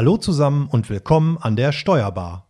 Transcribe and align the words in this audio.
Hallo 0.00 0.16
zusammen 0.16 0.66
und 0.66 0.88
willkommen 0.88 1.36
an 1.36 1.56
der 1.56 1.72
Steuerbar. 1.72 2.48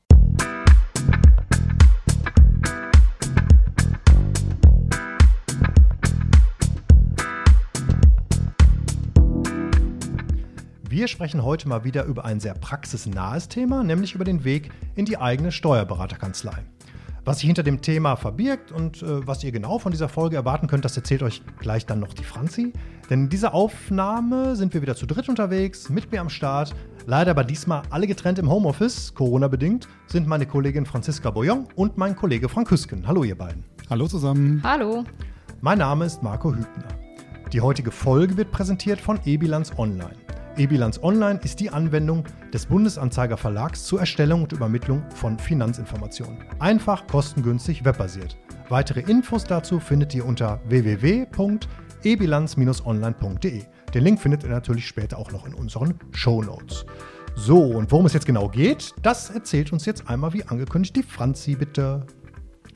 Wir 10.88 11.08
sprechen 11.08 11.42
heute 11.42 11.66
mal 11.68 11.82
wieder 11.82 12.04
über 12.04 12.24
ein 12.24 12.38
sehr 12.38 12.54
praxisnahes 12.54 13.48
Thema, 13.48 13.82
nämlich 13.82 14.14
über 14.14 14.22
den 14.22 14.44
Weg 14.44 14.70
in 14.94 15.04
die 15.04 15.18
eigene 15.18 15.50
Steuerberaterkanzlei. 15.50 16.64
Was 17.24 17.40
sich 17.40 17.46
hinter 17.46 17.64
dem 17.64 17.82
Thema 17.82 18.16
verbirgt 18.16 18.72
und 18.72 19.02
äh, 19.02 19.26
was 19.26 19.44
ihr 19.44 19.52
genau 19.52 19.78
von 19.78 19.92
dieser 19.92 20.08
Folge 20.08 20.36
erwarten 20.36 20.68
könnt, 20.68 20.84
das 20.84 20.96
erzählt 20.96 21.22
euch 21.22 21.42
gleich 21.58 21.84
dann 21.84 22.00
noch 22.00 22.14
die 22.14 22.24
Franzi. 22.24 22.72
Denn 23.10 23.24
in 23.24 23.28
dieser 23.28 23.54
Aufnahme 23.54 24.56
sind 24.56 24.72
wir 24.72 24.82
wieder 24.82 24.96
zu 24.96 25.04
dritt 25.04 25.28
unterwegs, 25.28 25.90
mit 25.90 26.12
mir 26.12 26.20
am 26.20 26.30
Start. 26.30 26.74
Leider 27.10 27.32
aber 27.32 27.42
diesmal 27.42 27.82
alle 27.90 28.06
getrennt 28.06 28.38
im 28.38 28.48
Homeoffice, 28.48 29.12
Corona-bedingt, 29.16 29.88
sind 30.06 30.28
meine 30.28 30.46
Kollegin 30.46 30.86
Franziska 30.86 31.32
Boyon 31.32 31.66
und 31.74 31.98
mein 31.98 32.14
Kollege 32.14 32.48
Frank 32.48 32.70
Hüsken. 32.70 33.08
Hallo 33.08 33.24
ihr 33.24 33.36
beiden. 33.36 33.64
Hallo 33.90 34.06
zusammen. 34.06 34.60
Hallo. 34.62 35.02
Mein 35.60 35.78
Name 35.78 36.04
ist 36.04 36.22
Marco 36.22 36.54
Hübner. 36.54 36.86
Die 37.52 37.60
heutige 37.60 37.90
Folge 37.90 38.36
wird 38.36 38.52
präsentiert 38.52 39.00
von 39.00 39.18
eBilanz 39.24 39.72
Online. 39.76 40.14
eBilanz 40.56 41.02
Online 41.02 41.40
ist 41.42 41.58
die 41.58 41.70
Anwendung 41.70 42.22
des 42.54 42.66
Bundesanzeiger 42.66 43.36
Verlags 43.36 43.86
zur 43.86 43.98
Erstellung 43.98 44.44
und 44.44 44.52
Übermittlung 44.52 45.02
von 45.12 45.36
Finanzinformationen. 45.36 46.38
Einfach, 46.60 47.08
kostengünstig, 47.08 47.84
webbasiert. 47.84 48.38
Weitere 48.68 49.00
Infos 49.00 49.42
dazu 49.42 49.80
findet 49.80 50.14
ihr 50.14 50.24
unter 50.24 50.60
www.ebilanz-online.de. 50.68 53.64
Den 53.94 54.04
Link 54.04 54.20
findet 54.20 54.44
ihr 54.44 54.50
natürlich 54.50 54.86
später 54.86 55.18
auch 55.18 55.32
noch 55.32 55.46
in 55.46 55.54
unseren 55.54 55.94
Show 56.12 56.42
Notes. 56.42 56.86
So, 57.34 57.60
und 57.60 57.90
worum 57.90 58.06
es 58.06 58.12
jetzt 58.12 58.26
genau 58.26 58.48
geht, 58.48 58.94
das 59.02 59.30
erzählt 59.30 59.72
uns 59.72 59.84
jetzt 59.84 60.08
einmal 60.08 60.32
wie 60.32 60.44
angekündigt 60.44 60.94
die 60.94 61.02
Franzi, 61.02 61.56
bitte. 61.56 62.06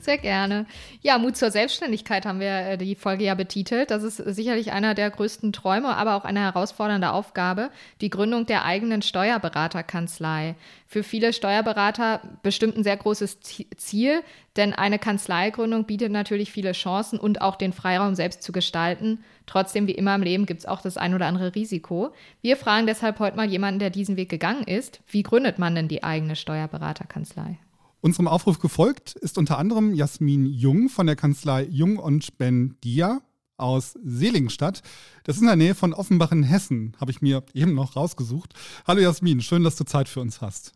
Sehr 0.05 0.19
gerne. 0.19 0.67
Ja, 1.01 1.17
Mut 1.17 1.35
zur 1.35 1.49
Selbstständigkeit 1.49 2.27
haben 2.27 2.39
wir 2.39 2.51
äh, 2.51 2.77
die 2.77 2.93
Folge 2.93 3.23
ja 3.23 3.33
betitelt. 3.33 3.89
Das 3.89 4.03
ist 4.03 4.17
sicherlich 4.17 4.71
einer 4.71 4.93
der 4.93 5.09
größten 5.09 5.51
Träume, 5.51 5.97
aber 5.97 6.13
auch 6.13 6.25
eine 6.25 6.41
herausfordernde 6.41 7.11
Aufgabe, 7.11 7.71
die 8.01 8.11
Gründung 8.11 8.45
der 8.45 8.65
eigenen 8.65 9.01
Steuerberaterkanzlei. 9.01 10.53
Für 10.85 11.01
viele 11.01 11.33
Steuerberater 11.33 12.21
bestimmt 12.43 12.77
ein 12.77 12.83
sehr 12.83 12.97
großes 12.97 13.39
Ziel, 13.39 14.21
denn 14.55 14.73
eine 14.73 14.99
Kanzleigründung 14.99 15.85
bietet 15.85 16.11
natürlich 16.11 16.51
viele 16.51 16.73
Chancen 16.73 17.17
und 17.17 17.41
auch 17.41 17.55
den 17.55 17.73
Freiraum 17.73 18.13
selbst 18.13 18.43
zu 18.43 18.51
gestalten. 18.51 19.23
Trotzdem, 19.47 19.87
wie 19.87 19.95
immer 19.95 20.13
im 20.13 20.21
Leben, 20.21 20.45
gibt 20.45 20.59
es 20.59 20.65
auch 20.67 20.81
das 20.81 20.97
ein 20.97 21.15
oder 21.15 21.25
andere 21.25 21.55
Risiko. 21.55 22.13
Wir 22.43 22.57
fragen 22.57 22.85
deshalb 22.85 23.17
heute 23.17 23.37
mal 23.37 23.49
jemanden, 23.49 23.79
der 23.79 23.89
diesen 23.89 24.17
Weg 24.17 24.29
gegangen 24.29 24.65
ist. 24.65 25.01
Wie 25.07 25.23
gründet 25.23 25.57
man 25.57 25.73
denn 25.73 25.87
die 25.87 26.03
eigene 26.03 26.35
Steuerberaterkanzlei? 26.35 27.57
Unserem 28.05 28.27
Aufruf 28.27 28.59
gefolgt 28.59 29.15
ist 29.15 29.39
unter 29.39 29.57
anderem 29.57 29.95
Jasmin 29.95 30.45
Jung 30.45 30.89
von 30.89 31.07
der 31.07 31.15
Kanzlei 31.15 31.63
Jung 31.63 31.97
und 31.97 32.37
Ben 32.37 32.77
Dia 32.83 33.23
aus 33.57 33.97
Seligenstadt. 34.03 34.83
Das 35.23 35.37
ist 35.37 35.41
in 35.41 35.47
der 35.47 35.55
Nähe 35.55 35.73
von 35.73 35.91
Offenbach 35.91 36.31
in 36.31 36.43
Hessen, 36.43 36.95
habe 36.99 37.09
ich 37.09 37.23
mir 37.23 37.41
eben 37.55 37.73
noch 37.73 37.95
rausgesucht. 37.95 38.53
Hallo 38.85 39.01
Jasmin, 39.01 39.41
schön, 39.41 39.63
dass 39.63 39.75
du 39.75 39.85
Zeit 39.85 40.07
für 40.07 40.19
uns 40.19 40.39
hast. 40.39 40.73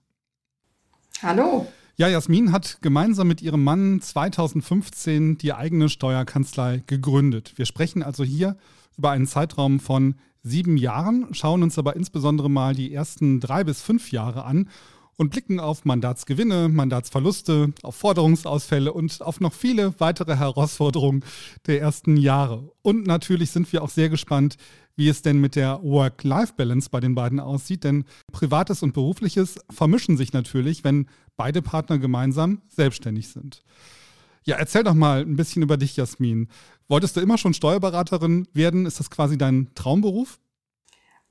Hallo. 1.21 1.67
Ja, 1.97 2.07
Jasmin 2.07 2.51
hat 2.51 2.79
gemeinsam 2.81 3.27
mit 3.27 3.43
ihrem 3.43 3.63
Mann 3.63 4.01
2015 4.01 5.37
die 5.37 5.53
eigene 5.53 5.89
Steuerkanzlei 5.89 6.81
gegründet. 6.87 7.53
Wir 7.57 7.67
sprechen 7.67 8.01
also 8.01 8.23
hier 8.23 8.57
über 8.97 9.11
einen 9.11 9.27
Zeitraum 9.27 9.79
von 9.79 10.15
sieben 10.41 10.77
Jahren, 10.77 11.31
schauen 11.35 11.61
uns 11.61 11.77
aber 11.77 11.95
insbesondere 11.95 12.49
mal 12.49 12.73
die 12.73 12.91
ersten 12.91 13.39
drei 13.39 13.63
bis 13.63 13.83
fünf 13.83 14.11
Jahre 14.11 14.45
an 14.45 14.67
und 15.19 15.31
blicken 15.31 15.59
auf 15.59 15.83
Mandatsgewinne, 15.83 16.69
Mandatsverluste, 16.69 17.73
auf 17.83 17.95
Forderungsausfälle 17.97 18.93
und 18.93 19.21
auf 19.21 19.41
noch 19.41 19.51
viele 19.51 19.93
weitere 19.99 20.37
Herausforderungen 20.37 21.25
der 21.67 21.81
ersten 21.81 22.15
Jahre. 22.15 22.71
Und 22.81 23.05
natürlich 23.05 23.51
sind 23.51 23.71
wir 23.73 23.83
auch 23.83 23.89
sehr 23.89 24.07
gespannt, 24.07 24.55
wie 24.95 25.09
es 25.09 25.21
denn 25.21 25.41
mit 25.41 25.57
der 25.57 25.83
Work-Life-Balance 25.83 26.89
bei 26.89 27.01
den 27.01 27.15
beiden 27.15 27.41
aussieht, 27.41 27.83
denn 27.83 28.05
Privates 28.31 28.81
und 28.81 28.93
Berufliches 28.93 29.59
vermischen 29.69 30.15
sich 30.15 30.31
natürlich, 30.31 30.85
wenn 30.85 31.07
beide 31.35 31.61
Partner 31.61 31.99
gemeinsam 31.99 32.61
selbstständig 32.69 33.27
sind. 33.27 33.61
Ja, 34.45 34.55
erzähl 34.55 34.85
doch 34.85 34.93
mal 34.93 35.21
ein 35.21 35.35
bisschen 35.35 35.63
über 35.63 35.75
dich, 35.75 35.97
Jasmin. 35.97 36.47
Wolltest 36.87 37.17
du 37.17 37.19
immer 37.19 37.37
schon 37.37 37.53
Steuerberaterin 37.53 38.47
werden? 38.53 38.85
Ist 38.85 39.01
das 39.01 39.09
quasi 39.09 39.37
dein 39.37 39.69
Traumberuf? 39.75 40.39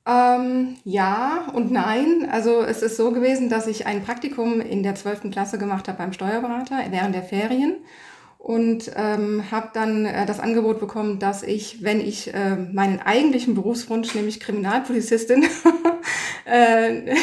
Ähm, 0.09 0.77
ja 0.85 1.49
und 1.53 1.71
nein. 1.71 2.29
Also 2.31 2.63
es 2.63 2.81
ist 2.81 2.97
so 2.97 3.13
gewesen, 3.13 3.51
dass 3.51 3.67
ich 3.67 3.87
ein 3.87 4.03
Praktikum 4.03 4.61
in 4.61 4.83
der 4.83 4.95
12. 4.95 5.31
Klasse 5.31 5.59
gemacht 5.59 5.87
habe 5.87 5.99
beim 5.99 6.15
Steuerberater 6.15 6.79
während 6.91 7.15
der 7.15 7.23
Ferien 7.23 7.77
und 8.39 8.93
ähm, 8.97 9.45
habe 9.51 9.71
dann 9.75 10.07
äh, 10.07 10.25
das 10.25 10.41
Angebot 10.41 10.81
bekommen, 10.81 11.19
dass 11.19 11.43
ich, 11.43 11.83
wenn 11.83 12.01
ich 12.01 12.33
äh, 12.33 12.57
meinen 12.57 13.01
eigentlichen 13.01 13.55
Berufswunsch, 13.55 14.15
nämlich 14.15 14.41
Kriminalpolizistin, 14.41 15.45
äh, 16.47 17.15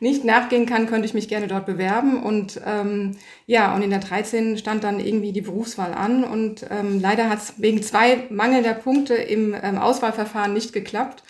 nicht 0.00 0.24
nachgehen 0.24 0.64
kann, 0.64 0.86
könnte 0.86 1.04
ich 1.04 1.12
mich 1.12 1.28
gerne 1.28 1.48
dort 1.48 1.66
bewerben. 1.66 2.22
Und 2.22 2.60
ähm, 2.64 3.16
ja, 3.46 3.74
und 3.74 3.82
in 3.82 3.90
der 3.90 3.98
13 3.98 4.56
stand 4.56 4.84
dann 4.84 5.00
irgendwie 5.00 5.32
die 5.32 5.42
Berufswahl 5.42 5.92
an 5.92 6.24
und 6.24 6.64
ähm, 6.70 7.00
leider 7.00 7.28
hat 7.28 7.40
es 7.40 7.54
wegen 7.58 7.82
zwei 7.82 8.24
mangelnder 8.30 8.74
Punkte 8.74 9.14
im 9.14 9.54
ähm, 9.60 9.76
Auswahlverfahren 9.76 10.54
nicht 10.54 10.72
geklappt. 10.72 11.24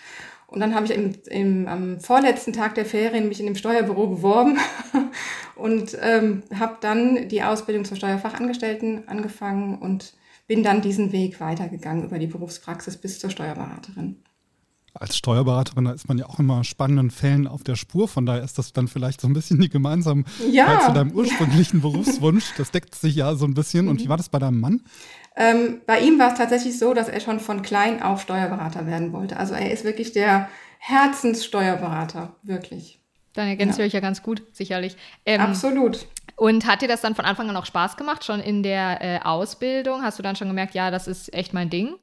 Und 0.53 0.59
dann 0.59 0.75
habe 0.75 0.85
ich 0.85 0.91
im, 0.91 1.15
im, 1.31 1.67
am 1.67 1.99
vorletzten 1.99 2.53
Tag 2.53 2.75
der 2.75 2.85
Ferien 2.85 3.27
mich 3.27 3.39
in 3.39 3.47
dem 3.47 3.55
Steuerbüro 3.55 4.05
beworben 4.05 4.59
und 5.55 5.97
ähm, 5.99 6.43
habe 6.57 6.77
dann 6.79 7.27
die 7.27 7.41
Ausbildung 7.41 7.85
zur 7.85 7.97
Steuerfachangestellten 7.97 9.07
angefangen 9.07 9.79
und 9.79 10.13
bin 10.45 10.61
dann 10.61 10.81
diesen 10.81 11.11
Weg 11.11 11.39
weitergegangen 11.39 12.03
über 12.05 12.19
die 12.19 12.27
Berufspraxis 12.27 12.97
bis 12.97 13.17
zur 13.17 13.31
Steuerberaterin. 13.31 14.22
Als 14.93 15.17
Steuerberaterin 15.17 15.87
ist 15.87 16.07
man 16.07 16.19
ja 16.19 16.27
auch 16.27 16.37
immer 16.37 16.63
spannenden 16.63 17.09
Fällen 17.09 17.47
auf 17.47 17.63
der 17.63 17.75
Spur. 17.75 18.07
Von 18.07 18.27
daher 18.27 18.43
ist 18.43 18.59
das 18.59 18.73
dann 18.73 18.87
vielleicht 18.87 19.21
so 19.21 19.27
ein 19.27 19.33
bisschen 19.33 19.59
die 19.59 19.69
Gemeinsamkeit 19.69 20.33
ja. 20.51 20.81
zu 20.81 20.93
deinem 20.93 21.11
ursprünglichen 21.11 21.81
Berufswunsch. 21.81 22.53
Das 22.57 22.69
deckt 22.69 22.93
sich 22.93 23.15
ja 23.15 23.33
so 23.33 23.45
ein 23.45 23.55
bisschen. 23.55 23.87
Und 23.87 24.01
wie 24.01 24.09
war 24.09 24.17
das 24.17 24.29
bei 24.29 24.37
deinem 24.37 24.59
Mann? 24.59 24.81
Ähm, 25.35 25.81
bei 25.87 25.99
ihm 25.99 26.19
war 26.19 26.31
es 26.31 26.37
tatsächlich 26.37 26.77
so, 26.77 26.93
dass 26.93 27.09
er 27.09 27.19
schon 27.21 27.39
von 27.39 27.63
klein 27.63 28.03
auf 28.03 28.21
Steuerberater 28.21 28.85
werden 28.85 29.13
wollte. 29.13 29.37
Also 29.37 29.55
er 29.55 29.71
ist 29.71 29.83
wirklich 29.83 30.11
der 30.11 30.47
Herzenssteuerberater, 30.77 32.35
wirklich. 32.43 32.99
Dann 33.33 33.47
ergänzt 33.47 33.79
ja. 33.79 33.83
ihr 33.83 33.87
euch 33.87 33.93
ja 33.93 33.99
ganz 33.99 34.21
gut, 34.21 34.43
sicherlich. 34.51 34.95
Ähm, 35.25 35.41
Absolut. 35.41 36.05
Und 36.35 36.67
hat 36.67 36.83
dir 36.83 36.87
das 36.87 37.01
dann 37.01 37.15
von 37.15 37.25
Anfang 37.25 37.49
an 37.49 37.57
auch 37.57 37.65
Spaß 37.65 37.97
gemacht, 37.97 38.23
schon 38.23 38.39
in 38.39 38.61
der 38.61 39.01
äh, 39.01 39.19
Ausbildung? 39.23 40.03
Hast 40.03 40.19
du 40.19 40.23
dann 40.23 40.35
schon 40.35 40.49
gemerkt, 40.49 40.75
ja, 40.75 40.91
das 40.91 41.07
ist 41.07 41.33
echt 41.33 41.53
mein 41.53 41.71
Ding? 41.71 41.95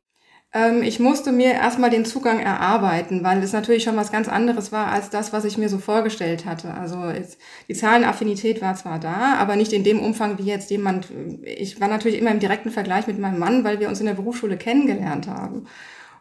Ähm, 0.53 0.83
ich 0.83 0.99
musste 0.99 1.31
mir 1.31 1.53
erstmal 1.53 1.91
den 1.91 2.05
Zugang 2.05 2.41
erarbeiten, 2.41 3.22
weil 3.22 3.43
es 3.43 3.53
natürlich 3.53 3.84
schon 3.84 3.97
was 3.97 4.11
ganz 4.11 4.28
anderes 4.28 4.72
war 4.72 4.88
als 4.88 5.09
das, 5.11 5.33
was 5.33 5.44
ich 5.44 5.59
mir 5.59 5.69
so 5.69 5.78
vorgestellt 5.78 6.44
hatte. 6.44 6.75
Also 6.75 7.05
es, 7.05 7.38
die 7.69 7.75
Zahlenaffinität 7.75 8.60
war 8.60 8.75
zwar 8.75 8.99
da, 8.99 9.37
aber 9.39 9.55
nicht 9.55 9.72
in 9.72 9.84
dem 9.84 10.00
Umfang 10.00 10.39
wie 10.39 10.44
jetzt 10.44 10.71
jemand. 10.71 11.09
Ich 11.44 11.81
war 11.81 11.89
natürlich 11.89 12.19
immer 12.19 12.33
im 12.33 12.41
direkten 12.41 12.71
Vergleich 12.71 13.06
mit 13.06 13.19
meinem 13.19 13.39
Mann, 13.39 13.62
weil 13.62 13.78
wir 13.78 13.89
uns 13.89 14.00
in 14.00 14.06
der 14.06 14.15
Berufsschule 14.15 14.56
kennengelernt 14.56 15.28
haben. 15.28 15.66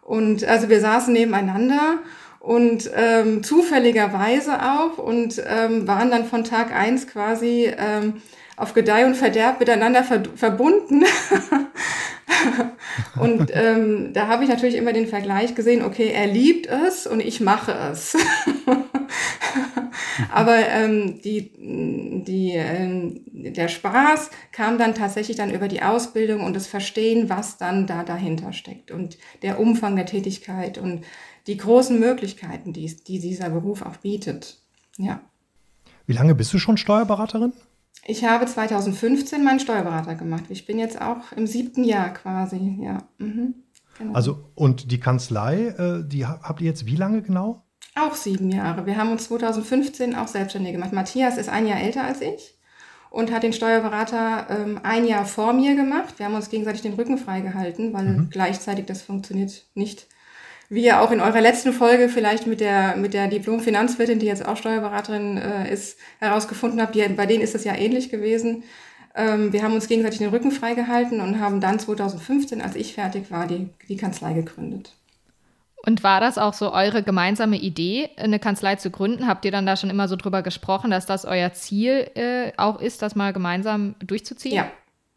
Und 0.01 0.43
also 0.43 0.69
wir 0.69 0.79
saßen 0.79 1.13
nebeneinander 1.13 1.99
und 2.39 2.89
ähm, 2.95 3.43
zufälligerweise 3.43 4.61
auch 4.61 4.97
und 4.97 5.41
ähm, 5.45 5.87
waren 5.87 6.09
dann 6.11 6.25
von 6.25 6.43
Tag 6.43 6.73
eins 6.73 7.07
quasi 7.07 7.71
ähm, 7.77 8.21
auf 8.59 8.73
Gedeih 8.73 9.05
und 9.05 9.15
Verderb 9.15 9.59
miteinander 9.59 10.03
ver 10.03 10.23
verbunden. 10.35 11.05
und 13.19 13.49
ähm, 13.53 14.11
da 14.13 14.27
habe 14.27 14.43
ich 14.43 14.49
natürlich 14.49 14.75
immer 14.75 14.91
den 14.91 15.07
Vergleich 15.07 15.55
gesehen, 15.55 15.81
okay, 15.81 16.11
er 16.13 16.27
liebt 16.27 16.67
es 16.67 17.07
und 17.07 17.21
ich 17.21 17.39
mache 17.39 17.71
es. 17.71 18.17
Aber 20.33 20.57
ähm, 20.57 21.21
die, 21.21 21.51
die, 22.25 22.51
ähm, 22.51 23.21
der 23.31 23.69
Spaß 23.69 24.29
kam 24.51 24.77
dann 24.77 24.93
tatsächlich 24.93 25.37
dann 25.37 25.53
über 25.53 25.69
die 25.69 25.81
Ausbildung 25.81 26.41
und 26.41 26.53
das 26.53 26.67
Verstehen, 26.67 27.29
was 27.29 27.57
dann 27.57 27.87
da 27.87 28.03
dahinter 28.03 28.51
steckt 28.51 28.91
und 28.91 29.17
der 29.41 29.61
Umfang 29.61 29.95
der 29.95 30.05
Tätigkeit 30.05 30.77
und 30.77 31.05
die 31.47 31.55
großen 31.55 31.97
Möglichkeiten, 31.97 32.73
die, 32.73 32.93
die 32.93 33.19
dieser 33.19 33.49
Beruf 33.49 33.83
auch 33.83 33.97
bietet. 33.97 34.57
Ja. 34.97 35.21
Wie 36.05 36.13
lange 36.13 36.35
bist 36.35 36.53
du 36.53 36.59
schon 36.59 36.75
Steuerberaterin? 36.75 37.53
Ich 38.05 38.23
habe 38.23 38.45
2015 38.45 39.43
meinen 39.43 39.59
Steuerberater 39.59 40.15
gemacht. 40.15 40.45
Ich 40.49 40.65
bin 40.65 40.79
jetzt 40.79 41.01
auch 41.01 41.31
im 41.35 41.47
siebten 41.47 41.83
Jahr 41.83 42.13
quasi, 42.13 42.77
ja. 42.81 42.99
Mhm, 43.17 43.55
genau. 43.97 44.13
Also, 44.13 44.51
und 44.55 44.91
die 44.91 44.99
Kanzlei, 44.99 45.67
äh, 45.67 46.07
die 46.07 46.25
habt 46.25 46.61
ihr 46.61 46.67
jetzt 46.67 46.85
wie 46.85 46.95
lange 46.95 47.21
genau? 47.21 47.65
Auch 47.95 48.15
sieben 48.15 48.49
Jahre. 48.51 48.85
Wir 48.85 48.97
haben 48.97 49.11
uns 49.11 49.25
2015 49.25 50.15
auch 50.15 50.27
selbstständig 50.27 50.73
gemacht. 50.73 50.93
Matthias 50.93 51.37
ist 51.37 51.49
ein 51.49 51.67
Jahr 51.67 51.79
älter 51.79 52.03
als 52.03 52.21
ich 52.21 52.57
und 53.09 53.31
hat 53.31 53.43
den 53.43 53.53
Steuerberater 53.53 54.47
ähm, 54.49 54.79
ein 54.83 55.05
Jahr 55.05 55.25
vor 55.25 55.53
mir 55.53 55.75
gemacht. 55.75 56.15
Wir 56.17 56.25
haben 56.25 56.35
uns 56.35 56.49
gegenseitig 56.49 56.81
den 56.81 56.93
Rücken 56.93 57.17
freigehalten, 57.17 57.93
weil 57.93 58.05
mhm. 58.05 58.29
gleichzeitig 58.29 58.85
das 58.85 59.01
funktioniert 59.01 59.65
nicht 59.73 60.07
wie 60.69 60.83
ja 60.83 61.01
auch 61.01 61.11
in 61.11 61.19
eurer 61.19 61.41
letzten 61.41 61.73
Folge 61.73 62.09
vielleicht 62.09 62.45
mit 62.45 62.61
der, 62.61 62.95
mit 62.95 63.13
der 63.13 63.27
Diplom-Finanzwirtin, 63.27 64.19
die 64.19 64.27
jetzt 64.27 64.45
auch 64.45 64.55
Steuerberaterin 64.55 65.37
äh, 65.37 65.73
ist, 65.73 65.97
herausgefunden 66.19 66.79
habt, 66.79 66.95
die, 66.95 67.07
bei 67.09 67.25
denen 67.25 67.41
ist 67.43 67.55
das 67.55 67.63
ja 67.63 67.75
ähnlich 67.75 68.09
gewesen. 68.09 68.63
Ähm, 69.15 69.51
wir 69.51 69.63
haben 69.63 69.73
uns 69.73 69.87
gegenseitig 69.87 70.19
den 70.19 70.29
Rücken 70.29 70.51
freigehalten 70.51 71.21
und 71.21 71.39
haben 71.39 71.59
dann 71.59 71.79
2015, 71.79 72.61
als 72.61 72.75
ich 72.75 72.93
fertig 72.93 73.31
war, 73.31 73.47
die, 73.47 73.69
die 73.87 73.97
Kanzlei 73.97 74.33
gegründet. 74.33 74.93
Und 75.85 76.03
war 76.03 76.19
das 76.19 76.37
auch 76.37 76.53
so 76.53 76.71
eure 76.71 77.03
gemeinsame 77.03 77.57
Idee, 77.57 78.09
eine 78.17 78.37
Kanzlei 78.37 78.75
zu 78.75 78.91
gründen? 78.91 79.27
Habt 79.27 79.45
ihr 79.45 79.51
dann 79.51 79.65
da 79.65 79.75
schon 79.75 79.89
immer 79.89 80.07
so 80.07 80.17
drüber 80.17 80.43
gesprochen, 80.43 80.91
dass 80.91 81.05
das 81.05 81.25
euer 81.25 81.53
Ziel 81.53 82.11
äh, 82.15 82.51
auch 82.57 82.79
ist, 82.79 83.01
das 83.01 83.15
mal 83.15 83.33
gemeinsam 83.33 83.95
durchzuziehen? 83.99 84.55
Ja, 84.55 84.71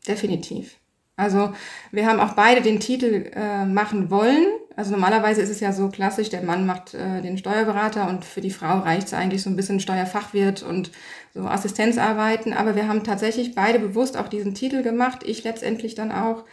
definitiv. 0.07 0.79
Also 1.17 1.53
wir 1.91 2.07
haben 2.07 2.21
auch 2.21 2.33
beide 2.35 2.63
den 2.63 2.81
Titel 2.81 3.31
äh, 3.35 3.65
machen 3.65 4.11
wollen. 4.11 4.47
Also 4.77 4.93
normalerweise 4.93 5.43
ist 5.43 5.51
es 5.51 5.61
ja 5.61 5.73
so 5.73 5.89
klassisch, 5.89 6.31
der 6.31 6.43
Mann 6.43 6.67
macht 6.67 6.95
äh, 6.95 7.21
den 7.21 7.37
Steuerberater 7.37 8.09
und 8.09 8.25
für 8.25 8.41
die 8.41 8.51
Frau 8.51 8.79
reicht 8.79 9.09
es 9.09 9.15
eigentlich 9.15 9.43
so 9.43 9.51
ein 9.51 9.57
bisschen 9.57 9.81
Steuerfachwirt 9.81 10.63
und 10.63 10.91
so 11.35 11.47
Assistenzarbeiten. 11.47 12.53
Aber 12.53 12.75
wir 12.75 12.89
haben 12.89 13.05
tatsächlich 13.05 13.55
beide 13.55 13.79
bewusst 13.79 14.17
auch 14.17 14.29
diesen 14.29 14.55
Titel 14.55 14.83
gemacht, 14.83 15.25
ich 15.25 15.45
letztendlich 15.45 15.95
dann 15.95 16.13
auch, 16.13 16.45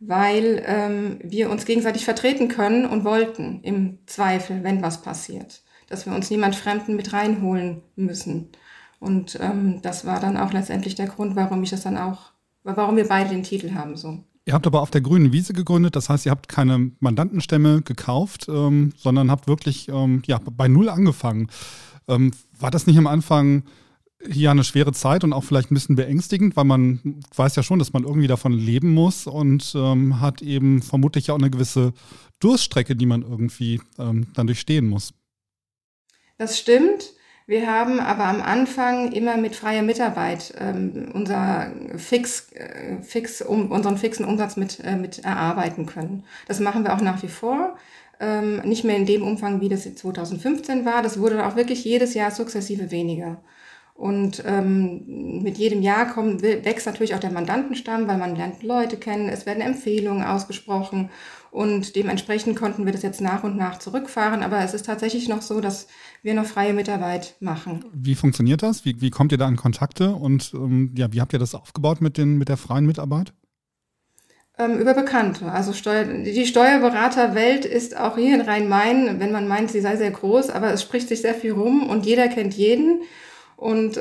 weil 0.00 0.62
ähm, 0.66 1.18
wir 1.22 1.50
uns 1.50 1.64
gegenseitig 1.64 2.04
vertreten 2.04 2.48
können 2.48 2.84
und 2.86 3.04
wollten 3.04 3.60
im 3.62 3.98
Zweifel, 4.06 4.64
wenn 4.64 4.82
was 4.82 5.02
passiert. 5.02 5.62
Dass 5.88 6.06
wir 6.06 6.14
uns 6.14 6.30
niemand 6.30 6.56
Fremden 6.56 6.96
mit 6.96 7.12
reinholen 7.12 7.82
müssen. 7.96 8.50
Und 8.98 9.38
ähm, 9.40 9.80
das 9.82 10.04
war 10.04 10.20
dann 10.20 10.36
auch 10.36 10.52
letztendlich 10.52 10.94
der 10.94 11.06
Grund, 11.06 11.36
warum 11.36 11.62
ich 11.62 11.70
das 11.70 11.82
dann 11.82 11.96
auch, 11.96 12.32
warum 12.64 12.96
wir 12.96 13.08
beide 13.08 13.30
den 13.30 13.42
Titel 13.42 13.74
haben 13.74 13.96
so. 13.96 14.24
Ihr 14.44 14.54
habt 14.54 14.66
aber 14.66 14.82
auf 14.82 14.90
der 14.90 15.00
grünen 15.00 15.32
Wiese 15.32 15.52
gegründet, 15.52 15.94
das 15.94 16.08
heißt, 16.08 16.26
ihr 16.26 16.32
habt 16.32 16.48
keine 16.48 16.90
Mandantenstämme 16.98 17.82
gekauft, 17.82 18.46
ähm, 18.48 18.92
sondern 18.96 19.30
habt 19.30 19.46
wirklich 19.46 19.88
ähm, 19.88 20.22
ja, 20.26 20.40
bei 20.44 20.66
Null 20.66 20.88
angefangen. 20.88 21.48
Ähm, 22.08 22.32
war 22.58 22.72
das 22.72 22.86
nicht 22.86 22.98
am 22.98 23.06
Anfang 23.06 23.62
ja 24.28 24.50
eine 24.50 24.64
schwere 24.64 24.92
Zeit 24.92 25.24
und 25.24 25.32
auch 25.32 25.44
vielleicht 25.44 25.70
ein 25.70 25.74
bisschen 25.74 25.96
beängstigend, 25.96 26.56
weil 26.56 26.64
man 26.64 27.20
weiß 27.34 27.56
ja 27.56 27.62
schon, 27.62 27.78
dass 27.78 27.92
man 27.92 28.04
irgendwie 28.04 28.28
davon 28.28 28.52
leben 28.52 28.92
muss 28.94 29.26
und 29.26 29.72
ähm, 29.76 30.20
hat 30.20 30.42
eben 30.42 30.82
vermutlich 30.82 31.30
auch 31.30 31.38
eine 31.38 31.50
gewisse 31.50 31.92
Durststrecke, 32.40 32.96
die 32.96 33.06
man 33.06 33.22
irgendwie 33.22 33.80
ähm, 33.98 34.28
dann 34.34 34.46
durchstehen 34.46 34.88
muss. 34.88 35.12
Das 36.38 36.58
stimmt. 36.58 37.12
Wir 37.52 37.66
haben 37.66 38.00
aber 38.00 38.24
am 38.24 38.40
Anfang 38.40 39.12
immer 39.12 39.36
mit 39.36 39.54
freier 39.54 39.82
Mitarbeit 39.82 40.54
ähm, 40.58 41.10
unser 41.12 41.70
Fix, 41.98 42.50
äh, 42.54 43.02
fix, 43.02 43.42
um, 43.42 43.70
unseren 43.70 43.98
fixen 43.98 44.24
Umsatz 44.24 44.56
mit, 44.56 44.80
äh, 44.82 44.96
mit 44.96 45.22
erarbeiten 45.22 45.84
können. 45.84 46.24
Das 46.48 46.60
machen 46.60 46.82
wir 46.82 46.94
auch 46.94 47.02
nach 47.02 47.22
wie 47.22 47.28
vor. 47.28 47.76
Ähm, 48.20 48.62
nicht 48.64 48.84
mehr 48.84 48.96
in 48.96 49.04
dem 49.04 49.22
Umfang, 49.22 49.60
wie 49.60 49.68
das 49.68 49.82
2015 49.82 50.86
war. 50.86 51.02
Das 51.02 51.18
wurde 51.20 51.46
auch 51.46 51.54
wirklich 51.54 51.84
jedes 51.84 52.14
Jahr 52.14 52.30
sukzessive 52.30 52.90
weniger. 52.90 53.36
Und 53.94 54.42
ähm, 54.46 55.40
mit 55.42 55.58
jedem 55.58 55.82
Jahr 55.82 56.06
kommt, 56.06 56.42
wächst 56.42 56.86
natürlich 56.86 57.14
auch 57.14 57.20
der 57.20 57.30
Mandantenstamm, 57.30 58.08
weil 58.08 58.18
man 58.18 58.34
lernt 58.34 58.62
Leute 58.62 58.96
kennen, 58.96 59.28
es 59.28 59.46
werden 59.46 59.60
Empfehlungen 59.60 60.24
ausgesprochen 60.24 61.10
und 61.52 61.96
dementsprechend 61.96 62.56
konnten 62.56 62.86
wir 62.86 62.92
das 62.92 63.02
jetzt 63.02 63.20
nach 63.20 63.44
und 63.44 63.58
nach 63.58 63.78
zurückfahren. 63.78 64.42
Aber 64.42 64.60
es 64.60 64.72
ist 64.72 64.86
tatsächlich 64.86 65.28
noch 65.28 65.42
so, 65.42 65.60
dass 65.60 65.86
wir 66.22 66.32
noch 66.32 66.46
freie 66.46 66.72
Mitarbeit 66.72 67.36
machen. 67.40 67.84
Wie 67.92 68.14
funktioniert 68.14 68.62
das? 68.62 68.86
Wie, 68.86 69.02
wie 69.02 69.10
kommt 69.10 69.32
ihr 69.32 69.38
da 69.38 69.46
in 69.46 69.56
Kontakte 69.56 70.14
und 70.14 70.52
ähm, 70.54 70.94
ja, 70.96 71.12
wie 71.12 71.20
habt 71.20 71.34
ihr 71.34 71.38
das 71.38 71.54
aufgebaut 71.54 72.00
mit, 72.00 72.16
den, 72.16 72.38
mit 72.38 72.48
der 72.48 72.56
freien 72.56 72.86
Mitarbeit? 72.86 73.34
Ähm, 74.58 74.78
über 74.78 74.94
Bekannte. 74.94 75.52
Also 75.52 75.74
Steuer, 75.74 76.04
die 76.04 76.46
Steuerberaterwelt 76.46 77.66
ist 77.66 77.98
auch 77.98 78.16
hier 78.16 78.34
in 78.34 78.40
Rhein-Main, 78.40 79.20
wenn 79.20 79.32
man 79.32 79.46
meint, 79.46 79.70
sie 79.70 79.80
sei 79.82 79.96
sehr 79.96 80.10
groß, 80.10 80.48
aber 80.48 80.72
es 80.72 80.80
spricht 80.80 81.08
sich 81.08 81.20
sehr 81.20 81.34
viel 81.34 81.52
rum 81.52 81.88
und 81.88 82.06
jeder 82.06 82.28
kennt 82.28 82.54
jeden. 82.54 83.02
Und, 83.62 84.00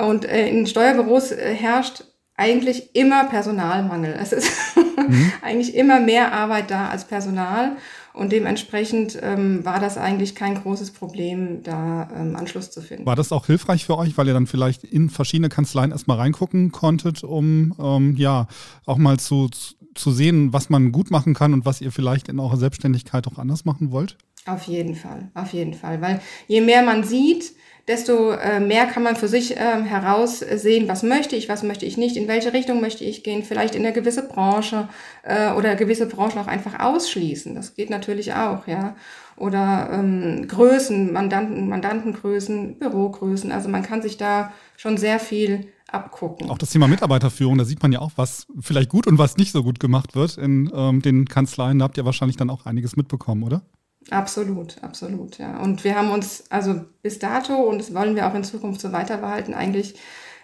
und 0.00 0.24
äh, 0.24 0.48
in 0.48 0.66
Steuerbüros 0.66 1.30
äh, 1.30 1.54
herrscht 1.54 2.04
eigentlich 2.36 2.96
immer 2.96 3.24
Personalmangel. 3.24 4.16
Es 4.18 4.32
ist 4.32 4.50
mhm. 4.76 5.30
eigentlich 5.42 5.74
immer 5.74 6.00
mehr 6.00 6.32
Arbeit 6.32 6.70
da 6.70 6.88
als 6.88 7.06
Personal. 7.06 7.76
Und 8.14 8.32
dementsprechend 8.32 9.18
ähm, 9.22 9.64
war 9.64 9.78
das 9.78 9.98
eigentlich 9.98 10.34
kein 10.34 10.54
großes 10.54 10.90
Problem, 10.90 11.62
da 11.62 12.08
ähm, 12.14 12.34
Anschluss 12.34 12.70
zu 12.70 12.80
finden. 12.80 13.06
War 13.06 13.16
das 13.16 13.32
auch 13.32 13.46
hilfreich 13.46 13.84
für 13.84 13.96
euch, 13.96 14.16
weil 14.16 14.26
ihr 14.26 14.34
dann 14.34 14.46
vielleicht 14.46 14.84
in 14.84 15.10
verschiedene 15.10 15.50
Kanzleien 15.50 15.92
erstmal 15.92 16.18
reingucken 16.18 16.72
konntet, 16.72 17.24
um 17.24 17.74
ähm, 17.78 18.16
ja 18.16 18.48
auch 18.86 18.98
mal 18.98 19.18
zu, 19.18 19.48
zu 19.94 20.10
sehen, 20.12 20.52
was 20.52 20.70
man 20.70 20.92
gut 20.92 21.10
machen 21.10 21.34
kann 21.34 21.52
und 21.52 21.64
was 21.64 21.80
ihr 21.80 21.92
vielleicht 21.92 22.28
in 22.28 22.38
eurer 22.38 22.56
Selbstständigkeit 22.56 23.26
auch 23.26 23.38
anders 23.38 23.64
machen 23.66 23.92
wollt? 23.92 24.16
Auf 24.46 24.64
jeden 24.64 24.94
Fall, 24.94 25.30
auf 25.34 25.52
jeden 25.52 25.74
Fall. 25.74 26.00
Weil 26.00 26.20
je 26.48 26.60
mehr 26.60 26.82
man 26.82 27.04
sieht, 27.04 27.52
desto 27.92 28.32
äh, 28.32 28.58
mehr 28.58 28.86
kann 28.86 29.02
man 29.02 29.16
für 29.16 29.28
sich 29.28 29.56
äh, 29.56 29.82
heraussehen, 29.82 30.88
was 30.88 31.02
möchte 31.02 31.36
ich, 31.36 31.48
was 31.48 31.62
möchte 31.62 31.84
ich 31.84 31.96
nicht, 31.98 32.16
in 32.16 32.26
welche 32.26 32.52
Richtung 32.52 32.80
möchte 32.80 33.04
ich 33.04 33.22
gehen, 33.22 33.42
vielleicht 33.42 33.74
in 33.74 33.84
eine 33.84 33.92
gewisse 33.92 34.26
Branche 34.26 34.88
äh, 35.22 35.52
oder 35.52 35.76
gewisse 35.76 36.06
Branchen 36.06 36.38
auch 36.38 36.46
einfach 36.46 36.80
ausschließen. 36.80 37.54
Das 37.54 37.74
geht 37.74 37.90
natürlich 37.90 38.32
auch, 38.34 38.66
ja. 38.66 38.96
Oder 39.36 39.90
ähm, 39.92 40.46
Größen, 40.48 41.12
Mandanten, 41.12 41.68
Mandantengrößen, 41.68 42.78
Bürogrößen. 42.78 43.52
Also 43.52 43.68
man 43.68 43.82
kann 43.82 44.00
sich 44.00 44.16
da 44.16 44.52
schon 44.76 44.96
sehr 44.96 45.18
viel 45.18 45.68
abgucken. 45.88 46.48
Auch 46.48 46.58
das 46.58 46.70
Thema 46.70 46.88
Mitarbeiterführung, 46.88 47.58
da 47.58 47.64
sieht 47.64 47.82
man 47.82 47.92
ja 47.92 48.00
auch, 48.00 48.12
was 48.16 48.46
vielleicht 48.60 48.88
gut 48.88 49.06
und 49.06 49.18
was 49.18 49.36
nicht 49.36 49.52
so 49.52 49.62
gut 49.62 49.80
gemacht 49.80 50.14
wird 50.14 50.38
in 50.38 50.70
ähm, 50.74 51.02
den 51.02 51.26
Kanzleien. 51.26 51.78
Da 51.78 51.84
habt 51.84 51.98
ihr 51.98 52.04
wahrscheinlich 52.04 52.36
dann 52.36 52.50
auch 52.50 52.64
einiges 52.64 52.96
mitbekommen, 52.96 53.42
oder? 53.42 53.62
Absolut, 54.10 54.82
absolut, 54.82 55.38
ja. 55.38 55.58
Und 55.60 55.84
wir 55.84 55.96
haben 55.96 56.10
uns 56.10 56.44
also 56.50 56.84
bis 57.02 57.18
dato, 57.18 57.54
und 57.54 57.78
das 57.78 57.94
wollen 57.94 58.16
wir 58.16 58.26
auch 58.26 58.34
in 58.34 58.44
Zukunft 58.44 58.80
so 58.80 58.92
weiter 58.92 59.18
behalten, 59.18 59.54
eigentlich 59.54 59.94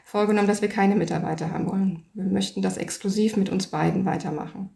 vorgenommen, 0.04 0.48
dass 0.48 0.62
wir 0.62 0.68
keine 0.68 0.96
Mitarbeiter 0.96 1.50
haben 1.50 1.66
wollen. 1.66 2.04
Wir 2.14 2.24
möchten 2.24 2.62
das 2.62 2.78
exklusiv 2.78 3.36
mit 3.36 3.50
uns 3.50 3.66
beiden 3.66 4.06
weitermachen. 4.06 4.70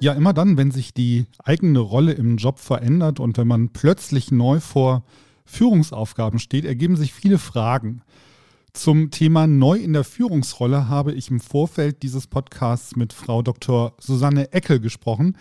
Ja, 0.00 0.12
immer 0.12 0.32
dann, 0.32 0.56
wenn 0.56 0.70
sich 0.70 0.94
die 0.94 1.26
eigene 1.42 1.80
Rolle 1.80 2.12
im 2.12 2.36
Job 2.36 2.60
verändert 2.60 3.18
und 3.18 3.36
wenn 3.36 3.48
man 3.48 3.70
plötzlich 3.70 4.30
neu 4.30 4.60
vor 4.60 5.04
Führungsaufgaben 5.44 6.38
steht, 6.38 6.64
ergeben 6.64 6.96
sich 6.96 7.12
viele 7.12 7.38
Fragen. 7.38 8.02
Zum 8.78 9.10
Thema 9.10 9.48
Neu 9.48 9.76
in 9.76 9.92
der 9.92 10.04
Führungsrolle 10.04 10.88
habe 10.88 11.12
ich 11.12 11.32
im 11.32 11.40
Vorfeld 11.40 12.04
dieses 12.04 12.28
Podcasts 12.28 12.94
mit 12.94 13.12
Frau 13.12 13.42
Dr. 13.42 13.96
Susanne 13.98 14.52
Eckel 14.52 14.78
gesprochen, 14.78 15.36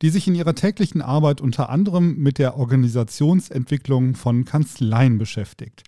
die 0.00 0.08
sich 0.08 0.26
in 0.26 0.34
ihrer 0.34 0.54
täglichen 0.54 1.02
Arbeit 1.02 1.42
unter 1.42 1.68
anderem 1.68 2.16
mit 2.16 2.38
der 2.38 2.56
Organisationsentwicklung 2.56 4.14
von 4.14 4.46
Kanzleien 4.46 5.18
beschäftigt. 5.18 5.82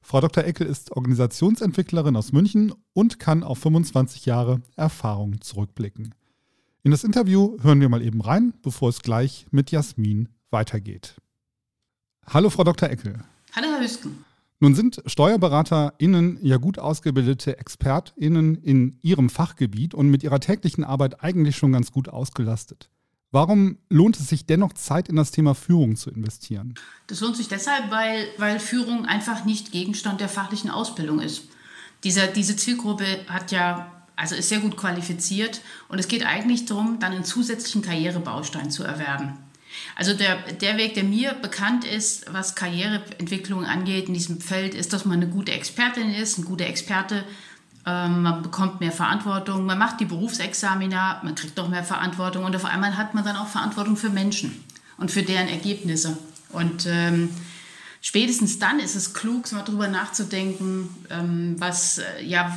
Frau 0.00 0.20
Dr. 0.20 0.44
Eckel 0.44 0.68
ist 0.68 0.92
Organisationsentwicklerin 0.92 2.14
aus 2.14 2.30
München 2.30 2.72
und 2.92 3.18
kann 3.18 3.42
auf 3.42 3.58
25 3.58 4.24
Jahre 4.24 4.62
Erfahrung 4.76 5.40
zurückblicken. 5.40 6.14
In 6.84 6.92
das 6.92 7.02
Interview 7.02 7.56
hören 7.62 7.80
wir 7.80 7.88
mal 7.88 8.00
eben 8.00 8.20
rein, 8.20 8.54
bevor 8.62 8.90
es 8.90 9.02
gleich 9.02 9.46
mit 9.50 9.72
Jasmin 9.72 10.28
weitergeht. 10.52 11.16
Hallo, 12.28 12.48
Frau 12.48 12.62
Dr. 12.62 12.90
Eckel. 12.90 13.24
Hallo, 13.56 13.66
Herr 13.72 13.80
Hüsken. 13.80 14.24
Nun 14.64 14.74
sind 14.74 15.02
SteuerberaterInnen 15.04 16.38
ja 16.40 16.56
gut 16.56 16.78
ausgebildete 16.78 17.58
ExpertInnen 17.58 18.54
in 18.54 18.98
ihrem 19.02 19.28
Fachgebiet 19.28 19.92
und 19.92 20.08
mit 20.08 20.22
ihrer 20.22 20.40
täglichen 20.40 20.84
Arbeit 20.84 21.22
eigentlich 21.22 21.54
schon 21.54 21.72
ganz 21.72 21.92
gut 21.92 22.08
ausgelastet. 22.08 22.88
Warum 23.30 23.76
lohnt 23.90 24.18
es 24.18 24.26
sich 24.26 24.46
dennoch 24.46 24.72
Zeit 24.72 25.10
in 25.10 25.16
das 25.16 25.32
Thema 25.32 25.54
Führung 25.54 25.96
zu 25.96 26.08
investieren? 26.08 26.72
Das 27.08 27.20
lohnt 27.20 27.36
sich 27.36 27.48
deshalb, 27.48 27.90
weil, 27.90 28.26
weil 28.38 28.58
Führung 28.58 29.04
einfach 29.04 29.44
nicht 29.44 29.70
Gegenstand 29.70 30.22
der 30.22 30.30
fachlichen 30.30 30.70
Ausbildung 30.70 31.20
ist. 31.20 31.42
Dieser, 32.02 32.26
diese 32.28 32.56
Zielgruppe 32.56 33.04
hat 33.28 33.52
ja, 33.52 33.92
also 34.16 34.34
ist 34.34 34.48
sehr 34.48 34.60
gut 34.60 34.78
qualifiziert 34.78 35.60
und 35.90 35.98
es 35.98 36.08
geht 36.08 36.24
eigentlich 36.24 36.64
darum, 36.64 36.98
dann 37.00 37.12
einen 37.12 37.24
zusätzlichen 37.24 37.82
Karrierebaustein 37.82 38.70
zu 38.70 38.82
erwerben. 38.82 39.43
Also 39.96 40.14
der, 40.14 40.36
der 40.52 40.76
Weg, 40.76 40.94
der 40.94 41.04
mir 41.04 41.34
bekannt 41.34 41.84
ist, 41.84 42.32
was 42.32 42.54
Karriereentwicklung 42.54 43.64
angeht 43.64 44.08
in 44.08 44.14
diesem 44.14 44.40
Feld, 44.40 44.74
ist, 44.74 44.92
dass 44.92 45.04
man 45.04 45.22
eine 45.22 45.28
gute 45.28 45.52
Expertin 45.52 46.12
ist, 46.12 46.38
ein 46.38 46.44
guter 46.44 46.66
Experte. 46.66 47.24
Ähm, 47.86 48.22
man 48.22 48.42
bekommt 48.42 48.80
mehr 48.80 48.92
Verantwortung, 48.92 49.66
man 49.66 49.78
macht 49.78 50.00
die 50.00 50.06
Berufsexamina, 50.06 51.20
man 51.22 51.34
kriegt 51.34 51.58
doch 51.58 51.68
mehr 51.68 51.84
Verantwortung 51.84 52.44
und 52.44 52.56
auf 52.56 52.64
einmal 52.64 52.96
hat 52.96 53.14
man 53.14 53.24
dann 53.24 53.36
auch 53.36 53.48
Verantwortung 53.48 53.96
für 53.96 54.10
Menschen 54.10 54.64
und 54.96 55.10
für 55.10 55.22
deren 55.22 55.48
Ergebnisse. 55.48 56.16
Und 56.50 56.86
ähm, 56.88 57.28
spätestens 58.00 58.58
dann 58.58 58.78
ist 58.78 58.94
es 58.94 59.12
klug, 59.12 59.52
mal 59.52 59.62
darüber 59.64 59.88
nachzudenken, 59.88 60.88
ähm, 61.10 61.56
was, 61.58 61.98
äh, 61.98 62.24
ja, 62.24 62.56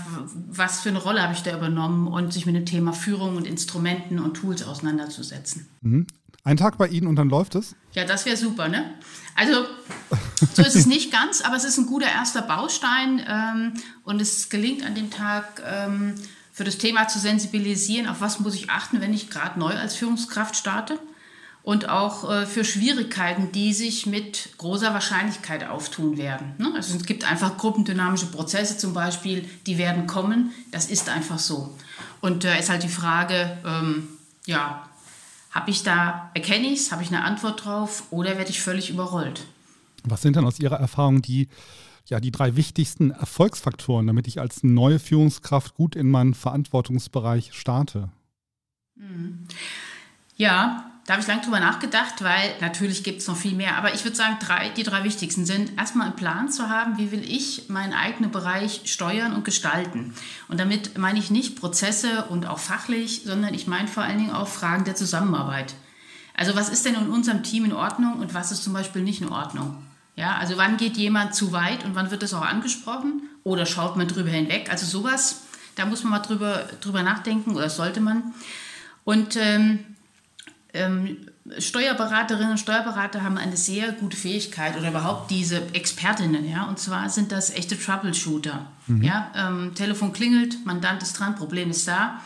was 0.49 0.79
für 0.79 0.89
eine 0.89 0.99
Rolle 0.99 1.21
habe 1.21 1.33
ich 1.33 1.41
da 1.41 1.55
übernommen 1.55 2.07
und 2.07 2.31
sich 2.31 2.45
mit 2.45 2.55
dem 2.55 2.65
Thema 2.65 2.93
Führung 2.93 3.35
und 3.35 3.45
Instrumenten 3.45 4.19
und 4.19 4.35
Tools 4.35 4.63
auseinanderzusetzen. 4.63 5.67
Mhm. 5.81 6.07
Ein 6.47 6.55
Tag 6.55 6.77
bei 6.77 6.87
Ihnen 6.87 7.07
und 7.07 7.17
dann 7.17 7.27
läuft 7.27 7.55
es? 7.55 7.75
Ja, 7.91 8.05
das 8.05 8.25
wäre 8.25 8.37
super, 8.37 8.69
ne? 8.69 8.93
Also, 9.35 9.65
so 10.53 10.61
ist 10.61 10.77
es 10.77 10.85
nicht 10.95 11.11
ganz, 11.11 11.41
aber 11.41 11.57
es 11.57 11.65
ist 11.65 11.77
ein 11.77 11.87
guter 11.87 12.07
erster 12.07 12.41
Baustein 12.41 13.21
ähm, 13.27 13.73
und 14.05 14.21
es 14.21 14.47
gelingt 14.47 14.85
an 14.85 14.95
dem 14.95 15.11
Tag 15.11 15.61
ähm, 15.69 16.15
für 16.53 16.63
das 16.63 16.77
Thema 16.77 17.09
zu 17.09 17.19
sensibilisieren, 17.19 18.07
auf 18.07 18.21
was 18.21 18.39
muss 18.39 18.55
ich 18.55 18.69
achten, 18.69 19.01
wenn 19.01 19.13
ich 19.13 19.29
gerade 19.29 19.59
neu 19.59 19.73
als 19.73 19.95
Führungskraft 19.95 20.55
starte 20.55 20.97
und 21.63 21.89
auch 21.89 22.31
äh, 22.31 22.45
für 22.45 22.63
Schwierigkeiten, 22.63 23.51
die 23.51 23.73
sich 23.73 24.05
mit 24.05 24.51
großer 24.57 24.93
Wahrscheinlichkeit 24.93 25.67
auftun 25.67 26.17
werden. 26.17 26.53
Ne? 26.59 26.71
Also 26.77 26.95
es 26.95 27.03
gibt 27.03 27.29
einfach 27.29 27.57
gruppendynamische 27.57 28.27
Prozesse 28.27 28.77
zum 28.77 28.93
Beispiel, 28.93 29.49
die 29.65 29.77
werden 29.77 30.07
kommen. 30.07 30.53
Das 30.71 30.85
ist 30.85 31.09
einfach 31.09 31.39
so. 31.39 31.75
Und 32.21 32.45
da 32.45 32.53
äh, 32.53 32.59
ist 32.61 32.69
halt 32.69 32.83
die 32.83 32.87
Frage, 32.87 33.57
ähm, 33.65 34.07
ja, 34.45 34.86
habe 35.51 35.71
ich 35.71 35.83
da, 35.83 36.31
erkenne 36.33 36.67
ich 36.67 36.79
es, 36.79 36.91
habe 36.91 37.03
ich 37.03 37.09
eine 37.09 37.23
Antwort 37.23 37.65
drauf 37.65 38.03
oder 38.11 38.37
werde 38.37 38.49
ich 38.49 38.61
völlig 38.61 38.89
überrollt? 38.89 39.45
Was 40.03 40.21
sind 40.21 40.35
denn 40.35 40.45
aus 40.45 40.59
Ihrer 40.59 40.79
Erfahrung 40.79 41.21
die, 41.21 41.47
ja, 42.05 42.19
die 42.19 42.31
drei 42.31 42.55
wichtigsten 42.55 43.11
Erfolgsfaktoren, 43.11 44.07
damit 44.07 44.27
ich 44.27 44.39
als 44.39 44.63
neue 44.63 44.99
Führungskraft 44.99 45.73
gut 45.73 45.95
in 45.95 46.09
meinen 46.09 46.33
Verantwortungsbereich 46.33 47.53
starte? 47.53 48.09
Mhm. 48.95 49.47
Ja, 50.35 50.91
da 51.07 51.13
habe 51.13 51.21
ich 51.21 51.27
lange 51.29 51.41
drüber 51.41 51.61
nachgedacht, 51.61 52.21
weil 52.21 52.53
natürlich 52.59 53.01
gibt 53.01 53.21
es 53.21 53.27
noch 53.29 53.37
viel 53.37 53.55
mehr. 53.55 53.77
Aber 53.77 53.93
ich 53.93 54.03
würde 54.03 54.17
sagen, 54.17 54.35
drei, 54.41 54.67
die 54.67 54.83
drei 54.83 55.05
wichtigsten 55.05 55.45
sind, 55.45 55.77
erstmal 55.77 56.07
einen 56.07 56.17
Plan 56.17 56.51
zu 56.51 56.67
haben, 56.67 56.97
wie 56.97 57.13
will 57.13 57.23
ich 57.23 57.69
meinen 57.69 57.93
eigenen 57.93 58.29
Bereich 58.29 58.81
steuern 58.83 59.33
und 59.33 59.45
gestalten. 59.45 60.13
Und 60.49 60.59
damit 60.59 60.97
meine 60.97 61.17
ich 61.17 61.31
nicht 61.31 61.55
Prozesse 61.57 62.25
und 62.25 62.45
auch 62.45 62.59
fachlich, 62.59 63.21
sondern 63.23 63.53
ich 63.53 63.67
meine 63.67 63.87
vor 63.87 64.03
allen 64.03 64.17
Dingen 64.17 64.33
auch 64.33 64.49
Fragen 64.49 64.83
der 64.83 64.95
Zusammenarbeit. 64.95 65.75
Also 66.35 66.57
was 66.57 66.67
ist 66.67 66.85
denn 66.85 66.95
in 66.95 67.07
unserem 67.07 67.41
Team 67.41 67.63
in 67.63 67.73
Ordnung 67.73 68.19
und 68.19 68.33
was 68.33 68.51
ist 68.51 68.65
zum 68.65 68.73
Beispiel 68.73 69.01
nicht 69.01 69.21
in 69.21 69.29
Ordnung? 69.29 69.77
Ja, 70.17 70.35
also 70.35 70.57
wann 70.57 70.75
geht 70.75 70.97
jemand 70.97 71.33
zu 71.33 71.53
weit 71.53 71.85
und 71.85 71.95
wann 71.95 72.11
wird 72.11 72.21
das 72.21 72.33
auch 72.33 72.45
angesprochen? 72.45 73.21
Oder 73.45 73.65
schaut 73.65 73.95
man 73.95 74.09
drüber 74.09 74.31
hinweg? 74.31 74.69
Also 74.69 74.85
sowas, 74.85 75.43
da 75.75 75.85
muss 75.85 76.03
man 76.03 76.11
mal 76.11 76.19
drüber, 76.19 76.67
drüber 76.81 77.01
nachdenken 77.01 77.55
oder 77.55 77.69
sollte 77.69 78.01
man. 78.01 78.33
Und 79.05 79.37
ähm, 79.37 79.79
ähm, 80.77 81.17
Steuerberaterinnen 81.59 82.51
und 82.51 82.57
Steuerberater 82.57 83.23
haben 83.23 83.37
eine 83.37 83.55
sehr 83.55 83.91
gute 83.93 84.17
Fähigkeit 84.17 84.77
oder 84.77 84.89
überhaupt 84.89 85.31
diese 85.31 85.61
Expertinnen, 85.73 86.49
ja, 86.49 86.65
und 86.65 86.77
zwar 86.79 87.09
sind 87.09 87.31
das 87.31 87.51
echte 87.51 87.79
Troubleshooter. 87.79 88.65
Mhm. 88.87 89.01
Ja, 89.01 89.31
ähm, 89.35 89.73
Telefon 89.75 90.13
klingelt, 90.13 90.65
Mandant 90.65 91.01
ist 91.01 91.13
dran, 91.13 91.35
Problem 91.35 91.69
ist 91.69 91.87
da. 91.87 92.21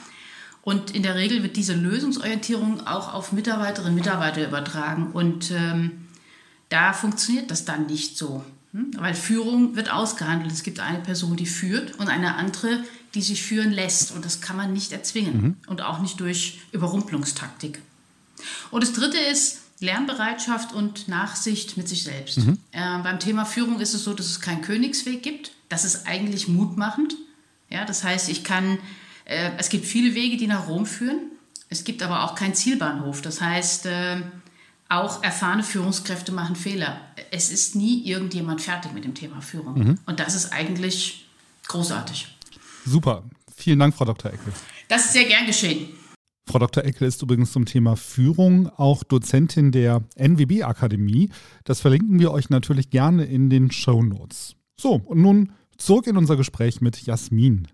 Und 0.64 0.92
in 0.92 1.04
der 1.04 1.16
Regel 1.16 1.42
wird 1.44 1.56
diese 1.56 1.74
Lösungsorientierung 1.74 2.86
auch 2.86 3.14
auf 3.14 3.32
Mitarbeiterinnen 3.32 3.94
und 3.94 4.04
Mitarbeiter 4.04 4.48
übertragen. 4.48 5.12
Und 5.12 5.52
ähm, 5.52 6.08
da 6.70 6.94
funktioniert 6.94 7.50
das 7.50 7.66
dann 7.66 7.88
nicht 7.88 8.18
so. 8.18 8.44
Hm? 8.74 8.92
Weil 8.98 9.16
Führung 9.16 9.76
wird 9.76 9.92
ausgehandelt. 9.92 10.52
Es 10.52 10.64
gibt 10.64 10.80
eine 10.80 11.00
Person, 11.00 11.36
die 11.36 11.48
führt 11.48 12.00
und 12.00 12.10
eine 12.10 12.36
andere, 12.36 12.84
die 13.16 13.24
sich 13.24 13.42
führen 13.42 13.72
lässt. 13.72 14.12
Und 14.12 14.24
das 14.24 14.40
kann 14.40 14.56
man 14.56 14.72
nicht 14.72 14.92
erzwingen. 14.92 15.42
Mhm. 15.42 15.56
Und 15.66 15.82
auch 15.82 16.00
nicht 16.00 16.20
durch 16.20 16.62
Überrumpelungstaktik. 16.72 17.82
Und 18.72 18.84
das 18.84 18.94
Dritte 18.94 19.18
ist 19.18 19.62
Lernbereitschaft 19.80 20.74
und 20.74 21.08
Nachsicht 21.08 21.76
mit 21.76 21.90
sich 21.90 22.04
selbst. 22.04 22.38
Mhm. 22.38 22.60
Äh, 22.72 23.00
beim 23.04 23.20
Thema 23.20 23.46
Führung 23.46 23.80
ist 23.80 23.94
es 23.94 24.04
so, 24.04 24.14
dass 24.14 24.28
es 24.28 24.40
keinen 24.40 24.62
Königsweg 24.62 25.24
gibt. 25.24 25.52
Das 25.70 25.86
ist 25.86 26.08
eigentlich 26.08 26.48
mutmachend. 26.48 27.16
Ja, 27.70 27.86
das 27.86 28.04
heißt, 28.04 28.30
ich 28.30 28.44
kann, 28.44 28.78
äh, 29.26 29.52
es 29.58 29.70
gibt 29.70 29.86
viele 29.86 30.14
Wege, 30.14 30.38
die 30.38 30.48
nach 30.48 30.68
Rom 30.68 30.86
führen. 30.86 31.32
Es 31.70 31.84
gibt 31.84 32.04
aber 32.04 32.24
auch 32.24 32.36
keinen 32.36 32.54
Zielbahnhof. 32.54 33.22
Das 33.22 33.42
heißt, 33.42 33.88
äh, 33.88 34.22
auch 34.88 35.24
erfahrene 35.24 35.64
Führungskräfte 35.64 36.32
machen 36.32 36.56
Fehler. 36.56 37.02
Es 37.32 37.50
ist 37.50 37.76
nie 37.76 38.04
irgendjemand 38.04 38.62
fertig 38.62 38.92
mit 38.94 39.06
dem 39.06 39.16
Thema 39.16 39.42
Führung. 39.42 39.80
Mhm. 39.80 40.00
Und 40.06 40.20
das 40.20 40.36
ist 40.36 40.52
eigentlich 40.52 41.26
großartig. 41.68 42.28
Super. 42.86 43.24
Vielen 43.56 43.80
Dank, 43.80 43.96
Frau 43.96 44.06
Dr. 44.06 44.34
Eckel. 44.34 44.54
Das 44.90 45.06
ist 45.06 45.14
sehr 45.14 45.26
gern 45.26 45.46
geschehen. 45.46 45.90
Frau 46.46 46.60
Dr. 46.60 46.84
Eckel 46.84 47.08
ist 47.08 47.22
übrigens 47.22 47.52
zum 47.52 47.66
Thema 47.66 47.96
Führung 47.96 48.68
auch 48.70 49.04
Dozentin 49.04 49.72
der 49.72 50.04
NWB 50.16 50.64
Akademie. 50.64 51.30
Das 51.64 51.82
verlinken 51.82 52.20
wir 52.20 52.32
euch 52.32 52.50
natürlich 52.50 52.90
gerne 52.90 53.26
in 53.26 53.50
den 53.50 53.72
Show 53.72 54.02
Notes. 54.02 54.56
So, 54.80 54.96
und 55.06 55.22
nun 55.22 55.52
zurück 55.78 56.08
in 56.08 56.18
unser 56.18 56.38
Gespräch 56.38 56.82
mit 56.82 57.06
Jasmin. 57.06 57.68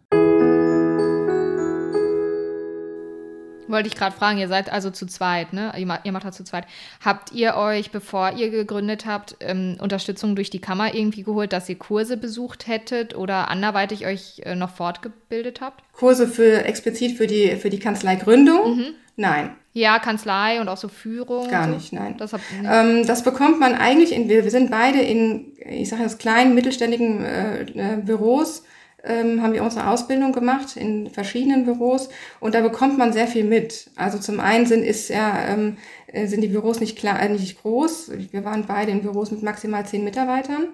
Wollte 3.68 3.88
ich 3.88 3.96
gerade 3.96 4.16
fragen, 4.16 4.38
ihr 4.38 4.48
seid 4.48 4.72
also 4.72 4.90
zu 4.90 5.06
zweit, 5.06 5.54
ne? 5.54 5.74
Ihr 5.78 5.86
macht, 5.86 6.06
ihr 6.06 6.12
macht 6.12 6.26
das 6.26 6.38
zu 6.38 6.44
zweit. 6.44 6.66
Habt 7.04 7.32
ihr 7.34 7.56
euch, 7.56 7.92
bevor 7.92 8.34
ihr 8.34 8.50
gegründet 8.50 9.06
habt, 9.06 9.36
ähm, 9.40 9.78
Unterstützung 9.80 10.36
durch 10.36 10.50
die 10.50 10.62
Kammer 10.62 10.94
irgendwie 10.94 11.24
geholt, 11.24 11.54
dass 11.54 11.70
ihr 11.70 11.78
Kurse 11.78 12.18
besucht 12.18 12.68
hättet 12.68 13.16
oder 13.16 13.50
anderweitig 13.50 14.06
euch 14.06 14.42
äh, 14.46 14.56
noch 14.56 14.72
fortgebildet 14.72 15.62
habt? 15.62 15.84
Kurse 15.94 16.28
für 16.28 16.66
explizit 16.66 17.18
für 17.18 17.28
die, 17.28 17.56
für 17.56 17.70
die 17.70 17.80
Kanzleigründung? 17.80 18.78
Mhm. 18.78 18.86
Nein. 19.18 19.56
Ja, 19.74 20.00
Kanzlei 20.00 20.62
und 20.62 20.70
auch 20.70 20.78
so 20.78 20.88
Führung. 20.88 21.50
Gar 21.50 21.68
nicht, 21.68 21.92
nein. 21.92 22.16
Das, 22.18 22.34
hab, 22.34 22.42
ähm, 22.64 23.06
das 23.06 23.24
bekommt 23.24 23.60
man 23.60 23.76
eigentlich 23.76 24.12
in, 24.12 24.30
wir, 24.30 24.44
wir 24.44 24.52
sind 24.52 24.72
beide 24.72 25.02
in, 25.02 25.54
ich 25.58 25.90
sage 25.90 26.04
jetzt 26.04 26.20
kleinen, 26.20 26.56
mittelständigen 26.56 27.24
äh, 27.24 27.62
äh 27.62 27.98
Büros 27.98 28.64
ähm, 29.08 29.42
haben 29.42 29.54
wir 29.54 29.64
unsere 29.64 29.88
Ausbildung 29.88 30.32
gemacht 30.32 30.76
in 30.76 31.10
verschiedenen 31.10 31.66
Büros 31.66 32.10
und 32.40 32.56
da 32.56 32.62
bekommt 32.62 32.98
man 32.98 33.14
sehr 33.14 33.28
viel 33.28 33.44
mit. 33.44 33.90
Also 33.96 34.20
zum 34.20 34.40
einen 34.40 34.66
sind, 34.66 34.84
ist 34.84 35.10
ja, 35.10 35.48
ähm, 35.48 35.78
äh, 36.08 36.28
sind 36.28 36.42
die 36.42 36.48
Büros 36.48 36.80
nicht, 36.80 36.98
klar, 36.98 37.22
äh, 37.22 37.30
nicht 37.30 37.62
groß. 37.62 38.12
Wir 38.32 38.46
waren 38.46 38.66
beide 38.68 38.92
in 38.92 39.02
Büros 39.02 39.32
mit 39.32 39.44
maximal 39.44 39.86
zehn 39.86 40.04
Mitarbeitern. 40.04 40.68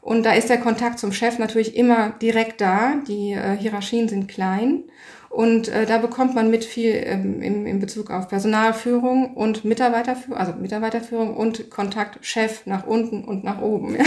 Und 0.00 0.24
da 0.24 0.34
ist 0.34 0.50
der 0.50 0.58
Kontakt 0.58 1.00
zum 1.00 1.12
Chef 1.12 1.38
natürlich 1.38 1.74
immer 1.76 2.10
direkt 2.22 2.60
da. 2.60 2.94
Die 3.08 3.32
äh, 3.32 3.56
Hierarchien 3.56 4.08
sind 4.08 4.28
klein. 4.28 4.84
Und 5.36 5.68
äh, 5.68 5.84
da 5.84 5.98
bekommt 5.98 6.34
man 6.34 6.50
mit 6.50 6.64
viel 6.64 6.94
ähm, 6.94 7.42
im, 7.42 7.66
in 7.66 7.78
Bezug 7.78 8.10
auf 8.10 8.28
Personalführung 8.28 9.34
und 9.34 9.66
Mitarbeiterführung, 9.66 10.38
also 10.38 10.54
Mitarbeiterführung 10.54 11.36
und 11.36 11.68
Kontakt 11.68 12.24
Chef 12.24 12.64
nach 12.64 12.86
unten 12.86 13.22
und 13.22 13.44
nach 13.44 13.60
oben. 13.60 13.98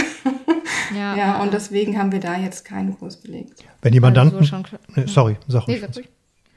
Ja, 0.92 1.14
ja 1.14 1.42
und 1.42 1.52
deswegen 1.52 1.96
haben 1.98 2.10
wir 2.10 2.18
da 2.18 2.36
jetzt 2.36 2.64
keinen 2.64 2.98
Kurs 2.98 3.16
belegt. 3.16 3.62
Wenn 3.80 3.92
die 3.92 4.00
Mandanten. 4.00 4.38
Also 4.38 4.56
nee, 4.96 5.06
sorry, 5.06 5.36
sag 5.46 5.68
nee, 5.68 5.80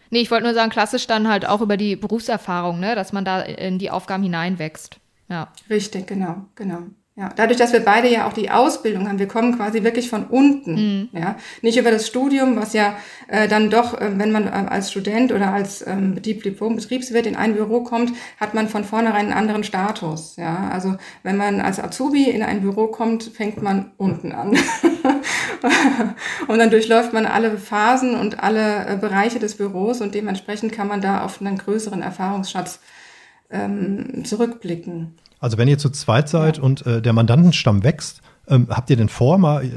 nee, 0.09 0.21
ich 0.21 0.31
wollte 0.31 0.45
nur 0.45 0.55
sagen, 0.55 0.71
klassisch 0.71 1.05
dann 1.05 1.27
halt 1.27 1.47
auch 1.47 1.61
über 1.61 1.77
die 1.77 1.95
Berufserfahrung, 1.95 2.79
ne, 2.79 2.95
dass 2.95 3.13
man 3.13 3.25
da 3.25 3.41
in 3.41 3.77
die 3.77 3.91
Aufgaben 3.91 4.23
hineinwächst. 4.23 4.99
Ja. 5.29 5.49
Richtig, 5.69 6.07
genau, 6.07 6.45
genau. 6.55 6.79
Ja, 7.15 7.29
dadurch, 7.36 7.60
dass 7.60 7.74
wir 7.74 7.82
beide 7.82 8.10
ja 8.10 8.27
auch 8.27 8.34
die 8.34 8.50
Ausbildung 8.50 9.08
haben, 9.08 9.20
wir 9.20 9.27
kommen 9.27 9.55
quasi 9.55 9.84
wirklich 9.84 10.10
von 10.10 10.25
unten, 10.25 10.74
mhm. 10.74 11.10
ja, 11.12 11.36
nicht 11.62 11.77
über 11.77 11.91
das 11.91 12.08
Studium, 12.08 12.55
was 12.55 12.74
ja 12.74 12.98
äh, 13.27 13.48
dann 13.48 13.70
doch, 13.70 13.93
äh, 14.01 14.17
wenn 14.17 14.32
man 14.32 14.48
äh, 14.48 14.50
als 14.50 14.89
Student 14.89 15.32
oder 15.32 15.53
als 15.53 15.86
ähm, 15.86 16.20
Diplom 16.20 16.75
Betriebswirt 16.75 17.27
in 17.27 17.36
ein 17.36 17.53
Büro 17.53 17.84
kommt, 17.84 18.13
hat 18.39 18.55
man 18.55 18.67
von 18.67 18.84
vornherein 18.84 19.27
einen 19.27 19.34
anderen 19.34 19.63
Status, 19.63 20.38
ja, 20.38 20.72
also 20.74 20.96
wenn 21.22 21.38
man 21.38 21.62
als 21.62 21.79
Azubi 21.79 22.32
in 22.32 22.41
ein 22.41 22.62
Büro 22.62 22.88
kommt, 22.88 23.25
fängt 23.25 23.62
man 23.62 23.91
unten 23.98 24.32
an 24.32 24.58
und 26.48 26.58
dann 26.58 26.72
durchläuft 26.72 27.13
man 27.13 27.27
alle 27.27 27.60
Phasen 27.60 28.15
und 28.15 28.41
alle 28.41 28.88
äh, 28.88 28.98
Bereiche 28.98 29.38
des 29.38 29.55
Büros 29.58 30.01
und 30.01 30.15
dementsprechend 30.15 30.74
kann 30.74 30.88
man 30.88 31.01
da 31.01 31.24
auf 31.24 31.39
einen 31.39 31.60
größeren 31.60 32.01
Erfahrungsschatz 32.01 32.79
ähm, 33.51 34.25
zurückblicken. 34.25 35.13
Also 35.43 35.57
wenn 35.57 35.67
ihr 35.67 35.77
zu 35.77 35.89
zweit 35.89 36.29
seid 36.29 36.57
ja. 36.57 36.63
und 36.63 36.85
äh, 36.85 37.01
der 37.01 37.12
Mandantenstamm 37.12 37.83
wächst, 37.83 38.21
ähm, 38.47 38.67
habt 38.69 38.89
ihr 38.89 38.95
denn 38.95 39.09
vor, 39.09 39.38
mal 39.38 39.65
äh, 39.65 39.69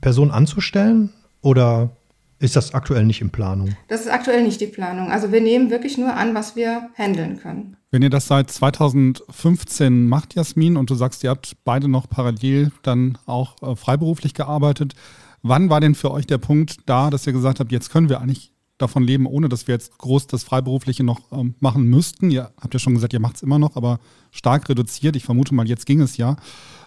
Personen 0.00 0.30
anzustellen 0.30 1.10
oder 1.42 1.90
ist 2.38 2.56
das 2.56 2.72
aktuell 2.72 3.04
nicht 3.04 3.20
in 3.20 3.28
Planung? 3.28 3.76
Das 3.88 4.00
ist 4.00 4.08
aktuell 4.08 4.42
nicht 4.42 4.62
die 4.62 4.66
Planung. 4.66 5.12
Also 5.12 5.30
wir 5.30 5.42
nehmen 5.42 5.68
wirklich 5.68 5.98
nur 5.98 6.14
an, 6.14 6.34
was 6.34 6.56
wir 6.56 6.88
handeln 6.96 7.38
können. 7.38 7.76
Wenn 7.90 8.00
ihr 8.00 8.08
das 8.08 8.28
seit 8.28 8.50
2015 8.50 10.08
macht, 10.08 10.36
Jasmin, 10.36 10.78
und 10.78 10.88
du 10.88 10.94
sagst, 10.94 11.22
ihr 11.22 11.28
habt 11.28 11.54
beide 11.66 11.86
noch 11.86 12.08
parallel 12.08 12.72
dann 12.80 13.18
auch 13.26 13.62
äh, 13.62 13.76
freiberuflich 13.76 14.32
gearbeitet, 14.32 14.94
wann 15.42 15.68
war 15.68 15.82
denn 15.82 15.94
für 15.94 16.12
euch 16.12 16.26
der 16.26 16.38
Punkt 16.38 16.78
da, 16.86 17.10
dass 17.10 17.26
ihr 17.26 17.34
gesagt 17.34 17.60
habt, 17.60 17.72
jetzt 17.72 17.90
können 17.90 18.08
wir 18.08 18.22
eigentlich 18.22 18.53
davon 18.78 19.04
leben, 19.04 19.26
ohne 19.26 19.48
dass 19.48 19.66
wir 19.68 19.74
jetzt 19.74 19.96
groß 19.98 20.26
das 20.26 20.44
Freiberufliche 20.44 21.04
noch 21.04 21.32
ähm, 21.32 21.54
machen 21.60 21.84
müssten. 21.84 22.30
Ihr 22.30 22.52
habt 22.60 22.74
ja 22.74 22.80
schon 22.80 22.94
gesagt, 22.94 23.12
ihr 23.12 23.20
macht 23.20 23.36
es 23.36 23.42
immer 23.42 23.58
noch, 23.58 23.76
aber 23.76 24.00
stark 24.30 24.68
reduziert. 24.68 25.16
Ich 25.16 25.24
vermute 25.24 25.54
mal, 25.54 25.68
jetzt 25.68 25.86
ging 25.86 26.00
es 26.00 26.16
ja. 26.16 26.36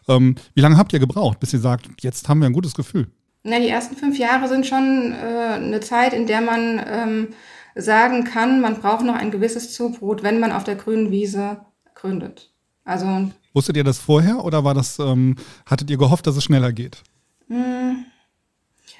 Ähm, 0.08 0.36
wie 0.53 0.62
lange 0.62 0.77
habt 0.77 0.94
ihr 0.94 1.00
gebraucht, 1.00 1.39
bis 1.39 1.53
ihr 1.53 1.60
sagt, 1.60 1.89
jetzt 2.01 2.27
haben 2.27 2.39
wir 2.39 2.48
ein 2.48 2.53
gutes 2.53 2.75
Gefühl? 2.75 3.08
Na, 3.44 3.60
die 3.60 3.70
ersten 3.70 3.96
fünf 3.96 4.17
Jahre 4.17 4.50
sind 4.50 4.65
schon 4.65 5.13
äh, 5.13 5.53
eine 5.56 5.79
Zeit, 5.79 6.13
in 6.13 6.27
der 6.27 6.41
man 6.41 6.82
ähm, 6.86 7.27
sagen 7.75 8.25
kann, 8.25 8.60
man 8.60 8.82
braucht 8.82 9.06
noch 9.06 9.15
ein 9.15 9.32
gewisses 9.32 9.74
Zubrot, 9.74 10.24
wenn 10.24 10.39
man 10.39 10.51
auf 10.51 10.63
der 10.65 10.75
grünen 10.75 11.12
Wiese 11.12 11.62
gründet. 11.96 12.51
Also 12.84 13.32
Wusstet 13.53 13.77
ihr 13.77 13.84
das 13.84 14.00
vorher 14.00 14.44
oder 14.44 14.63
war 14.63 14.74
das, 14.74 15.00
ähm, 15.00 15.36
hattet 15.65 15.89
ihr 15.89 15.98
gehofft, 15.98 16.27
dass 16.27 16.36
es 16.36 16.44
schneller 16.44 16.72
geht? 16.74 17.03
Mh, 17.48 17.58
hm. 17.58 18.06